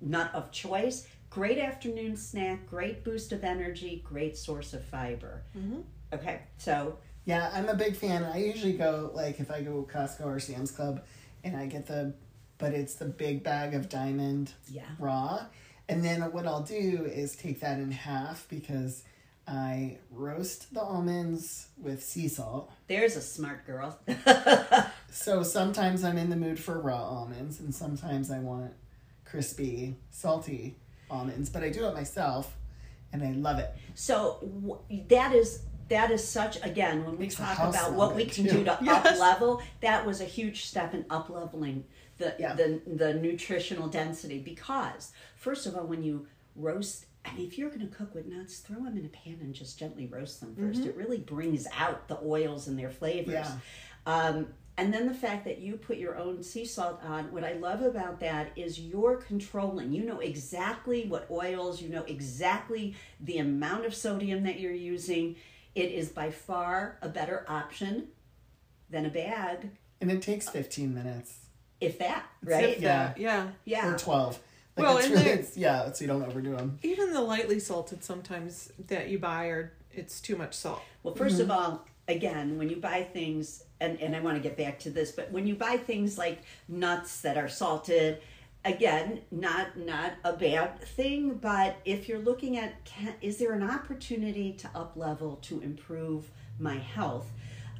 nut 0.00 0.30
of 0.34 0.52
choice, 0.52 1.06
great 1.34 1.58
afternoon 1.58 2.16
snack, 2.16 2.64
great 2.70 3.02
boost 3.02 3.32
of 3.32 3.42
energy, 3.42 4.02
great 4.06 4.36
source 4.36 4.72
of 4.72 4.84
fiber. 4.84 5.42
Mm-hmm. 5.58 5.80
Okay, 6.12 6.40
so 6.58 6.96
Yeah, 7.24 7.50
I'm 7.52 7.68
a 7.68 7.74
big 7.74 7.96
fan. 7.96 8.22
I 8.22 8.38
usually 8.44 8.74
go 8.74 9.10
like 9.14 9.40
if 9.40 9.50
I 9.50 9.60
go 9.62 9.86
Costco 9.92 10.26
or 10.26 10.38
Sam's 10.38 10.70
Club, 10.70 11.02
and 11.42 11.56
I 11.56 11.66
get 11.66 11.86
the, 11.86 12.14
but 12.58 12.72
it's 12.72 12.94
the 12.94 13.06
big 13.06 13.42
bag 13.42 13.74
of 13.74 13.88
diamond 13.88 14.52
Yeah. 14.68 14.82
raw, 15.00 15.46
and 15.88 16.04
then 16.04 16.20
what 16.32 16.46
I'll 16.46 16.62
do 16.62 17.04
is 17.04 17.34
take 17.34 17.60
that 17.60 17.78
in 17.80 17.90
half 17.90 18.46
because 18.48 19.02
I 19.48 19.98
roast 20.10 20.72
the 20.72 20.80
almonds 20.80 21.66
with 21.76 22.02
sea 22.02 22.28
salt. 22.28 22.70
there's 22.86 23.16
a 23.16 23.20
smart 23.20 23.66
girl. 23.66 23.98
So 25.10 25.44
sometimes 25.44 26.02
I'm 26.02 26.18
in 26.18 26.28
the 26.28 26.34
mood 26.36 26.58
for 26.58 26.80
raw 26.80 27.00
almonds, 27.04 27.60
and 27.60 27.72
sometimes 27.72 28.32
I 28.32 28.40
want 28.40 28.72
crispy, 29.24 29.96
salty 30.10 30.76
almonds. 31.14 31.48
But 31.50 31.62
I 31.62 31.70
do 31.70 31.86
it 31.86 31.94
myself, 31.94 32.56
and 33.12 33.22
I 33.22 33.32
love 33.32 33.58
it. 33.58 33.74
So 33.94 34.38
w- 34.42 35.04
that 35.08 35.32
is 35.34 35.62
that 35.88 36.10
is 36.10 36.26
such 36.26 36.62
again 36.64 37.04
when 37.04 37.16
we 37.18 37.28
talk 37.28 37.58
about 37.58 37.92
what 37.92 38.14
we 38.16 38.24
can 38.24 38.44
too. 38.44 38.50
do 38.58 38.64
to 38.64 38.78
Yes. 38.82 39.06
up 39.06 39.18
level. 39.20 39.62
That 39.80 40.04
was 40.06 40.20
a 40.20 40.24
huge 40.24 40.64
step 40.66 40.94
in 40.94 41.04
up 41.10 41.28
leveling 41.30 41.84
the, 42.18 42.34
Yeah. 42.38 42.54
the 42.54 42.80
the 42.86 43.14
nutritional 43.14 43.88
density 43.88 44.38
because 44.38 45.12
first 45.36 45.66
of 45.66 45.76
all 45.76 45.86
when 45.86 46.02
you 46.02 46.26
roast. 46.56 47.06
I 47.26 47.32
mean, 47.34 47.46
if 47.46 47.56
you're 47.56 47.70
going 47.70 47.80
to 47.80 47.86
cook 47.86 48.14
with 48.14 48.26
nuts, 48.26 48.58
throw 48.58 48.76
them 48.84 48.98
in 48.98 49.06
a 49.06 49.08
pan 49.08 49.38
and 49.40 49.54
just 49.54 49.78
gently 49.78 50.06
roast 50.06 50.40
them 50.42 50.54
1st 50.60 50.84
It 50.84 50.94
really 50.94 51.16
brings 51.16 51.66
out 51.74 52.06
the 52.06 52.18
oils 52.22 52.68
and 52.68 52.78
their 52.78 52.90
flavors. 52.90 53.32
Yeah. 53.32 53.56
Um, 54.04 54.48
and 54.76 54.92
then 54.92 55.06
the 55.06 55.14
fact 55.14 55.44
that 55.44 55.58
you 55.58 55.76
put 55.76 55.98
your 55.98 56.16
own 56.18 56.42
sea 56.42 56.64
salt 56.64 57.00
on, 57.04 57.30
what 57.32 57.44
I 57.44 57.52
love 57.52 57.82
about 57.82 58.18
that 58.20 58.50
is 58.56 58.80
you're 58.80 59.16
controlling. 59.16 59.92
You 59.92 60.04
know 60.04 60.18
exactly 60.18 61.06
what 61.06 61.28
oils, 61.30 61.80
you 61.80 61.88
know 61.88 62.02
exactly 62.02 62.96
the 63.20 63.38
amount 63.38 63.86
of 63.86 63.94
sodium 63.94 64.42
that 64.44 64.58
you're 64.58 64.72
using. 64.72 65.36
It 65.76 65.92
is 65.92 66.08
by 66.08 66.30
far 66.30 66.98
a 67.02 67.08
better 67.08 67.44
option 67.48 68.08
than 68.90 69.06
a 69.06 69.10
bag, 69.10 69.70
And 70.00 70.10
it 70.10 70.22
takes 70.22 70.48
15 70.48 70.94
minutes 70.94 71.46
if 71.80 71.98
that, 71.98 72.24
If 72.42 72.48
right? 72.48 72.80
that, 72.80 73.18
yeah. 73.18 73.48
Yeah. 73.64 73.92
or 73.92 73.98
12. 73.98 74.38
Like 74.76 74.86
Well, 74.86 74.96
it's 74.98 75.06
and 75.06 75.14
really, 75.14 75.24
there- 75.26 75.38
it's, 75.38 75.56
yeah, 75.56 75.92
so 75.92 76.04
you 76.04 76.08
don't 76.08 76.22
overdo 76.22 76.56
them. 76.56 76.78
Even 76.82 77.12
the 77.12 77.20
lightly 77.20 77.60
salted 77.60 78.02
sometimes 78.02 78.72
that 78.88 79.08
you 79.08 79.18
buy 79.18 79.46
are 79.46 79.72
it's 79.92 80.20
too 80.20 80.36
much 80.36 80.54
salt. 80.54 80.82
Well, 81.02 81.14
1st 81.14 81.40
of 81.40 81.48
mm-hmm. 81.48 81.50
all, 81.50 81.86
again, 82.08 82.58
when 82.58 82.68
you 82.68 82.76
buy 82.76 83.02
things, 83.04 83.62
and, 83.84 84.00
and 84.00 84.16
I 84.16 84.20
want 84.20 84.36
to 84.36 84.42
get 84.42 84.56
back 84.56 84.78
to 84.80 84.90
this, 84.90 85.12
but 85.12 85.30
when 85.30 85.46
you 85.46 85.54
buy 85.54 85.76
things 85.76 86.18
like 86.18 86.40
nuts 86.68 87.20
that 87.20 87.36
are 87.36 87.48
salted, 87.48 88.20
again, 88.64 89.20
not 89.30 89.76
not 89.76 90.14
a 90.24 90.32
bad 90.32 90.80
thing, 90.80 91.34
but 91.34 91.76
if 91.84 92.08
you're 92.08 92.18
looking 92.18 92.56
at, 92.56 92.84
can, 92.84 93.14
is 93.20 93.36
there 93.36 93.52
an 93.52 93.62
opportunity 93.62 94.52
to 94.54 94.68
up 94.74 94.96
level 94.96 95.36
to 95.42 95.60
improve 95.60 96.30
my 96.58 96.76
health? 96.76 97.30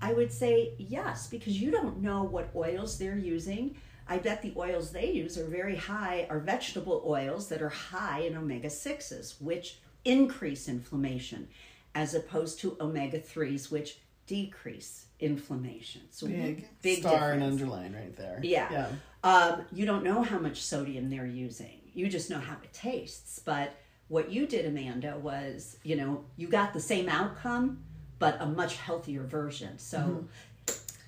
I 0.03 0.13
would 0.13 0.33
say 0.33 0.75
yes, 0.79 1.27
because 1.29 1.61
you 1.61 1.71
don't 1.71 2.03
know 2.03 2.23
what 2.23 2.51
oils 2.55 2.99
they're 2.99 3.19
using. 3.19 3.77
I 4.07 4.19
bet 4.19 4.43
the 4.43 4.53
oils 4.57 4.93
they 4.93 5.11
use 5.11 5.39
are 5.39 5.47
very 5.47 5.77
high, 5.77 6.27
are 6.29 6.41
vegetable 6.41 7.03
oils 7.07 7.49
that 7.49 7.63
are 7.63 7.71
high 7.71 8.21
in 8.21 8.37
omega 8.37 8.69
6s, 8.69 9.41
which 9.41 9.79
increase 10.05 10.69
inflammation, 10.69 11.49
as 11.95 12.15
opposed 12.15 12.61
to 12.61 12.77
omega 12.81 13.19
3s, 13.19 13.71
which 13.71 13.99
decrease 14.27 15.07
inflammation. 15.21 16.03
So, 16.11 16.27
Big, 16.27 16.67
big 16.83 17.01
star 17.01 17.33
and 17.33 17.41
difference. 17.41 17.63
underline 17.63 17.95
right 17.95 18.17
there. 18.17 18.41
Yeah. 18.43 18.69
Yeah. 18.73 18.89
Um, 19.23 19.65
you 19.73 19.87
don't 19.87 20.05
know 20.05 20.23
how 20.23 20.39
much 20.39 20.63
sodium 20.63 21.11
they're 21.11 21.27
using. 21.27 21.81
You 21.95 22.09
just 22.09 22.31
know 22.31 22.39
how 22.41 22.55
it 22.63 22.73
tastes. 22.73 23.39
But 23.39 23.75
what 24.09 24.31
you 24.31 24.47
did, 24.47 24.67
Amanda, 24.67 25.17
was 25.19 25.77
you 25.83 25.97
know 25.97 26.25
you 26.37 26.49
got 26.49 26.73
the 26.75 26.81
same 26.81 27.09
outcome, 27.09 27.83
but 28.19 28.37
a 28.41 28.47
much 28.47 28.77
healthier 28.77 29.23
version. 29.23 29.79
So, 29.79 30.27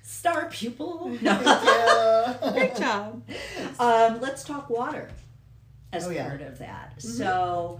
star 0.03 0.45
pupil. 0.49 1.17
No. 1.21 2.35
Great 2.53 2.75
job. 2.75 3.23
um, 3.79 4.19
let's 4.21 4.43
talk 4.43 4.69
water 4.69 5.09
as 5.93 6.05
Oh, 6.07 6.09
yeah. 6.09 6.27
part 6.27 6.41
of 6.41 6.59
that. 6.59 7.01
So, 7.01 7.79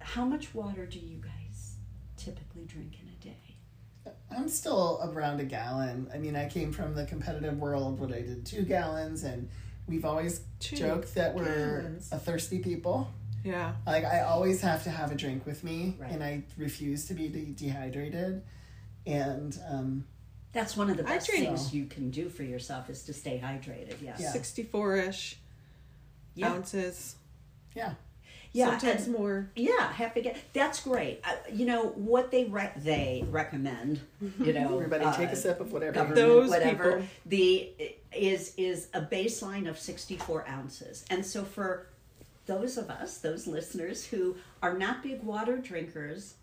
how 0.00 0.24
much 0.24 0.54
water 0.54 0.86
do 0.86 0.98
you 0.98 1.18
guys 1.18 1.74
typically 2.16 2.64
drink 2.64 2.94
in? 3.02 3.09
I'm 4.30 4.48
still 4.48 5.00
around 5.02 5.40
a 5.40 5.44
gallon. 5.44 6.08
I 6.14 6.18
mean, 6.18 6.36
I 6.36 6.48
came 6.48 6.72
from 6.72 6.94
the 6.94 7.04
competitive 7.04 7.58
world 7.58 7.98
when 7.98 8.12
I 8.12 8.20
did 8.22 8.46
two 8.46 8.62
gallons, 8.62 9.24
and 9.24 9.48
we've 9.88 10.04
always 10.04 10.42
Two 10.60 10.76
joked 10.76 11.14
that 11.16 11.34
we're 11.34 11.44
gallons. 11.80 12.10
a 12.12 12.18
thirsty 12.18 12.58
people. 12.60 13.08
Yeah. 13.44 13.72
Like, 13.86 14.04
I 14.04 14.20
always 14.20 14.60
have 14.60 14.84
to 14.84 14.90
have 14.90 15.10
a 15.10 15.14
drink 15.14 15.46
with 15.46 15.64
me, 15.64 15.96
Right. 15.98 16.12
and 16.12 16.22
I 16.22 16.42
refuse 16.56 17.06
to 17.06 17.14
be 17.14 17.28
de- 17.28 17.46
dehydrated. 17.52 18.42
And 19.06 19.58
um, 19.68 20.04
That's 20.52 20.76
one 20.76 20.90
of 20.90 20.96
the 20.96 21.02
best 21.04 21.26
drink- 21.28 21.46
things 21.46 21.72
you 21.74 21.86
can 21.86 22.10
do 22.10 22.28
for 22.28 22.42
yourself 22.42 22.90
is 22.90 23.02
to 23.04 23.12
stay 23.14 23.40
hydrated. 23.42 24.00
Yeah. 24.02 24.16
64 24.16 24.96
ish 24.96 25.38
Yeah. 26.34 26.52
ounces. 26.52 27.16
yeah, 27.74 27.94
Yeah, 28.52 28.78
Sometimes 28.78 29.06
and- 29.06 29.16
more. 29.16 29.48
Yeah, 29.54 29.92
half 29.92 30.16
a 30.16 30.22
gallon. 30.22 30.38
That's 30.52 30.82
great. 30.82 31.20
Uh, 31.24 31.34
you 31.52 31.66
know 31.66 31.88
what 31.90 32.30
they 32.32 32.44
re- 32.44 32.72
they 32.76 33.24
recommend. 33.30 34.00
You 34.40 34.52
know, 34.52 34.74
everybody 34.74 35.04
uh, 35.04 35.12
take 35.14 35.30
a 35.30 35.36
sip 35.36 35.60
of 35.60 35.72
whatever. 35.72 36.12
Those 36.14 36.50
whatever. 36.50 36.92
people. 36.92 37.06
The 37.26 37.72
is 38.12 38.52
is 38.56 38.88
a 38.92 39.00
baseline 39.02 39.68
of 39.68 39.78
sixty 39.78 40.16
four 40.16 40.48
ounces, 40.48 41.04
and 41.10 41.24
so 41.24 41.44
for 41.44 41.86
those 42.46 42.76
of 42.76 42.90
us, 42.90 43.18
those 43.18 43.46
listeners 43.46 44.04
who 44.06 44.34
are 44.62 44.76
not 44.76 45.02
big 45.04 45.22
water 45.22 45.56
drinkers, 45.56 46.34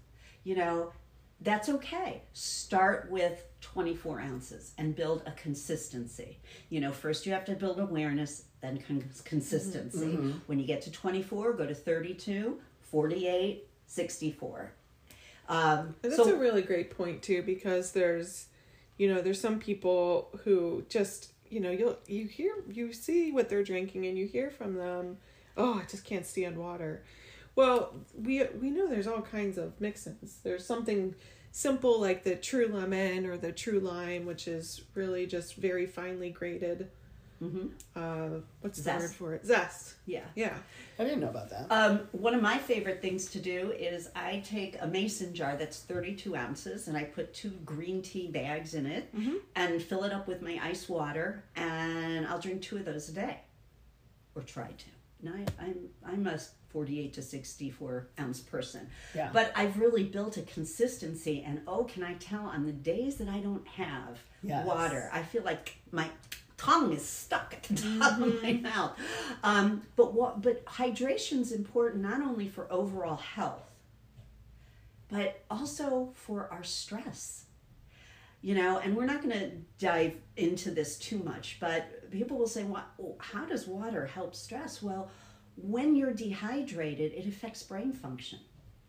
you 0.46 0.56
know, 0.56 0.94
that's 1.42 1.70
okay. 1.70 2.22
Start 2.34 3.10
with 3.12 3.46
24 3.62 4.22
ounces 4.22 4.72
and 4.78 4.96
build 4.96 5.24
a 5.26 5.32
consistency. 5.32 6.40
You 6.70 6.80
know, 6.82 6.92
first 6.92 7.26
you 7.26 7.32
have 7.34 7.46
to 7.46 7.54
build 7.54 7.80
awareness, 7.80 8.46
then 8.62 8.80
con- 8.80 9.10
consistency. 9.24 10.18
When 10.48 10.60
you 10.60 10.66
get 10.66 10.82
to 10.84 10.92
24, 10.92 11.54
go 11.54 11.66
to 11.66 11.76
32, 11.76 12.60
48, 12.82 13.68
64. 13.86 14.72
Um, 15.50 15.96
that's 16.02 16.18
so, 16.18 16.34
a 16.34 16.38
really 16.38 16.62
great 16.62 16.96
point 16.96 17.22
too, 17.22 17.42
because 17.42 17.92
there's, 17.92 18.48
you 18.98 19.14
know, 19.14 19.22
there's 19.22 19.40
some 19.40 19.60
people 19.60 20.30
who 20.44 20.84
just, 20.90 21.32
you 21.50 21.60
know, 21.60 21.72
you'll 21.72 21.98
you 22.08 22.26
hear 22.26 22.54
you 22.70 22.92
see 22.92 23.32
what 23.32 23.48
they're 23.48 23.64
drinking 23.64 24.06
and 24.06 24.18
you 24.18 24.28
hear 24.28 24.50
from 24.50 24.76
them, 24.76 25.18
oh, 25.56 25.80
I 25.82 25.86
just 25.86 26.04
can't 26.04 26.26
stand 26.26 26.58
water. 26.58 27.04
Well, 27.58 27.92
we 28.16 28.44
we 28.62 28.70
know 28.70 28.88
there's 28.88 29.08
all 29.08 29.22
kinds 29.24 29.58
of 29.58 29.82
mix-ins. 29.82 30.38
There's 30.44 30.64
something 30.64 31.16
simple 31.52 32.00
like 32.00 32.24
the 32.24 32.36
true 32.36 32.68
lemon 32.68 33.26
or 33.26 33.36
the 33.36 33.52
true 33.52 33.80
lime, 33.80 34.28
which 34.28 34.48
is 34.48 34.84
really 34.94 35.26
just 35.26 35.56
very 35.56 35.88
finely 35.88 36.30
grated. 36.30 36.92
Mhm. 37.42 37.72
Uh, 37.96 38.42
what's 38.62 38.80
the 38.82 38.92
word 38.92 39.10
for 39.12 39.34
it? 39.34 39.44
Zest. 39.46 39.96
yeah. 40.06 40.26
Yeah. 40.36 40.56
I 41.00 41.04
didn't 41.04 41.20
know 41.20 41.30
about 41.30 41.50
that. 41.50 41.72
Um, 41.72 42.08
one 42.12 42.36
of 42.36 42.42
my 42.44 42.60
favorite 42.60 43.02
things 43.02 43.26
to 43.32 43.40
do 43.40 43.72
is 43.72 44.10
I 44.16 44.40
take 44.46 44.78
a 44.80 44.86
mason 44.88 45.34
jar 45.34 45.56
that's 45.56 45.80
32 45.80 46.36
ounces 46.36 46.88
and 46.88 46.96
I 46.98 47.04
put 47.06 47.34
two 47.34 47.52
green 47.66 48.02
tea 48.04 48.28
bags 48.28 48.74
in 48.76 48.86
it 48.86 49.12
and 49.56 49.82
fill 49.82 50.04
it 50.04 50.12
up 50.14 50.28
with 50.28 50.42
my 50.44 50.60
ice 50.64 50.88
water 50.90 51.44
and 51.56 52.28
I'll 52.28 52.40
drink 52.40 52.62
two 52.62 52.78
of 52.78 52.86
those 52.86 53.10
a 53.10 53.14
day 53.14 53.42
or 54.36 54.42
try 54.44 54.68
to. 54.68 54.86
Now 55.24 55.34
I, 55.34 55.64
I'm 55.66 55.90
I'm 56.06 56.28
a 56.28 56.40
48 56.78 57.14
to 57.14 57.22
64 57.24 58.08
ounce 58.20 58.40
person, 58.40 58.88
Yeah. 59.16 59.32
but 59.34 59.52
I've 59.56 59.80
really 59.80 60.04
built 60.04 60.38
a 60.38 60.44
consistency 60.44 61.44
and 61.44 61.62
oh, 61.68 61.86
can 61.86 62.04
I 62.04 62.14
tell 62.16 62.46
on 62.46 62.68
the 62.68 62.72
days 62.72 63.16
that 63.16 63.28
I 63.28 63.40
don't 63.40 63.68
have 63.70 64.20
Yes. 64.44 64.64
water, 64.68 65.10
I 65.12 65.24
feel 65.24 65.42
like 65.42 65.78
my 65.92 66.08
tongue 66.56 66.94
is 66.94 67.04
stuck 67.04 67.56
at 67.56 67.64
the 67.64 67.76
top 68.00 68.22
of 68.22 68.44
my 68.44 68.54
mouth. 68.62 68.92
Um, 69.44 69.82
but 69.96 70.14
what? 70.14 70.44
But 70.44 70.62
hydration's 70.68 71.52
important 71.52 72.04
not 72.04 72.22
only 72.22 72.48
for 72.48 72.72
overall 72.72 73.16
health, 73.18 73.64
but 75.10 75.44
also 75.50 76.12
for 76.14 76.48
our 76.52 76.64
stress. 76.64 77.46
You 78.44 78.54
know, 78.54 78.78
and 78.78 78.96
we're 78.96 79.06
not 79.08 79.24
going 79.24 79.38
to 79.40 79.50
dive 79.80 80.14
into 80.36 80.70
this 80.70 81.00
too 81.00 81.18
much, 81.18 81.58
but 81.60 82.12
people 82.12 82.38
will 82.38 82.48
say, 82.48 82.64
"What? 82.64 82.86
How 83.18 83.46
does 83.46 83.66
water 83.68 84.06
help 84.06 84.36
stress?" 84.36 84.82
Well, 84.84 85.10
when 85.58 85.96
you're 85.96 86.14
dehydrated, 86.14 87.14
it 87.14 87.28
affects 87.28 87.64
brain 87.64 87.92
function. 87.94 88.40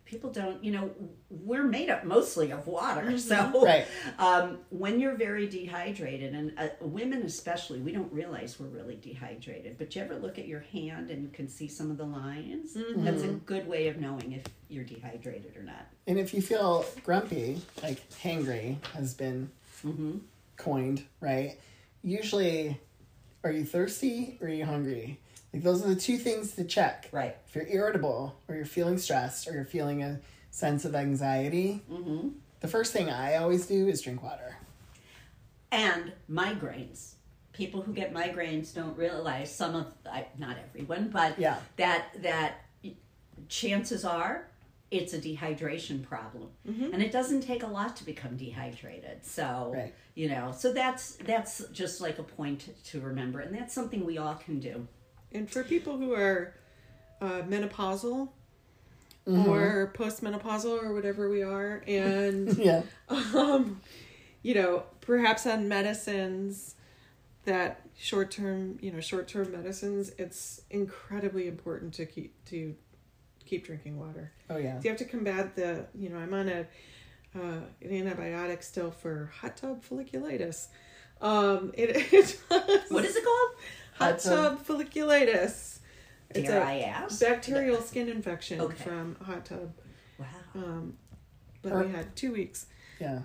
People 0.05 0.31
don't, 0.31 0.63
you 0.63 0.71
know, 0.71 0.89
we're 1.29 1.63
made 1.63 1.87
up 1.91 2.03
mostly 2.03 2.51
of 2.51 2.65
water, 2.65 3.15
so 3.19 3.63
Right. 3.63 3.85
um, 4.17 4.57
when 4.69 4.99
you're 4.99 5.13
very 5.13 5.45
dehydrated, 5.47 6.33
and 6.33 6.51
uh, 6.57 6.69
women 6.81 7.21
especially, 7.21 7.79
we 7.79 7.91
don't 7.91 8.11
realize 8.11 8.59
we're 8.59 8.65
really 8.67 8.95
dehydrated. 8.95 9.77
But 9.77 9.95
you 9.95 10.01
ever 10.01 10.15
look 10.15 10.39
at 10.39 10.47
your 10.47 10.61
hand 10.61 11.11
and 11.11 11.21
you 11.21 11.29
can 11.29 11.47
see 11.47 11.67
some 11.67 11.91
of 11.91 11.97
the 11.97 12.05
lines? 12.05 12.75
That's 12.95 13.21
a 13.21 13.27
good 13.27 13.67
way 13.67 13.87
of 13.87 13.97
knowing 13.97 14.31
if 14.31 14.43
you're 14.67 14.83
dehydrated 14.83 15.55
or 15.55 15.61
not. 15.61 15.85
And 16.07 16.17
if 16.17 16.33
you 16.33 16.41
feel 16.41 16.85
grumpy, 17.03 17.61
like 17.83 17.99
hangry 18.09 18.83
has 18.95 19.13
been 19.13 19.51
coined, 20.57 21.03
right? 21.21 21.59
Usually, 22.03 22.79
are 23.43 23.51
you 23.51 23.63
thirsty 23.63 24.37
or 24.41 24.47
are 24.47 24.51
you 24.51 24.65
hungry? 24.65 25.19
Like 25.53 25.63
those 25.63 25.83
are 25.83 25.89
the 25.89 25.95
two 25.95 26.17
things 26.17 26.53
to 26.53 26.63
check. 26.63 27.09
Right. 27.11 27.35
If 27.47 27.55
you're 27.55 27.67
irritable 27.67 28.35
or 28.47 28.55
you're 28.55 28.65
feeling 28.65 28.97
stressed 28.97 29.47
or 29.47 29.53
you're 29.53 29.65
feeling 29.65 30.03
a 30.03 30.19
sense 30.51 30.85
of 30.85 30.95
anxiety, 30.95 31.81
mm-hmm. 31.91 32.29
the 32.59 32.67
first 32.67 32.93
thing 32.93 33.09
I 33.09 33.37
always 33.37 33.65
do 33.65 33.87
is 33.87 34.01
drink 34.01 34.21
water. 34.21 34.57
And 35.71 36.13
migraines. 36.29 37.13
People 37.53 37.81
who 37.81 37.93
get 37.93 38.13
migraines 38.13 38.73
don't 38.73 38.97
realize 38.97 39.53
some 39.53 39.75
of, 39.75 39.87
I, 40.09 40.27
not 40.37 40.57
everyone, 40.69 41.09
but 41.09 41.37
Yeah. 41.39 41.57
that 41.77 42.21
that 42.21 42.61
chances 43.47 44.05
are 44.05 44.45
it's 44.91 45.13
a 45.13 45.19
dehydration 45.19 46.01
problem, 46.03 46.49
mm-hmm. 46.67 46.93
and 46.93 47.03
it 47.03 47.11
doesn't 47.11 47.41
take 47.41 47.61
a 47.61 47.67
lot 47.67 47.95
to 47.97 48.03
become 48.03 48.35
dehydrated. 48.37 49.23
So 49.23 49.71
Right. 49.75 49.93
you 50.15 50.29
know, 50.29 50.51
so 50.51 50.73
that's 50.73 51.15
that's 51.17 51.63
just 51.71 52.01
like 52.01 52.17
a 52.19 52.23
point 52.23 52.69
to 52.85 52.99
remember, 52.99 53.39
and 53.39 53.53
that's 53.55 53.73
something 53.73 54.05
we 54.05 54.17
all 54.17 54.35
can 54.35 54.59
do. 54.59 54.87
And 55.33 55.49
for 55.49 55.63
people 55.63 55.97
who 55.97 56.13
are 56.13 56.53
uh, 57.21 57.41
menopausal 57.47 58.29
Mm-hmm. 59.27 59.47
or 59.47 59.93
postmenopausal 59.95 60.81
or 60.81 60.91
whatever 60.93 61.29
we 61.29 61.43
are, 61.43 61.83
and 61.87 62.57
Yeah. 62.57 62.81
um, 63.09 63.79
you 64.41 64.55
know, 64.55 64.83
perhaps 65.01 65.45
on 65.45 65.67
medicines 65.67 66.73
that 67.45 67.81
short 67.95 68.31
term, 68.31 68.79
you 68.81 68.91
know, 68.91 68.99
short 69.01 69.27
term 69.27 69.51
medicines, 69.51 70.11
it's 70.17 70.61
incredibly 70.71 71.47
important 71.47 71.93
to 71.95 72.07
keep 72.07 72.33
to 72.45 72.73
keep 73.45 73.65
drinking 73.67 73.99
water. 73.99 74.31
Oh 74.49 74.57
yeah. 74.57 74.79
so 74.79 74.83
You 74.85 74.89
have 74.91 74.97
to 74.99 75.05
combat 75.05 75.55
the, 75.55 75.85
you 75.93 76.09
know, 76.09 76.17
I'm 76.17 76.33
on 76.33 76.49
a 76.49 76.61
uh, 77.35 77.61
an 77.83 77.89
antibiotic 77.91 78.63
still 78.63 78.89
for 78.89 79.31
hot 79.41 79.57
tub 79.57 79.83
folliculitis. 79.85 80.67
Um, 81.21 81.71
it, 81.75 81.89
it 82.13 82.39
What 82.89 83.05
is 83.05 83.15
it 83.15 83.23
called? 83.23 83.51
Hot 83.99 84.11
Hot 84.11 84.19
tub- 84.19 84.65
tub 84.65 84.65
folliculitis. 84.67 85.79
It's 86.31 86.47
Dare 86.47 86.61
a 86.61 86.65
I 86.65 86.79
ask? 86.79 87.19
bacterial 87.19 87.81
skin 87.81 88.07
infection 88.07 88.61
Okay. 88.61 88.83
from 88.83 89.17
a 89.19 89.23
hot 89.23 89.45
tub. 89.45 89.73
Wow. 90.17 90.25
Um, 90.55 90.97
but 91.61 91.71
Or- 91.73 91.83
we 91.83 91.91
had 91.91 92.15
two 92.15 92.31
weeks. 92.33 92.67
Yeah. 92.99 93.21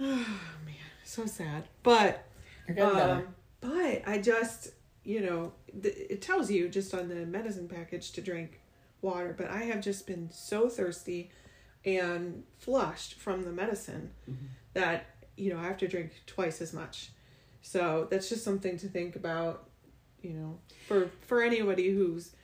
Oh 0.00 0.04
man, 0.64 0.74
so 1.04 1.26
sad. 1.26 1.64
But 1.82 2.24
You're 2.66 2.76
getting 2.76 2.94
better. 2.94 3.12
um, 3.12 3.34
but 3.60 4.02
I 4.08 4.18
just 4.18 4.70
you 5.04 5.20
know 5.20 5.52
th- 5.82 5.94
it 6.10 6.22
tells 6.22 6.50
you 6.50 6.68
just 6.68 6.94
on 6.94 7.08
the 7.08 7.26
medicine 7.26 7.68
package 7.68 8.12
to 8.12 8.20
drink 8.20 8.60
water. 9.02 9.34
But 9.36 9.48
I 9.50 9.64
have 9.64 9.80
just 9.80 10.06
been 10.06 10.30
so 10.32 10.68
thirsty 10.68 11.30
and 11.84 12.44
flushed 12.58 13.14
from 13.14 13.44
the 13.44 13.52
medicine 13.52 14.10
that 14.74 15.06
you 15.36 15.52
know 15.52 15.58
I 15.60 15.64
have 15.64 15.76
to 15.78 15.88
drink 15.88 16.22
twice 16.26 16.60
as 16.62 16.72
much. 16.72 17.10
So 17.60 18.08
that's 18.10 18.28
just 18.28 18.42
something 18.42 18.78
to 18.78 18.88
think 18.88 19.16
about. 19.16 19.68
You 20.22 20.30
know, 20.34 20.58
for 20.86 21.10
for 21.22 21.42
anybody 21.42 21.90
who's 21.90 22.34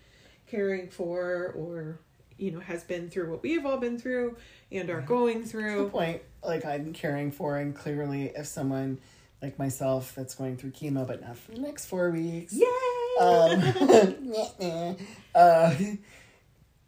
caring 0.47 0.89
for 0.89 1.53
or 1.57 2.01
you 2.37 2.51
know 2.51 2.61
has 2.61 2.85
been 2.85 3.09
through 3.11 3.31
what 3.31 3.43
we've 3.43 3.65
all 3.67 3.77
been 3.79 3.99
through 3.99 4.37
and 4.73 4.89
are 4.91 5.01
going 5.01 5.43
the 5.43 5.49
through. 5.49 5.89
point 5.91 6.23
like 6.43 6.65
I'm 6.65 6.93
caring 6.93 7.31
for, 7.31 7.57
and 7.57 7.75
clearly, 7.75 8.33
if 8.35 8.47
someone 8.47 8.99
like 9.43 9.59
myself 9.59 10.15
that's 10.15 10.35
going 10.35 10.57
through 10.57 10.71
chemo, 10.73 11.07
but 11.07 11.21
not 11.21 11.37
for 11.37 11.53
the 11.53 11.61
next 11.61 11.87
four 11.87 12.11
weeks, 12.11 12.53
Yay! 12.53 12.67
um, 13.21 14.33
uh, 15.35 15.75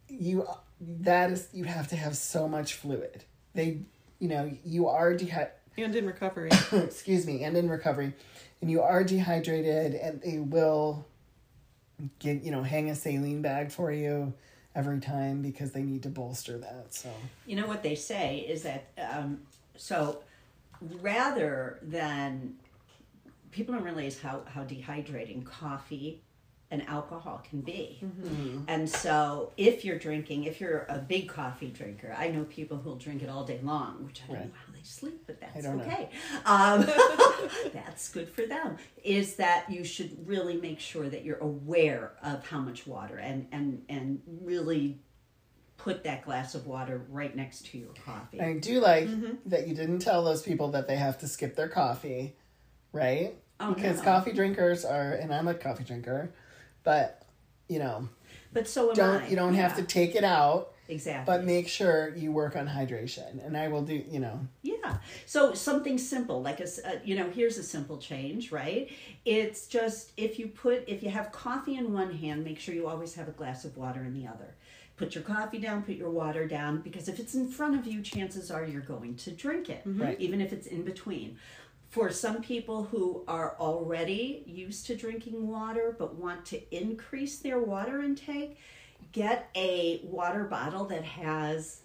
you 0.07 0.45
that 0.79 1.31
is 1.31 1.47
you 1.53 1.63
have 1.65 1.87
to 1.89 1.95
have 1.95 2.15
so 2.17 2.47
much 2.47 2.73
fluid. 2.73 3.23
They, 3.53 3.81
you 4.19 4.27
know, 4.29 4.51
you 4.65 4.87
are 4.87 5.13
dehy- 5.13 5.49
And 5.77 5.95
in 5.95 6.05
recovery. 6.05 6.49
excuse 6.71 7.25
me, 7.25 7.43
and 7.43 7.55
in 7.57 7.69
recovery, 7.69 8.13
and 8.61 8.69
you 8.69 8.81
are 8.81 9.03
dehydrated, 9.03 9.95
and 9.95 10.21
they 10.21 10.37
will 10.39 11.05
get 12.19 12.43
you 12.43 12.51
know 12.51 12.63
hang 12.63 12.89
a 12.89 12.95
saline 12.95 13.41
bag 13.41 13.71
for 13.71 13.91
you 13.91 14.33
every 14.75 14.99
time 14.99 15.41
because 15.41 15.71
they 15.71 15.81
need 15.81 16.03
to 16.03 16.09
bolster 16.09 16.57
that. 16.57 16.93
So 16.93 17.09
You 17.45 17.55
know 17.55 17.67
what 17.67 17.83
they 17.83 17.95
say 17.95 18.39
is 18.39 18.63
that 18.63 18.89
um, 18.97 19.41
so 19.75 20.23
rather 21.01 21.79
than 21.81 22.55
people 23.51 23.73
don't 23.75 23.83
realize 23.83 24.19
how 24.19 24.41
how 24.47 24.63
dehydrating 24.63 25.45
coffee 25.45 26.21
and 26.69 26.87
alcohol 26.87 27.43
can 27.49 27.59
be. 27.61 27.99
Mm-hmm. 28.01 28.63
And 28.69 28.89
so 28.89 29.51
if 29.57 29.83
you're 29.83 29.99
drinking, 29.99 30.45
if 30.45 30.61
you're 30.61 30.85
a 30.87 30.97
big 30.99 31.27
coffee 31.27 31.67
drinker, 31.67 32.15
I 32.17 32.29
know 32.29 32.45
people 32.45 32.77
who'll 32.77 32.95
drink 32.95 33.21
it 33.21 33.29
all 33.29 33.43
day 33.43 33.59
long, 33.61 34.05
which 34.05 34.21
I 34.23 34.27
don't 34.27 34.35
Right. 34.37 34.45
know 34.45 34.53
how 34.65 34.70
they 34.81 34.87
sleep, 34.87 35.23
but 35.27 35.39
that's 35.39 35.65
okay. 35.65 36.09
Um, 36.45 36.85
that's 37.73 38.09
good 38.09 38.29
for 38.29 38.45
them. 38.45 38.77
Is 39.03 39.35
that 39.35 39.69
you 39.69 39.83
should 39.83 40.27
really 40.27 40.57
make 40.57 40.79
sure 40.79 41.07
that 41.09 41.23
you're 41.23 41.37
aware 41.39 42.13
of 42.23 42.45
how 42.47 42.59
much 42.59 42.87
water 42.87 43.17
and 43.17 43.47
and 43.51 43.83
and 43.89 44.21
really 44.41 44.99
put 45.77 46.03
that 46.03 46.23
glass 46.23 46.53
of 46.53 46.67
water 46.67 47.01
right 47.09 47.35
next 47.35 47.65
to 47.67 47.77
your 47.77 47.93
coffee. 48.05 48.39
I 48.39 48.53
do 48.53 48.79
like 48.79 49.07
that 49.47 49.67
you 49.67 49.73
didn't 49.75 49.99
tell 49.99 50.23
those 50.23 50.41
people 50.43 50.69
that 50.71 50.87
they 50.87 50.95
have 50.95 51.17
to 51.19 51.27
skip 51.27 51.55
their 51.55 51.69
coffee, 51.69 52.35
right? 52.91 53.35
Oh, 53.59 53.73
because 53.73 53.97
no. 53.97 54.03
coffee 54.03 54.31
drinkers 54.31 54.85
are, 54.85 55.13
and 55.13 55.33
I'm 55.33 55.47
a 55.47 55.53
coffee 55.53 55.83
drinker, 55.83 56.31
but 56.83 57.23
you 57.67 57.79
know, 57.79 58.09
But 58.53 58.67
so 58.67 58.89
am 58.89 58.95
don't 58.95 59.21
I. 59.23 59.27
you 59.29 59.35
don't 59.35 59.53
have 59.53 59.75
to 59.77 59.83
take 59.83 60.15
it 60.15 60.23
out, 60.23 60.73
exactly. 60.91 61.25
but 61.33 61.43
make 61.45 61.67
sure 61.67 62.15
you 62.15 62.31
work 62.31 62.55
on 62.55 62.67
hydration. 62.67 63.45
And 63.45 63.55
I 63.57 63.67
will 63.69 63.81
do, 63.81 64.03
you 64.09 64.19
know, 64.19 64.39
Yeah. 64.61 64.97
So 65.25 65.53
something 65.53 65.97
simple, 65.97 66.41
like 66.41 66.59
a, 66.59 66.65
uh, 66.65 66.99
you 67.03 67.15
know, 67.15 67.29
here's 67.29 67.57
a 67.57 67.63
simple 67.63 67.97
change, 67.97 68.51
right? 68.51 68.89
It's 69.25 69.67
just 69.67 70.11
if 70.17 70.37
you 70.39 70.47
put, 70.47 70.87
if 70.87 71.01
you 71.03 71.09
have 71.09 71.31
coffee 71.31 71.75
in 71.77 71.93
one 71.93 72.13
hand, 72.13 72.43
make 72.43 72.59
sure 72.59 72.73
you 72.75 72.87
always 72.87 73.13
have 73.15 73.27
a 73.27 73.31
glass 73.31 73.63
of 73.65 73.77
water 73.77 74.03
in 74.03 74.13
the 74.13 74.27
other. 74.27 74.55
Put 74.97 75.15
your 75.15 75.23
coffee 75.23 75.57
down, 75.57 75.81
put 75.83 75.95
your 75.95 76.11
water 76.11 76.47
down, 76.47 76.81
because 76.81 77.07
if 77.07 77.19
it's 77.19 77.33
in 77.33 77.47
front 77.47 77.79
of 77.79 77.87
you, 77.87 78.01
chances 78.03 78.51
are 78.51 78.63
you're 78.65 78.81
going 78.81 79.15
to 79.15 79.31
drink 79.31 79.69
it, 79.69 79.81
Right. 79.85 80.19
even 80.19 80.41
if 80.41 80.53
it's 80.53 80.67
in 80.67 80.83
between. 80.83 81.37
For 81.89 82.09
some 82.11 82.41
people 82.41 82.83
who 82.85 83.23
are 83.27 83.55
already 83.59 84.43
used 84.45 84.85
to 84.87 84.95
drinking 84.95 85.47
water 85.47 85.95
but 85.97 86.15
want 86.15 86.45
to 86.47 86.75
increase 86.75 87.39
their 87.39 87.59
water 87.59 88.01
intake, 88.01 88.57
get 89.11 89.49
a 89.55 89.99
water 90.03 90.43
bottle 90.45 90.85
that 90.85 91.03
has 91.03 91.81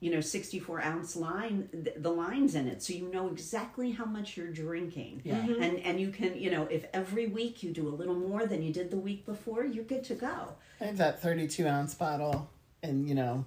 you 0.00 0.12
know 0.12 0.20
64 0.20 0.80
ounce 0.82 1.16
line 1.16 1.68
th- 1.72 1.96
the 1.98 2.10
lines 2.10 2.54
in 2.54 2.68
it 2.68 2.82
so 2.82 2.92
you 2.92 3.10
know 3.10 3.26
exactly 3.28 3.90
how 3.90 4.04
much 4.04 4.36
you're 4.36 4.52
drinking 4.52 5.22
Yeah. 5.24 5.38
Mm-hmm. 5.40 5.62
and 5.62 5.78
and 5.80 6.00
you 6.00 6.10
can 6.10 6.38
you 6.38 6.50
know 6.50 6.64
if 6.70 6.84
every 6.92 7.26
week 7.26 7.62
you 7.64 7.72
do 7.72 7.88
a 7.88 7.90
little 7.90 8.14
more 8.14 8.46
than 8.46 8.62
you 8.62 8.72
did 8.72 8.90
the 8.92 8.96
week 8.96 9.26
before 9.26 9.64
you're 9.64 9.84
good 9.84 10.04
to 10.04 10.14
go 10.14 10.54
I 10.80 10.84
have 10.84 10.98
that 10.98 11.20
32 11.20 11.66
ounce 11.66 11.94
bottle, 11.96 12.48
and 12.84 13.08
you 13.08 13.14
know, 13.16 13.44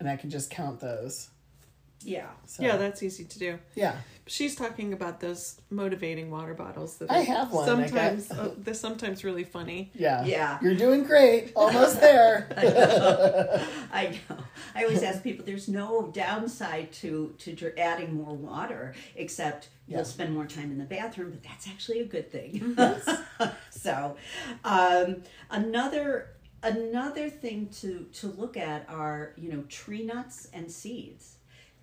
and 0.00 0.08
I 0.08 0.16
can 0.16 0.30
just 0.30 0.48
count 0.48 0.80
those. 0.80 1.28
Yeah 2.06 2.28
So, 2.46 2.62
yeah, 2.62 2.76
that's 2.76 3.02
easy 3.02 3.24
to 3.24 3.38
do. 3.38 3.58
yeah, 3.74 3.96
She's 4.28 4.56
talking 4.56 4.92
about 4.92 5.20
those 5.20 5.60
motivating 5.70 6.30
water 6.32 6.54
bottles 6.54 6.96
that 6.98 7.10
I 7.10 7.20
are 7.20 7.24
have 7.24 7.52
one, 7.52 7.64
Sometimes 7.66 8.30
uh, 8.30 8.54
they're 8.58 8.74
sometimes 8.74 9.22
really 9.24 9.44
funny. 9.44 9.90
yeah, 9.94 10.24
Yeah. 10.24 10.58
You're 10.62 10.74
doing 10.86 11.04
great, 11.04 11.52
almost 11.54 12.00
there. 12.00 12.48
i 12.56 12.62
know 12.64 13.62
i 13.92 14.04
know. 14.28 14.36
I 14.74 14.82
always 14.84 15.02
ask 15.02 15.22
people 15.22 15.44
there's 15.44 15.68
no 15.68 16.10
downside 16.12 16.92
to 17.02 17.34
to 17.38 17.78
adding 17.90 18.14
more 18.14 18.34
water 18.34 18.94
except 19.16 19.68
Yeah. 19.88 19.96
you'll 19.96 20.04
spend 20.16 20.32
more 20.34 20.46
time 20.46 20.70
in 20.74 20.78
the 20.78 20.84
bathroom 20.98 21.30
but 21.30 21.42
that's 21.42 21.66
actually 21.68 22.00
a 22.00 22.04
good 22.16 22.28
thing 22.36 22.76
so 23.70 24.16
um, 24.64 25.22
another 25.50 26.30
another 26.62 27.28
thing 27.30 27.68
to 27.80 28.06
to 28.12 28.26
look 28.28 28.56
at 28.56 28.86
are 28.88 29.32
you 29.36 29.52
know 29.52 29.62
tree 29.68 30.04
nuts 30.04 30.48
and 30.52 30.70
seeds 30.70 31.35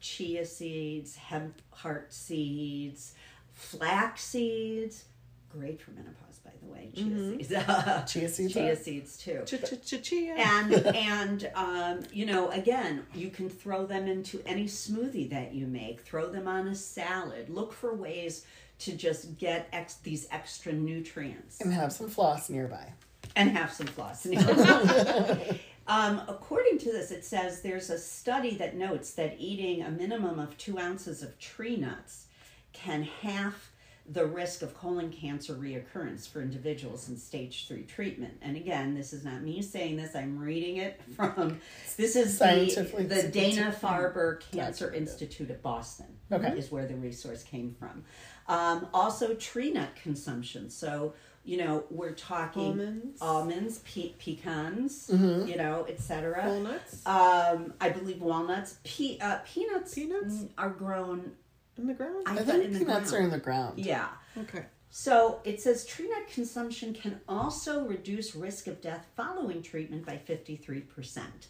chia 0.04 0.45
seeds 0.45 1.16
hemp 1.16 1.62
heart 1.72 2.12
seeds 2.14 3.14
flax 3.54 4.22
seeds. 4.24 5.06
Great 5.49 5.80
for 5.82 5.91
menopause 5.91 6.39
by 6.43 6.51
the 6.62 6.68
way 6.74 6.89
chia 6.93 7.38
seeds. 7.38 8.12
Chia 8.12 8.28
seeds 8.28 8.54
chia 8.54 8.76
seeds 8.76 9.18
too. 9.18 9.41
Ch-ch-ch-chia. 9.45 10.34
and 10.36 10.74
and 10.95 11.51
um, 11.56 11.99
you 12.12 12.26
know 12.26 12.49
again 12.49 13.06
you 13.16 13.30
can 13.30 13.49
throw 13.49 13.86
them 13.86 14.08
into 14.08 14.41
any 14.45 14.66
smoothie 14.66 15.30
that 15.30 15.54
you 15.54 15.68
make. 15.68 16.01
Throw 16.01 16.30
them 16.30 16.47
on 16.49 16.68
a 16.68 16.76
salad. 16.76 17.49
Look 17.49 17.72
for 17.72 17.95
ways 17.95 18.45
to 18.80 18.91
just 18.97 19.38
get 19.38 19.70
ex- 19.72 19.95
these 20.04 20.28
extra 20.32 20.74
nutrients. 20.74 21.62
And 21.62 21.72
have 21.72 21.93
some 21.93 22.10
floss 22.10 22.49
nearby. 22.49 22.91
and 23.38 23.51
have 23.51 23.72
some 23.72 23.88
floss 23.88 24.26
um, 25.88 26.21
according 26.27 26.77
to 26.79 26.91
this 26.91 27.11
it 27.11 27.25
says 27.25 27.61
there's 27.61 27.89
a 27.89 27.97
study 27.97 28.55
that 28.55 28.75
notes 28.75 29.11
that 29.13 29.36
eating 29.39 29.81
a 29.81 29.89
minimum 29.91 30.39
of 30.39 30.57
two 30.57 30.77
ounces 30.79 31.21
of 31.23 31.38
tree 31.39 31.75
nuts 31.77 32.27
can 32.71 33.03
half 33.03 33.69
the 34.05 34.25
risk 34.25 34.61
of 34.61 34.75
colon 34.75 35.09
cancer 35.09 35.53
reoccurrence 35.53 36.27
for 36.27 36.41
individuals 36.41 37.07
in 37.07 37.15
stage 37.15 37.69
three 37.69 37.84
treatment. 37.84 38.34
And 38.41 38.57
again, 38.57 38.95
this 38.95 39.13
is 39.13 39.23
not 39.23 39.41
me 39.41 39.61
saying 39.61 39.95
this, 39.95 40.13
I'm 40.13 40.38
reading 40.38 40.75
it 40.77 40.99
from 41.15 41.61
this 41.95 42.17
is 42.17 42.38
the, 42.38 43.05
the 43.07 43.29
Dana 43.29 43.73
Farber 43.81 44.41
Cancer. 44.51 44.93
Institute 44.93 45.49
of 45.51 45.61
Boston 45.61 46.07
Okay. 46.34 46.49
is 46.57 46.69
where 46.69 46.86
the 46.86 46.95
resource 46.95 47.43
came 47.43 47.73
from. 47.79 48.03
Um, 48.49 48.88
also, 48.93 49.36
tree 49.36 49.71
nut 49.71 49.95
consumption. 49.95 50.69
So, 50.69 51.13
you 51.46 51.58
know, 51.58 51.84
we're 51.89 52.14
talking 52.14 52.64
Almonds. 52.80 53.22
almonds, 53.22 53.80
pe- 53.80 54.14
pecans, 54.20 55.10
Mm-hmm. 55.12 55.48
you 55.50 55.58
know, 55.58 55.86
etc. 55.89 56.44
Walnuts 56.48 57.06
Um, 57.06 57.74
I 57.82 57.89
believe 57.89 58.22
walnuts, 58.22 58.78
pe- 58.84 59.18
uh, 59.20 59.39
peanuts, 59.46 59.94
Peanuts? 59.94 60.46
are 60.58 60.70
grown. 60.70 61.34
in 61.78 61.88
the 61.88 61.94
ground. 61.94 62.24
I, 62.28 62.34
I 62.34 62.36
thought 62.38 62.46
think 62.62 62.78
peanuts 62.78 63.10
ground. 63.12 63.14
are 63.14 63.26
in 63.26 63.32
the 63.32 63.39
ground. 63.39 63.80
Yeah. 63.80 64.08
Okay. 64.38 64.66
So 64.89 65.39
it 65.44 65.60
says 65.60 65.86
tree 65.86 66.08
nut 66.08 66.28
consumption 66.32 66.94
can 66.94 67.20
also 67.28 67.84
reduce 67.86 68.36
risk 68.36 68.68
of 68.68 68.80
death 68.80 69.08
following 69.18 69.62
treatment 69.64 70.06
by 70.06 70.18
fifty 70.18 70.56
three 70.56 70.82
percent. 70.82 71.48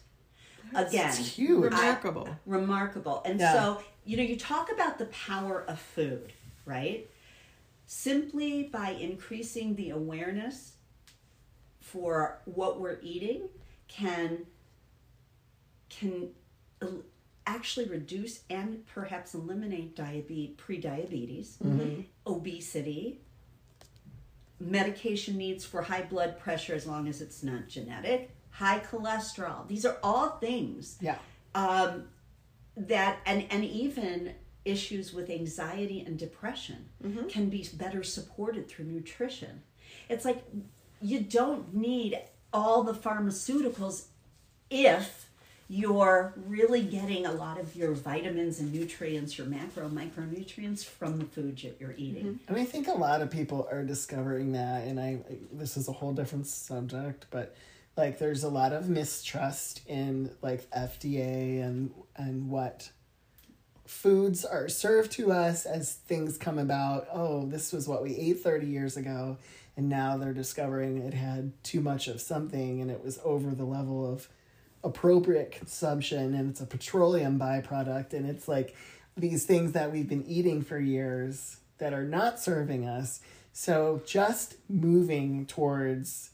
Again, 0.74 1.08
It's 1.08 1.18
huge. 1.18 1.62
Remarkable. 1.62 2.26
remarkable. 2.46 3.22
And 3.26 3.38
Yeah. 3.38 3.52
so, 3.52 3.82
you 4.06 4.16
know, 4.16 4.22
you 4.22 4.36
talk 4.38 4.72
about 4.72 4.98
the 4.98 5.04
power 5.06 5.62
of 5.68 5.78
food, 5.78 6.32
right? 6.64 7.06
Simply 7.86 8.64
by 8.64 8.90
increasing 8.90 9.74
the 9.76 9.90
awareness 9.90 10.76
for 11.80 12.40
what 12.46 12.80
we're 12.80 12.98
eating 13.02 13.48
can 13.88 14.46
can 15.90 16.30
actually 17.46 17.86
reduce 17.86 18.40
and 18.50 18.84
perhaps 18.86 19.34
eliminate 19.34 19.94
diabetes, 19.94 20.54
pre-diabetes, 20.56 21.58
obesity, 22.26 23.20
medication 24.58 25.36
needs 25.36 25.64
for 25.64 25.82
high 25.82 26.02
blood 26.02 26.38
pressure 26.38 26.74
as 26.74 26.86
long 26.86 27.06
as 27.06 27.20
it's 27.20 27.42
not 27.42 27.68
genetic, 27.68 28.30
high 28.50 28.80
cholesterol. 28.80 29.68
These 29.68 29.84
are 29.84 29.98
all 30.02 30.30
things 30.38 30.96
Yeah. 31.00 31.18
um, 31.54 32.08
that 32.76 33.18
and 33.26 33.46
and 33.50 33.64
even 33.64 34.34
issues 34.64 35.12
with 35.12 35.30
anxiety 35.30 36.00
and 36.06 36.18
depression 36.18 36.86
mm-hmm. 37.04 37.28
can 37.28 37.48
be 37.48 37.68
better 37.74 38.02
supported 38.02 38.68
through 38.68 38.86
nutrition. 38.86 39.62
It's 40.08 40.24
like 40.24 40.42
you 41.00 41.20
don't 41.20 41.74
need 41.74 42.18
all 42.52 42.82
the 42.82 42.94
pharmaceuticals 42.94 44.06
if 44.70 45.28
you're 45.68 46.34
really 46.46 46.82
getting 46.82 47.24
a 47.24 47.32
lot 47.32 47.58
of 47.58 47.74
your 47.74 47.92
vitamins 47.92 48.60
and 48.60 48.72
nutrients, 48.72 49.38
your 49.38 49.46
macro 49.46 49.88
micronutrients 49.88 50.84
from 50.84 51.18
the 51.18 51.24
food 51.24 51.58
that 51.58 51.76
you're 51.80 51.94
eating. 51.96 52.24
Mm-hmm. 52.24 52.48
And 52.48 52.56
I 52.58 52.64
think 52.64 52.86
a 52.88 52.92
lot 52.92 53.22
of 53.22 53.30
people 53.30 53.66
are 53.70 53.82
discovering 53.82 54.52
that, 54.52 54.84
and 54.84 55.00
I 55.00 55.20
this 55.52 55.76
is 55.76 55.88
a 55.88 55.92
whole 55.92 56.12
different 56.12 56.46
subject, 56.46 57.26
but 57.30 57.56
like 57.96 58.18
there's 58.18 58.44
a 58.44 58.48
lot 58.48 58.72
of 58.72 58.88
mistrust 58.88 59.80
in 59.86 60.30
like 60.42 60.68
FDA 60.70 61.62
and 61.62 61.92
and 62.16 62.50
what 62.50 62.90
foods 63.86 64.44
are 64.44 64.68
served 64.68 65.12
to 65.12 65.32
us 65.32 65.66
as 65.66 65.92
things 65.94 66.36
come 66.38 66.58
about. 66.58 67.06
Oh, 67.12 67.46
this 67.46 67.72
was 67.72 67.86
what 67.86 68.02
we 68.02 68.16
ate 68.16 68.40
30 68.40 68.66
years 68.66 68.96
ago, 68.96 69.36
and 69.76 69.88
now 69.88 70.16
they're 70.16 70.32
discovering 70.32 70.98
it 70.98 71.14
had 71.14 71.52
too 71.62 71.80
much 71.80 72.08
of 72.08 72.20
something 72.20 72.80
and 72.80 72.90
it 72.90 73.02
was 73.04 73.18
over 73.24 73.54
the 73.54 73.64
level 73.64 74.10
of 74.10 74.28
appropriate 74.82 75.50
consumption 75.50 76.34
and 76.34 76.50
it's 76.50 76.60
a 76.60 76.66
petroleum 76.66 77.38
byproduct 77.38 78.12
and 78.12 78.28
it's 78.28 78.46
like 78.46 78.76
these 79.16 79.44
things 79.46 79.72
that 79.72 79.90
we've 79.90 80.08
been 80.08 80.24
eating 80.26 80.62
for 80.62 80.78
years 80.78 81.56
that 81.78 81.92
are 81.92 82.04
not 82.04 82.38
serving 82.38 82.86
us. 82.86 83.20
So 83.52 84.02
just 84.06 84.56
moving 84.68 85.46
towards 85.46 86.30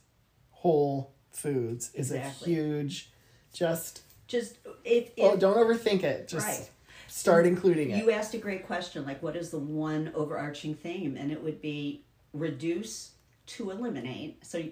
whole 0.51 1.13
foods 1.31 1.91
is 1.93 2.11
Exactly. 2.11 2.51
a 2.51 2.55
huge 2.55 3.11
just 3.53 4.01
Just 4.27 4.57
if, 4.83 5.09
if 5.17 5.33
oh 5.33 5.35
don't 5.35 5.57
overthink 5.57 6.03
it. 6.03 6.27
Just 6.27 6.47
Right. 6.47 6.69
Start 7.11 7.45
including 7.45 7.91
it. 7.91 8.03
You 8.03 8.11
asked 8.11 8.33
a 8.33 8.37
great 8.37 8.65
question, 8.65 9.05
like 9.05 9.21
what 9.21 9.35
is 9.35 9.49
the 9.49 9.59
one 9.59 10.11
overarching 10.15 10.75
theme? 10.75 11.17
And 11.17 11.31
it 11.31 11.43
would 11.43 11.61
be 11.61 12.03
reduce 12.33 13.11
to 13.47 13.69
eliminate. 13.69 14.45
So 14.45 14.63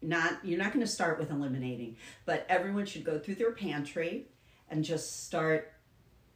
not 0.00 0.44
you're 0.44 0.58
not 0.58 0.72
going 0.72 0.84
to 0.84 0.90
start 0.90 1.18
with 1.18 1.30
eliminating, 1.30 1.96
but 2.24 2.46
everyone 2.48 2.86
should 2.86 3.04
go 3.04 3.18
through 3.18 3.34
their 3.34 3.52
pantry 3.52 4.26
and 4.70 4.84
just 4.84 5.24
start 5.26 5.72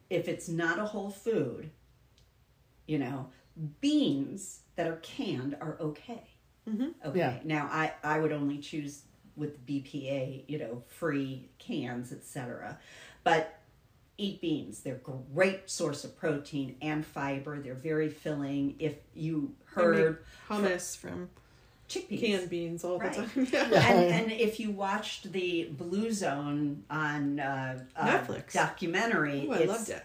if 0.09 0.27
it's 0.27 0.49
not 0.49 0.79
a 0.79 0.85
whole 0.85 1.09
food, 1.09 1.71
you 2.85 2.99
know, 2.99 3.29
beans 3.79 4.59
that 4.75 4.87
are 4.87 4.97
canned 4.97 5.55
are 5.61 5.77
okay. 5.79 6.23
Mm-hmm. 6.69 7.07
Okay. 7.07 7.19
Yeah. 7.19 7.39
Now 7.43 7.69
I 7.71 7.93
I 8.03 8.19
would 8.19 8.33
only 8.33 8.57
choose 8.57 9.03
with 9.35 9.65
BPA, 9.65 10.43
you 10.47 10.59
know, 10.59 10.83
free 10.87 11.49
cans, 11.57 12.11
etc. 12.11 12.77
But 13.23 13.59
eat 14.17 14.41
beans. 14.41 14.81
They're 14.81 14.95
a 15.07 15.11
great 15.33 15.69
source 15.69 16.03
of 16.03 16.17
protein 16.17 16.75
and 16.81 17.05
fiber. 17.05 17.59
They're 17.59 17.73
very 17.73 18.09
filling. 18.09 18.75
If 18.79 18.95
you 19.15 19.53
I 19.75 19.79
make 19.79 19.85
heard 19.85 20.23
hummus 20.49 20.95
from 20.97 21.29
chickpeas. 21.89 22.19
canned 22.19 22.49
beans 22.49 22.83
all 22.83 22.99
Right. 22.99 23.13
the 23.13 23.45
time. 23.45 23.47
Yeah. 23.71 23.87
and, 23.91 24.23
and 24.23 24.31
if 24.31 24.59
you 24.59 24.71
watched 24.71 25.31
the 25.31 25.69
Blue 25.77 26.11
Zone 26.11 26.83
on 26.89 27.39
uh, 27.39 27.79
uh, 27.95 28.07
Netflix. 28.07 28.53
documentary, 28.53 29.47
Ooh, 29.47 29.51
I 29.53 29.59
it's- 29.59 29.67
loved 29.69 29.89
it. 29.89 30.03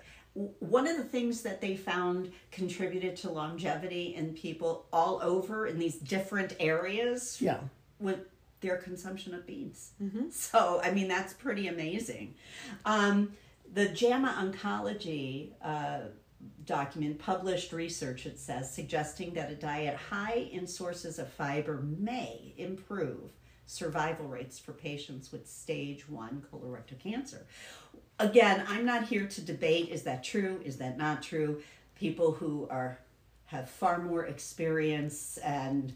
One 0.61 0.87
of 0.87 0.97
the 0.97 1.03
things 1.05 1.43
that 1.43 1.61
they 1.61 1.75
found 1.75 2.31
contributed 2.53 3.17
to 3.17 3.31
longevity 3.31 4.15
in 4.15 4.35
people 4.35 4.87
all 4.93 5.21
over 5.21 5.67
in 5.67 5.81
these 5.81 5.97
different 5.97 6.55
areas 6.61 7.39
Yeah. 7.41 7.59
with 7.99 8.21
their 8.61 8.77
consumption 8.77 9.35
of 9.35 9.45
beans. 9.47 9.91
So, 10.31 10.81
I 10.85 10.93
mean, 10.93 11.09
that's 11.09 11.33
pretty 11.33 11.67
amazing. 11.67 12.35
Um, 12.85 13.33
the 13.73 13.89
JAMA 13.89 14.35
Oncology 14.39 15.53
uh, 15.63 16.09
document 16.65 17.19
published 17.19 17.73
research, 17.73 18.27
it 18.27 18.39
says, 18.39 18.73
suggesting 18.73 19.35
that 19.35 19.51
a 19.51 19.55
diet 19.55 19.97
high 19.97 20.49
in 20.53 20.67
sources 20.67 21.19
of 21.19 21.29
fiber 21.29 21.83
may 21.99 22.55
improve 22.57 23.33
survival 23.67 24.27
rates 24.27 24.59
for 24.59 24.73
patients 24.73 25.31
with 25.31 25.49
stage 25.49 26.09
one 26.09 26.45
colorectal 26.51 26.99
cancer. 26.99 27.47
Again, 28.19 28.65
I'm 28.69 28.85
not 28.85 29.05
here 29.05 29.27
to 29.27 29.41
debate 29.41 29.91
is 29.91 30.03
that 30.05 30.25
true, 30.25 30.61
is 30.65 30.79
that 30.79 30.97
not 30.97 31.23
true. 31.23 31.63
People 31.95 32.33
who 32.33 32.67
are 32.71 32.99
have 33.47 33.69
far 33.71 33.99
more 33.99 34.27
experience 34.27 35.39
and 35.39 35.95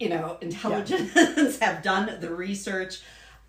you 0.00 0.08
know 0.08 0.38
intelligence 0.40 1.58
have 1.60 1.82
done 1.82 2.18
the 2.20 2.32
research. 2.32 3.00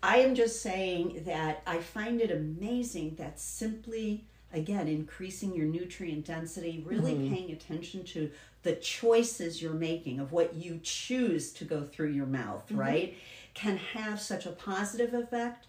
I 0.02 0.18
am 0.18 0.34
just 0.34 0.62
saying 0.62 1.22
that 1.26 1.62
I 1.66 1.78
find 1.78 2.20
it 2.20 2.30
amazing 2.30 3.14
that 3.16 3.38
simply 3.38 4.24
again 4.52 4.88
increasing 4.88 5.54
your 5.54 5.66
nutrient 5.66 6.26
density, 6.26 6.82
really 6.86 7.14
mm-hmm. 7.14 7.34
paying 7.34 7.50
attention 7.52 8.04
to 8.04 8.30
the 8.62 8.74
choices 8.76 9.60
you're 9.60 9.72
making 9.72 10.20
of 10.20 10.32
what 10.32 10.54
you 10.54 10.80
choose 10.82 11.52
to 11.52 11.64
go 11.64 11.82
through 11.82 12.10
your 12.10 12.26
mouth, 12.26 12.66
mm-hmm. 12.66 12.78
right? 12.78 13.16
Can 13.54 13.76
have 13.76 14.20
such 14.20 14.46
a 14.46 14.50
positive 14.50 15.14
effect 15.14 15.66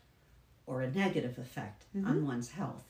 or 0.66 0.82
a 0.82 0.92
negative 0.92 1.38
effect 1.38 1.86
mm-hmm. 1.96 2.08
on 2.08 2.26
one's 2.26 2.50
health. 2.50 2.84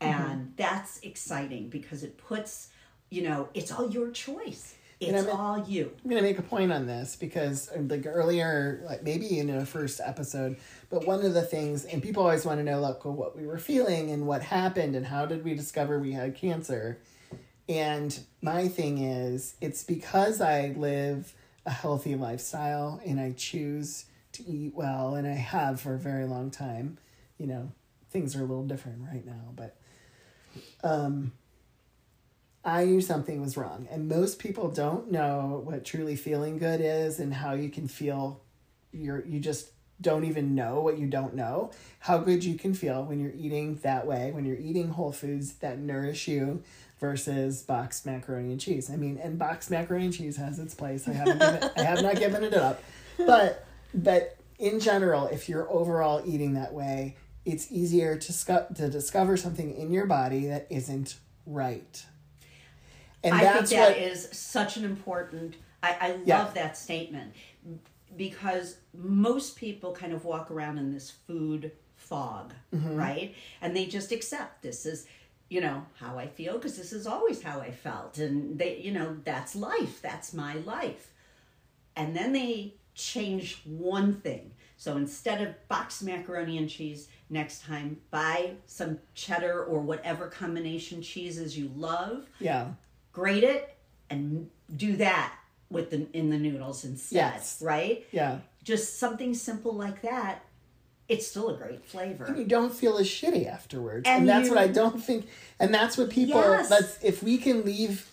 And 0.00 0.52
that's 0.56 1.00
exciting 1.00 1.68
because 1.68 2.04
it 2.04 2.18
puts, 2.18 2.68
you 3.10 3.22
know, 3.22 3.48
it's 3.52 3.72
all 3.72 3.90
your 3.90 4.12
choice. 4.12 4.76
It's 5.00 5.26
I'm- 5.26 5.36
all 5.36 5.58
you. 5.68 5.92
I'm 6.02 6.10
gonna 6.10 6.22
make 6.22 6.38
a 6.38 6.42
point 6.42 6.72
on 6.72 6.86
this 6.86 7.14
because 7.14 7.70
uh, 7.70 7.80
like 7.82 8.04
earlier, 8.06 8.82
like 8.84 9.02
maybe 9.04 9.38
in 9.38 9.48
a 9.50 9.64
first 9.64 10.00
episode, 10.04 10.56
but 10.90 11.06
one 11.06 11.24
of 11.24 11.34
the 11.34 11.42
things, 11.42 11.84
and 11.84 12.02
people 12.02 12.22
always 12.24 12.44
want 12.44 12.58
to 12.58 12.64
know, 12.64 12.80
like, 12.80 13.04
what 13.04 13.36
we 13.36 13.46
were 13.46 13.58
feeling 13.58 14.10
and 14.10 14.26
what 14.26 14.42
happened 14.42 14.96
and 14.96 15.06
how 15.06 15.24
did 15.26 15.44
we 15.44 15.54
discover 15.54 15.98
we 16.00 16.12
had 16.12 16.34
cancer. 16.34 16.98
And 17.68 18.18
my 18.42 18.66
thing 18.68 18.98
is, 18.98 19.54
it's 19.60 19.84
because 19.84 20.40
I 20.40 20.74
live 20.76 21.32
a 21.66 21.70
healthy 21.70 22.14
lifestyle 22.16 23.00
and 23.04 23.20
I 23.20 23.32
choose 23.36 24.06
to 24.32 24.46
eat 24.46 24.74
well, 24.74 25.14
and 25.14 25.28
I 25.28 25.34
have 25.34 25.80
for 25.80 25.94
a 25.94 25.98
very 25.98 26.24
long 26.24 26.50
time. 26.50 26.98
You 27.36 27.46
know, 27.46 27.72
things 28.10 28.34
are 28.34 28.40
a 28.40 28.46
little 28.46 28.66
different 28.66 29.02
right 29.12 29.24
now, 29.24 29.52
but 29.54 29.76
um, 30.82 31.32
I 32.64 32.84
knew 32.84 33.00
something 33.00 33.40
was 33.40 33.56
wrong. 33.56 33.88
And 33.90 34.08
most 34.08 34.38
people 34.38 34.68
don't 34.68 35.10
know 35.10 35.62
what 35.64 35.84
truly 35.84 36.16
feeling 36.16 36.58
good 36.58 36.80
is 36.80 37.18
and 37.18 37.32
how 37.32 37.52
you 37.54 37.70
can 37.70 37.88
feel 37.88 38.40
you're 38.92 39.24
you 39.26 39.38
just 39.40 39.70
don't 40.00 40.24
even 40.24 40.54
know 40.54 40.80
what 40.80 40.98
you 40.98 41.06
don't 41.06 41.34
know. 41.34 41.70
How 42.00 42.18
good 42.18 42.44
you 42.44 42.54
can 42.56 42.74
feel 42.74 43.04
when 43.04 43.18
you're 43.18 43.34
eating 43.36 43.76
that 43.82 44.06
way, 44.06 44.30
when 44.32 44.44
you're 44.44 44.58
eating 44.58 44.90
whole 44.90 45.12
foods 45.12 45.54
that 45.54 45.78
nourish 45.78 46.28
you 46.28 46.62
versus 47.00 47.62
boxed 47.62 48.06
macaroni 48.06 48.52
and 48.52 48.60
cheese. 48.60 48.90
I 48.90 48.96
mean, 48.96 49.18
and 49.18 49.38
boxed 49.38 49.70
macaroni 49.70 50.06
and 50.06 50.14
cheese 50.14 50.36
has 50.36 50.58
its 50.58 50.74
place. 50.74 51.08
I 51.08 51.12
haven't 51.12 51.38
given, 51.38 51.70
I 51.76 51.82
have 51.82 52.02
not 52.02 52.16
given 52.16 52.44
it 52.44 52.54
up. 52.54 52.82
But 53.18 53.66
but 53.94 54.36
in 54.58 54.80
general, 54.80 55.26
if 55.26 55.48
you're 55.48 55.70
overall 55.70 56.22
eating 56.24 56.54
that 56.54 56.72
way, 56.72 57.16
it's 57.44 57.70
easier 57.70 58.16
to 58.16 58.32
scu- 58.32 58.74
to 58.76 58.88
discover 58.88 59.36
something 59.36 59.74
in 59.74 59.92
your 59.92 60.06
body 60.06 60.46
that 60.46 60.66
isn't 60.70 61.16
right. 61.46 62.04
And 63.24 63.34
I 63.34 63.42
that's 63.44 63.70
think 63.70 63.80
that 63.80 63.96
what 63.96 63.98
is 63.98 64.28
such 64.32 64.76
an 64.76 64.84
important. 64.84 65.56
I, 65.82 65.96
I 66.00 66.08
love 66.12 66.22
Yeah. 66.26 66.50
that 66.54 66.76
statement 66.76 67.32
because 68.16 68.76
most 68.94 69.56
people 69.56 69.92
kind 69.92 70.12
of 70.12 70.24
walk 70.24 70.50
around 70.50 70.78
in 70.78 70.92
this 70.92 71.10
food 71.10 71.72
fog, 71.96 72.52
Mm-hmm. 72.74 72.96
right? 72.96 73.34
And 73.60 73.76
they 73.76 73.86
just 73.86 74.12
accept 74.12 74.62
this 74.62 74.86
is, 74.86 75.06
you 75.48 75.60
know, 75.60 75.84
how 76.00 76.18
I 76.18 76.26
feel 76.26 76.54
because 76.54 76.76
this 76.76 76.92
is 76.92 77.06
always 77.06 77.42
how 77.42 77.60
I 77.60 77.70
felt, 77.70 78.18
and 78.18 78.58
they, 78.58 78.78
you 78.78 78.92
know, 78.92 79.16
that's 79.24 79.54
life. 79.56 80.00
That's 80.02 80.32
my 80.34 80.54
life. 80.58 81.12
And 81.96 82.14
then 82.16 82.32
they 82.32 82.74
change 82.94 83.60
one 83.64 84.14
thing. 84.14 84.52
So 84.76 84.96
instead 84.96 85.40
of 85.40 85.54
boxed 85.68 86.02
macaroni 86.04 86.56
and 86.58 86.68
cheese, 86.68 87.08
next 87.30 87.62
time 87.64 87.98
buy 88.10 88.52
some 88.66 88.98
cheddar 89.14 89.64
or 89.64 89.80
whatever 89.80 90.28
combination 90.28 91.02
cheeses 91.02 91.58
you 91.58 91.70
love 91.76 92.26
yeah. 92.40 92.68
Grate 93.18 93.44
it 93.44 93.74
and 94.10 94.48
do 94.76 94.96
that 94.96 95.32
with 95.70 95.90
the 95.90 96.06
in 96.12 96.30
the 96.30 96.38
noodles 96.38 96.84
instead 96.84 97.16
Yes. 97.34 97.60
right 97.60 98.06
Yeah. 98.12 98.38
just 98.62 98.98
something 98.98 99.34
simple 99.34 99.72
like 99.72 100.02
that 100.02 100.42
it's 101.08 101.26
still 101.26 101.48
a 101.48 101.56
great 101.56 101.84
flavor 101.84 102.24
And 102.26 102.38
you 102.38 102.44
don't 102.44 102.72
feel 102.74 102.98
as 102.98 103.06
shitty 103.06 103.46
afterwards. 103.50 104.04
And, 104.06 104.20
And 104.20 104.28
that's 104.28 104.48
you- 104.48 104.54
what 104.54 104.62
I 104.62 104.68
don't 104.68 105.02
think. 105.02 105.26
And 105.58 105.72
that's 105.72 105.96
what 105.96 106.10
people. 106.10 106.38
Yes. 106.40 106.70
Let's 106.70 107.02
if 107.02 107.22
we 107.22 107.38
can 107.38 107.64
leave. 107.64 108.06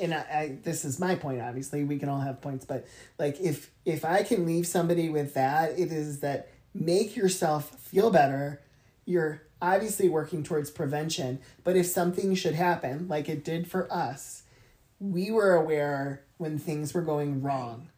And 0.00 0.12
I, 0.12 0.18
I, 0.18 0.56
this 0.64 0.84
is 0.84 0.98
my 0.98 1.14
point. 1.14 1.40
Obviously, 1.40 1.84
we 1.84 1.96
can 2.00 2.08
all 2.08 2.18
have 2.18 2.40
points, 2.40 2.64
but 2.64 2.84
like 3.20 3.40
if 3.40 3.70
if 3.84 4.04
I 4.04 4.24
can 4.24 4.46
leave 4.46 4.66
somebody 4.66 5.08
with 5.10 5.34
that, 5.34 5.78
it 5.78 5.92
is 5.92 6.18
that 6.20 6.48
make 6.74 7.14
yourself 7.16 7.70
feel 7.78 8.10
better. 8.10 8.60
You're 9.04 9.42
obviously 9.62 10.08
working 10.08 10.42
towards 10.42 10.70
prevention, 10.72 11.38
but 11.62 11.76
if 11.76 11.86
something 11.86 12.34
should 12.34 12.54
happen, 12.56 13.06
like 13.06 13.28
it 13.28 13.44
did 13.44 13.68
for 13.70 13.86
us, 13.92 14.39
we 15.00 15.30
were 15.30 15.54
aware 15.54 16.24
when 16.36 16.58
things 16.58 16.92
were 16.94 17.02
going 17.02 17.42
wrong 17.42 17.88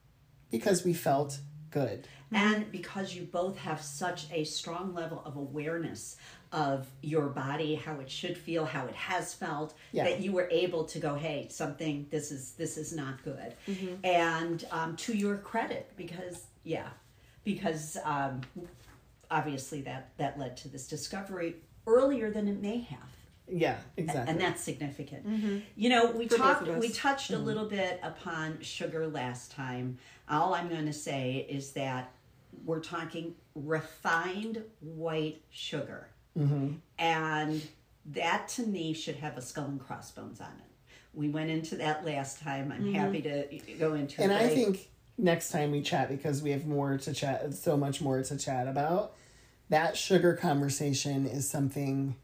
because 0.50 0.84
we 0.84 0.94
felt 0.94 1.38
good. 1.70 2.06
and 2.32 2.70
because 2.72 3.14
you 3.14 3.24
both 3.24 3.58
have 3.58 3.80
such 3.82 4.26
a 4.32 4.44
strong 4.44 4.94
level 4.94 5.20
of 5.24 5.36
awareness 5.36 6.16
of 6.52 6.86
your 7.02 7.28
body 7.28 7.74
how 7.74 7.98
it 8.00 8.10
should 8.10 8.36
feel 8.38 8.64
how 8.66 8.86
it 8.86 8.94
has 8.94 9.32
felt 9.34 9.74
Yeah. 9.92 10.04
that 10.04 10.20
you 10.20 10.32
were 10.32 10.48
able 10.50 10.84
to 10.84 10.98
go 10.98 11.14
hey 11.14 11.48
something 11.50 12.06
this 12.10 12.30
is 12.30 12.52
this 12.52 12.76
is 12.76 12.92
not 12.94 13.22
good 13.24 13.54
and 14.04 14.64
um, 14.70 14.96
to 14.96 15.14
your 15.16 15.36
credit 15.38 15.90
because 15.96 16.44
yeah 16.64 16.88
because 17.44 17.96
um, 18.04 18.42
obviously 19.30 19.80
that 19.82 20.10
that 20.18 20.38
led 20.38 20.56
to 20.58 20.68
this 20.68 20.86
discovery 20.88 21.56
earlier 21.86 22.30
than 22.30 22.48
it 22.48 22.60
may 22.60 22.80
have 22.80 23.11
Yeah, 23.48 23.76
exactly. 23.96 24.32
and 24.32 24.40
that's 24.40 24.62
significant. 24.62 25.28
Mm-hmm. 25.28 25.58
You 25.76 25.88
know, 25.90 26.10
we 26.12 26.28
For 26.28 26.36
talked, 26.36 26.62
of 26.62 26.76
us. 26.76 26.80
we 26.80 26.90
touched 26.90 27.30
a 27.30 27.34
mm-hmm. 27.34 27.44
little 27.44 27.66
bit 27.66 28.00
upon 28.02 28.60
sugar 28.60 29.06
last 29.06 29.52
time. 29.52 29.98
All 30.28 30.54
I'm 30.54 30.68
going 30.68 30.86
to 30.86 30.92
say 30.92 31.46
is 31.48 31.72
that 31.72 32.12
we're 32.64 32.80
talking 32.80 33.34
refined 33.54 34.62
white 34.80 35.42
sugar, 35.50 36.08
mm-hmm. 36.38 36.74
and 36.98 37.62
that 38.06 38.48
to 38.48 38.62
me 38.62 38.92
should 38.94 39.16
have 39.16 39.36
a 39.36 39.42
skull 39.42 39.66
and 39.66 39.80
crossbones 39.80 40.40
on 40.40 40.48
it. 40.58 40.94
We 41.14 41.28
went 41.28 41.50
into 41.50 41.76
that 41.76 42.06
last 42.06 42.40
time. 42.40 42.72
I'm 42.72 42.94
happy 42.94 43.20
to 43.22 43.74
go 43.78 43.94
into. 43.94 44.22
And 44.22 44.32
it. 44.32 44.40
I 44.40 44.48
think 44.48 44.88
next 45.18 45.50
time 45.50 45.70
we 45.70 45.82
chat, 45.82 46.08
because 46.08 46.42
we 46.42 46.50
have 46.50 46.66
more 46.66 46.96
to 46.96 47.12
chat, 47.12 47.52
so 47.54 47.76
much 47.76 48.00
more 48.00 48.22
to 48.22 48.38
chat 48.38 48.66
about, 48.66 49.14
that 49.68 49.96
sugar 49.96 50.34
conversation 50.34 51.26
is 51.26 51.48
something 51.48 52.16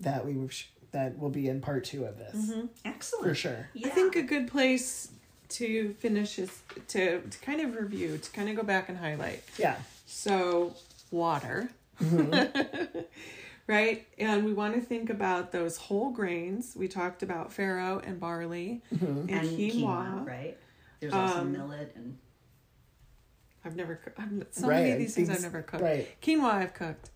that 0.00 0.24
we 0.26 0.48
sh- 0.48 0.68
that 0.92 1.18
will 1.18 1.30
be 1.30 1.48
in 1.48 1.60
part 1.60 1.84
two 1.84 2.04
of 2.04 2.16
this 2.18 2.34
mm-hmm. 2.50 2.66
Excellent. 2.84 3.26
for 3.26 3.34
sure. 3.34 3.68
Yeah. 3.74 3.88
I 3.88 3.90
think 3.90 4.16
a 4.16 4.22
good 4.22 4.48
place 4.48 5.10
to 5.50 5.94
finish 5.98 6.38
is 6.38 6.50
to, 6.88 7.20
to 7.20 7.38
kind 7.40 7.60
of 7.60 7.74
review, 7.76 8.18
to 8.18 8.30
kind 8.30 8.48
of 8.48 8.56
go 8.56 8.62
back 8.62 8.88
and 8.88 8.98
highlight. 8.98 9.42
Yeah. 9.58 9.76
So, 10.06 10.74
water. 11.10 11.70
Mm-hmm. 12.02 13.00
right? 13.66 14.06
And 14.18 14.44
we 14.44 14.52
want 14.52 14.74
to 14.74 14.80
think 14.80 15.10
about 15.10 15.52
those 15.52 15.76
whole 15.76 16.10
grains. 16.10 16.74
We 16.76 16.88
talked 16.88 17.22
about 17.22 17.50
farro 17.50 18.06
and 18.06 18.18
barley 18.18 18.82
mm-hmm. 18.94 19.06
and, 19.06 19.30
and 19.30 19.48
quinoa. 19.48 19.74
quinoa, 19.74 20.26
right? 20.26 20.56
There's 21.00 21.12
also 21.12 21.40
Um, 21.40 21.52
millet 21.52 21.92
and 21.94 22.18
I've 23.64 23.76
never 23.76 23.96
cooked. 23.96 24.18
So 24.54 24.68
many 24.68 24.84
of 24.84 24.90
Right, 24.90 24.98
these 24.98 25.14
things 25.14 25.28
I've 25.28 25.42
never 25.42 25.62
cooked. 25.62 25.82
right. 25.82 26.08
Quinoa 26.22 26.52
I've 26.52 26.74
cooked. 26.74 27.10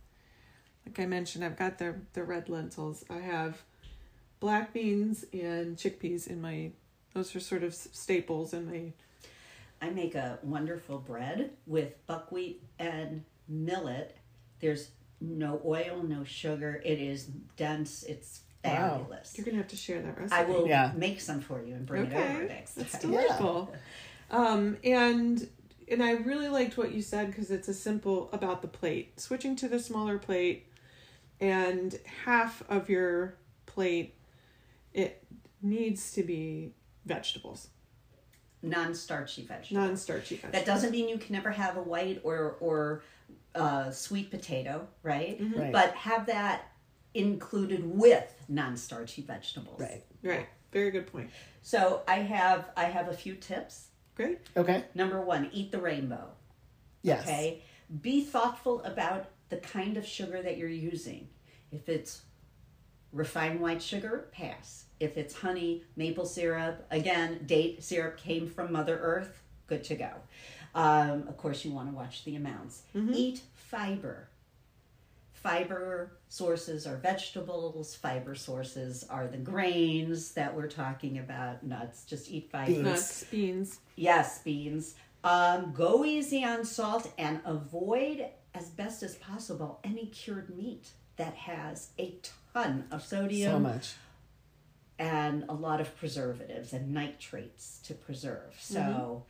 Like 0.90 1.04
I 1.04 1.06
mentioned, 1.06 1.44
I've 1.44 1.56
got 1.56 1.78
the 1.78 1.94
the 2.14 2.24
red 2.24 2.48
lentils. 2.48 3.04
I 3.08 3.18
have 3.18 3.62
black 4.40 4.72
beans 4.72 5.24
and 5.32 5.76
chickpeas 5.76 6.26
in 6.26 6.40
my. 6.40 6.72
Those 7.14 7.34
are 7.36 7.40
sort 7.40 7.62
of 7.62 7.74
staples 7.74 8.52
in 8.52 8.66
my. 8.70 8.92
I 9.80 9.90
make 9.90 10.14
a 10.16 10.38
wonderful 10.42 10.98
bread 10.98 11.50
with 11.66 12.04
buckwheat 12.08 12.62
and 12.80 13.22
millet. 13.48 14.16
There's 14.58 14.90
no 15.20 15.60
oil, 15.64 16.02
no 16.02 16.24
sugar. 16.24 16.82
It 16.84 16.98
is 16.98 17.26
dense. 17.56 18.02
It's 18.02 18.40
Wow. 18.64 18.98
fabulous. 18.98 19.38
You're 19.38 19.44
gonna 19.46 19.56
have 19.58 19.68
to 19.68 19.76
share 19.76 20.02
that 20.02 20.18
recipe. 20.18 20.34
I 20.40 20.44
will 20.44 20.66
Yeah. 20.66 20.92
make 20.96 21.20
some 21.20 21.40
for 21.40 21.62
you 21.64 21.74
and 21.74 21.86
bring 21.86 22.06
it 22.06 22.12
over 22.12 22.22
Okay, 22.22 22.48
next 22.48 22.74
that's 22.74 22.92
time. 22.98 23.02
delightful. 23.12 23.72
Um, 24.32 24.76
and 24.84 25.48
and 25.88 26.00
I 26.04 26.12
really 26.12 26.48
liked 26.48 26.78
what 26.78 26.92
you 26.92 27.02
said 27.02 27.26
because 27.28 27.50
it's 27.50 27.66
a 27.66 27.74
simple 27.74 28.28
about 28.32 28.62
the 28.62 28.68
plate. 28.68 29.18
Switching 29.18 29.56
to 29.56 29.66
the 29.66 29.80
smaller 29.80 30.18
plate, 30.18 30.66
and 31.40 31.98
half 32.24 32.62
of 32.68 32.88
your 32.88 33.36
plate, 33.66 34.14
it 34.92 35.22
needs 35.62 36.12
to 36.12 36.22
be 36.22 36.74
vegetables, 37.06 37.68
Non-starchy 38.62 39.42
vegetables. 39.42 39.70
non-starchy 39.86 40.36
vegetables. 40.36 40.52
That 40.52 40.66
doesn't 40.66 40.90
mean 40.90 41.08
you 41.08 41.16
can 41.18 41.32
never 41.34 41.50
have 41.50 41.76
a 41.76 41.82
white 41.82 42.20
or 42.24 42.56
or 42.60 43.02
uh, 43.54 43.90
sweet 43.90 44.30
potato, 44.30 44.86
right? 45.02 45.40
Mm-hmm. 45.40 45.60
Right. 45.60 45.72
But 45.72 45.94
have 45.94 46.26
that 46.26 46.68
included 47.14 47.82
with 47.84 48.32
non-starchy 48.48 49.22
vegetables. 49.22 49.80
Right. 49.80 50.04
Right. 50.22 50.46
Very 50.72 50.90
good 50.90 51.06
point. 51.10 51.30
So 51.62 52.02
I 52.06 52.16
have 52.16 52.70
I 52.76 52.84
have 52.84 53.08
a 53.08 53.14
few 53.14 53.34
tips. 53.34 53.86
Great. 54.14 54.38
Okay. 54.56 54.84
Number 54.94 55.20
one, 55.20 55.48
eat 55.52 55.72
the 55.72 55.80
rainbow. 55.80 56.28
Yes. 57.02 57.22
Okay. 57.22 57.62
Be 58.02 58.22
thoughtful 58.24 58.82
about 58.82 59.30
the 59.50 59.58
kind 59.58 59.96
of 59.96 60.06
sugar 60.06 60.40
that 60.40 60.56
you're 60.56 60.68
using. 60.68 61.28
If 61.70 61.88
it's 61.88 62.22
refined 63.12 63.60
white 63.60 63.82
sugar, 63.82 64.28
pass. 64.32 64.84
If 64.98 65.16
it's 65.16 65.34
honey, 65.34 65.84
maple 65.96 66.26
syrup, 66.26 66.86
again, 66.90 67.40
date 67.46 67.82
syrup 67.82 68.16
came 68.16 68.48
from 68.48 68.72
Mother 68.72 68.98
Earth, 68.98 69.42
good 69.66 69.84
to 69.84 69.94
go. 69.96 70.10
Um, 70.74 71.24
of 71.28 71.36
course, 71.36 71.64
you 71.64 71.72
want 71.72 71.90
to 71.90 71.94
watch 71.94 72.24
the 72.24 72.36
amounts. 72.36 72.82
Eat 72.94 73.42
fiber. 73.54 74.28
Fiber 75.32 76.18
sources 76.28 76.86
are 76.86 76.96
vegetables, 76.96 77.94
fiber 77.96 78.34
sources 78.34 79.04
are 79.08 79.26
the 79.26 79.38
grains 79.38 80.32
that 80.32 80.54
we're 80.54 80.68
talking 80.68 81.18
about, 81.18 81.64
nuts. 81.64 82.04
Just 82.04 82.30
eat 82.30 82.50
fiber. 82.52 82.70
Beans. 82.70 82.84
Nuts, 82.84 83.24
beans. 83.24 83.78
Yes, 83.96 84.40
beans. 84.42 84.96
Um, 85.24 85.72
go 85.72 86.04
easy 86.04 86.44
on 86.44 86.64
salt 86.64 87.10
and 87.18 87.40
avoid 87.44 88.26
as 88.54 88.68
best 88.70 89.02
as 89.02 89.14
possible 89.16 89.80
any 89.84 90.06
cured 90.06 90.54
meat 90.56 90.90
that 91.16 91.34
has 91.34 91.90
a 91.98 92.14
ton 92.54 92.84
of 92.90 93.02
sodium. 93.04 93.50
So 93.52 93.58
sodium 93.58 93.62
much. 93.62 93.94
and 94.98 95.44
a 95.48 95.54
lot 95.54 95.80
of 95.80 95.96
preservatives 95.96 96.72
and 96.72 96.92
nitrates 96.92 97.80
to 97.84 97.94
preserve. 97.94 98.54
So, 98.58 99.24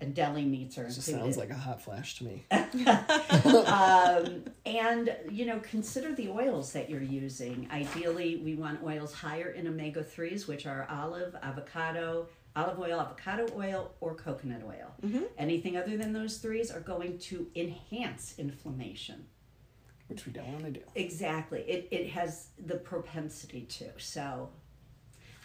and 0.00 0.14
deli 0.14 0.44
meats 0.44 0.76
are 0.76 0.84
It 0.84 0.88
just 0.94 1.08
included. 1.08 1.34
sounds 1.34 1.36
like 1.38 1.50
a 1.50 1.54
hot 1.60 1.80
flash 1.80 2.18
to 2.18 2.24
me. 2.24 2.44
um, 2.50 4.44
and 4.66 5.16
you 5.30 5.46
know, 5.46 5.58
consider 5.60 6.14
the 6.14 6.28
oils 6.28 6.72
that 6.72 6.90
you're 6.90 7.00
using. 7.02 7.68
Ideally, 7.72 8.36
we 8.44 8.54
want 8.54 8.82
oils 8.84 9.12
higher 9.14 9.48
in 9.50 9.66
omega 9.66 10.02
threes, 10.02 10.46
which 10.46 10.66
are 10.66 10.86
olive, 10.90 11.34
avocado, 11.42 12.26
olive 12.56 12.78
oil, 12.78 12.98
avocado 13.00 13.46
oil, 13.56 13.92
or 14.00 14.14
coconut 14.14 14.62
oil. 14.66 14.94
Mm-hmm. 15.04 15.24
Anything 15.38 15.76
other 15.76 15.96
than 15.96 16.12
those 16.12 16.38
threes 16.38 16.70
are 16.70 16.80
going 16.80 17.18
to 17.18 17.46
enhance 17.54 18.34
inflammation. 18.38 19.26
Which 20.08 20.24
we 20.24 20.32
don't 20.32 20.50
want 20.52 20.64
to 20.64 20.70
do. 20.70 20.80
Exactly, 20.94 21.60
it 21.62 21.88
it 21.90 22.08
has 22.10 22.48
the 22.58 22.76
propensity 22.76 23.62
to. 23.62 23.86
So. 23.98 24.48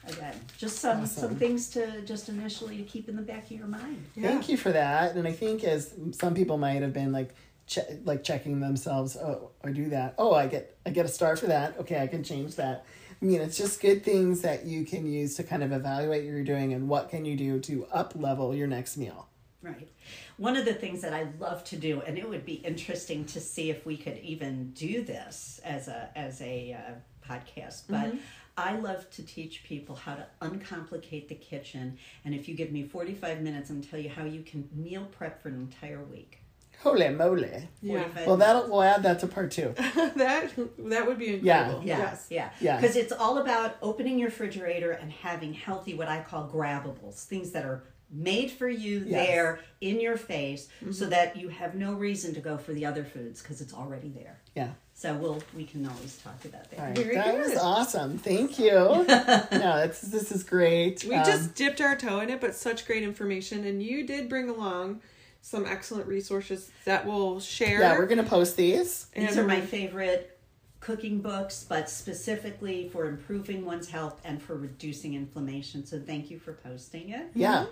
Again, 0.08 0.34
just 0.58 0.80
some 0.80 1.06
some 1.06 1.36
things 1.36 1.70
to 1.70 2.02
just 2.02 2.28
initially 2.28 2.78
to 2.78 2.84
keep 2.84 3.08
in 3.08 3.16
the 3.16 3.22
back 3.22 3.46
of 3.46 3.52
your 3.52 3.68
mind. 3.68 4.04
Thank 4.20 4.50
you 4.50 4.58
for 4.58 4.72
that. 4.72 5.16
And 5.16 5.28
I 5.28 5.32
think 5.32 5.64
as 5.64 5.94
some 6.14 6.34
people 6.34 6.58
might 6.58 6.82
have 6.82 6.92
been 6.92 7.12
like, 7.12 7.36
che- 7.68 8.00
like 8.04 8.24
checking 8.24 8.60
themselves. 8.60 9.16
Oh, 9.16 9.52
I 9.64 9.70
do 9.70 9.90
that. 9.90 10.16
Oh, 10.18 10.34
I 10.34 10.48
get 10.48 10.76
I 10.88 10.90
get 10.90 11.06
a 11.06 11.08
star 11.08 11.36
for 11.36 11.46
that. 11.48 11.78
Okay, 11.82 12.02
I 12.02 12.08
can 12.08 12.24
change 12.24 12.56
that. 12.56 12.84
I 13.22 13.26
mean, 13.26 13.42
it's 13.42 13.58
just 13.58 13.80
good 13.82 14.04
things 14.04 14.42
that 14.42 14.66
you 14.66 14.84
can 14.84 15.06
use 15.06 15.36
to 15.36 15.44
kind 15.44 15.64
of 15.64 15.72
evaluate 15.72 16.24
what 16.24 16.32
you're 16.32 16.44
doing 16.44 16.74
and 16.74 16.90
what 16.90 17.10
can 17.10 17.24
you 17.24 17.36
do 17.36 17.60
to 17.60 17.86
up 17.92 18.14
level 18.16 18.56
your 18.56 18.68
next 18.68 18.98
meal. 18.98 19.28
Right. 19.62 19.90
One 20.38 20.58
of 20.58 20.66
the 20.66 20.74
things 20.74 21.02
that 21.02 21.14
I 21.14 21.28
love 21.40 21.64
to 21.66 21.76
do, 21.76 22.02
and 22.02 22.18
it 22.18 22.28
would 22.28 22.46
be 22.46 22.56
interesting 22.56 23.26
to 23.26 23.40
see 23.40 23.70
if 23.70 23.86
we 23.86 23.96
could 23.96 24.18
even 24.18 24.72
do 24.72 25.04
this 25.04 25.62
as 25.64 25.88
a 25.88 26.10
as 26.16 26.42
a 26.42 26.74
uh, 26.74 27.32
podcast, 27.32 27.84
but 27.88 28.16
I 28.58 28.76
love 28.78 29.08
to 29.12 29.24
teach 29.24 29.64
people 29.64 29.96
how 29.96 30.16
to 30.16 30.26
uncomplicate 30.42 31.28
the 31.30 31.36
kitchen. 31.36 32.00
And 32.26 32.34
if 32.34 32.50
you 32.50 32.56
give 32.56 32.72
me 32.72 32.84
forty 32.84 33.14
five 33.14 33.42
minutes, 33.42 33.70
and 33.70 33.88
tell 33.88 34.00
you 34.00 34.10
how 34.10 34.26
you 34.26 34.42
can 34.42 34.68
meal 34.74 35.08
prep 35.12 35.44
for 35.44 35.50
an 35.50 35.56
entire 35.56 36.04
week. 36.04 36.40
Holy 36.82 37.10
moly! 37.10 37.68
Yeah. 37.82 38.08
Well, 38.26 38.38
that'll 38.38 38.68
we'll 38.70 38.82
add 38.84 39.04
that 39.04 39.20
to 39.20 39.28
part 39.28 39.52
two. 39.52 39.74
that 39.78 40.52
that 40.80 41.08
would 41.08 41.20
be 41.20 41.26
Yeah. 41.44 41.60
incredible. 41.66 41.86
Yeah, 41.88 41.98
Yes. 42.00 42.28
yeah, 42.30 42.50
Yeah. 42.60 42.78
Because 42.82 42.96
it's 42.96 43.12
all 43.12 43.38
about 43.38 43.78
opening 43.82 44.18
your 44.20 44.30
refrigerator 44.30 44.92
and 44.92 45.12
having 45.12 45.54
healthy, 45.54 45.94
what 45.94 46.08
I 46.08 46.22
call 46.22 46.48
grabbables, 46.48 47.24
things 47.26 47.52
that 47.52 47.66
are 47.66 47.84
made 48.14 48.52
for 48.52 48.68
you 48.68 49.04
Yes. 49.06 49.28
there 49.28 49.60
in 49.80 50.02
your 50.02 50.18
face, 50.18 50.68
so 50.92 51.06
that 51.06 51.38
you 51.38 51.48
have 51.50 51.76
no 51.76 51.94
reason 51.94 52.34
to 52.34 52.42
go 52.42 52.58
for 52.58 52.74
the 52.74 52.86
other 52.86 53.04
foods 53.06 53.42
because 53.42 53.62
it's 53.62 53.74
already 53.74 54.10
there. 54.10 54.40
Yeah. 54.56 54.72
So 54.94 55.14
we'll 55.16 55.42
we 55.56 55.66
can 55.66 55.86
always 55.88 56.18
talk 56.18 56.44
about 56.44 56.70
that. 56.72 56.80
All 56.80 56.86
right. 56.88 56.96
That 57.14 57.36
good. 57.36 57.40
was 57.52 57.58
awesome. 57.58 58.18
Thank 58.18 58.58
you. 58.60 58.72
no, 59.08 59.78
it's, 59.86 60.02
this 60.02 60.32
is 60.32 60.44
great. 60.44 61.06
We 61.08 61.16
Um, 61.16 61.26
just 61.26 61.56
dipped 61.56 61.80
our 61.80 61.96
toe 61.96 62.20
in 62.20 62.30
it, 62.32 62.42
but 62.42 62.54
such 62.56 62.86
great 62.86 63.04
information. 63.04 63.66
And 63.66 63.82
you 63.82 64.06
did 64.06 64.28
bring 64.28 64.50
along 64.50 65.02
some 65.42 65.66
excellent 65.66 66.08
resources 66.08 66.72
that 66.86 67.06
we'll 67.06 67.40
share. 67.40 67.80
yeah, 67.82 67.98
we're 67.98 68.06
gonna 68.06 68.24
post 68.24 68.56
these. 68.58 69.08
These 69.16 69.32
And- 69.32 69.40
are 69.40 69.48
my 69.48 69.62
favorite 69.62 70.38
cooking 70.80 71.20
books, 71.22 71.66
but 71.68 71.90
specifically 71.90 72.90
for 72.90 73.06
improving 73.06 73.66
one's 73.66 73.90
health 73.90 74.20
and 74.24 74.42
for 74.42 74.56
reducing 74.56 75.14
inflammation. 75.14 75.86
So 75.86 76.00
thank 76.00 76.32
you 76.32 76.40
for 76.40 76.54
posting 76.54 77.10
it. 77.10 77.28
Yeah, 77.36 77.66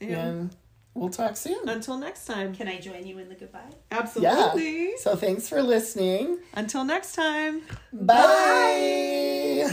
mm-hmm. 0.00 0.12
and 0.12 0.14
and 0.14 0.56
we'll 0.94 1.10
talk 1.10 1.36
soon. 1.36 1.68
until 1.68 1.96
next 1.98 2.26
time. 2.26 2.54
Can 2.54 2.68
I 2.68 2.78
join 2.78 3.06
you 3.06 3.18
in 3.18 3.28
the 3.28 3.34
goodbye? 3.34 3.70
Absolutely. 3.90 4.96
So 4.98 5.16
thanks 5.16 5.48
for 5.48 5.62
listening. 5.62 6.38
Until 6.54 6.84
next 6.84 7.14
time. 7.14 7.62
Bye. 7.92 8.16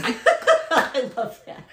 I 0.70 1.10
love 1.16 1.40
that. 1.46 1.64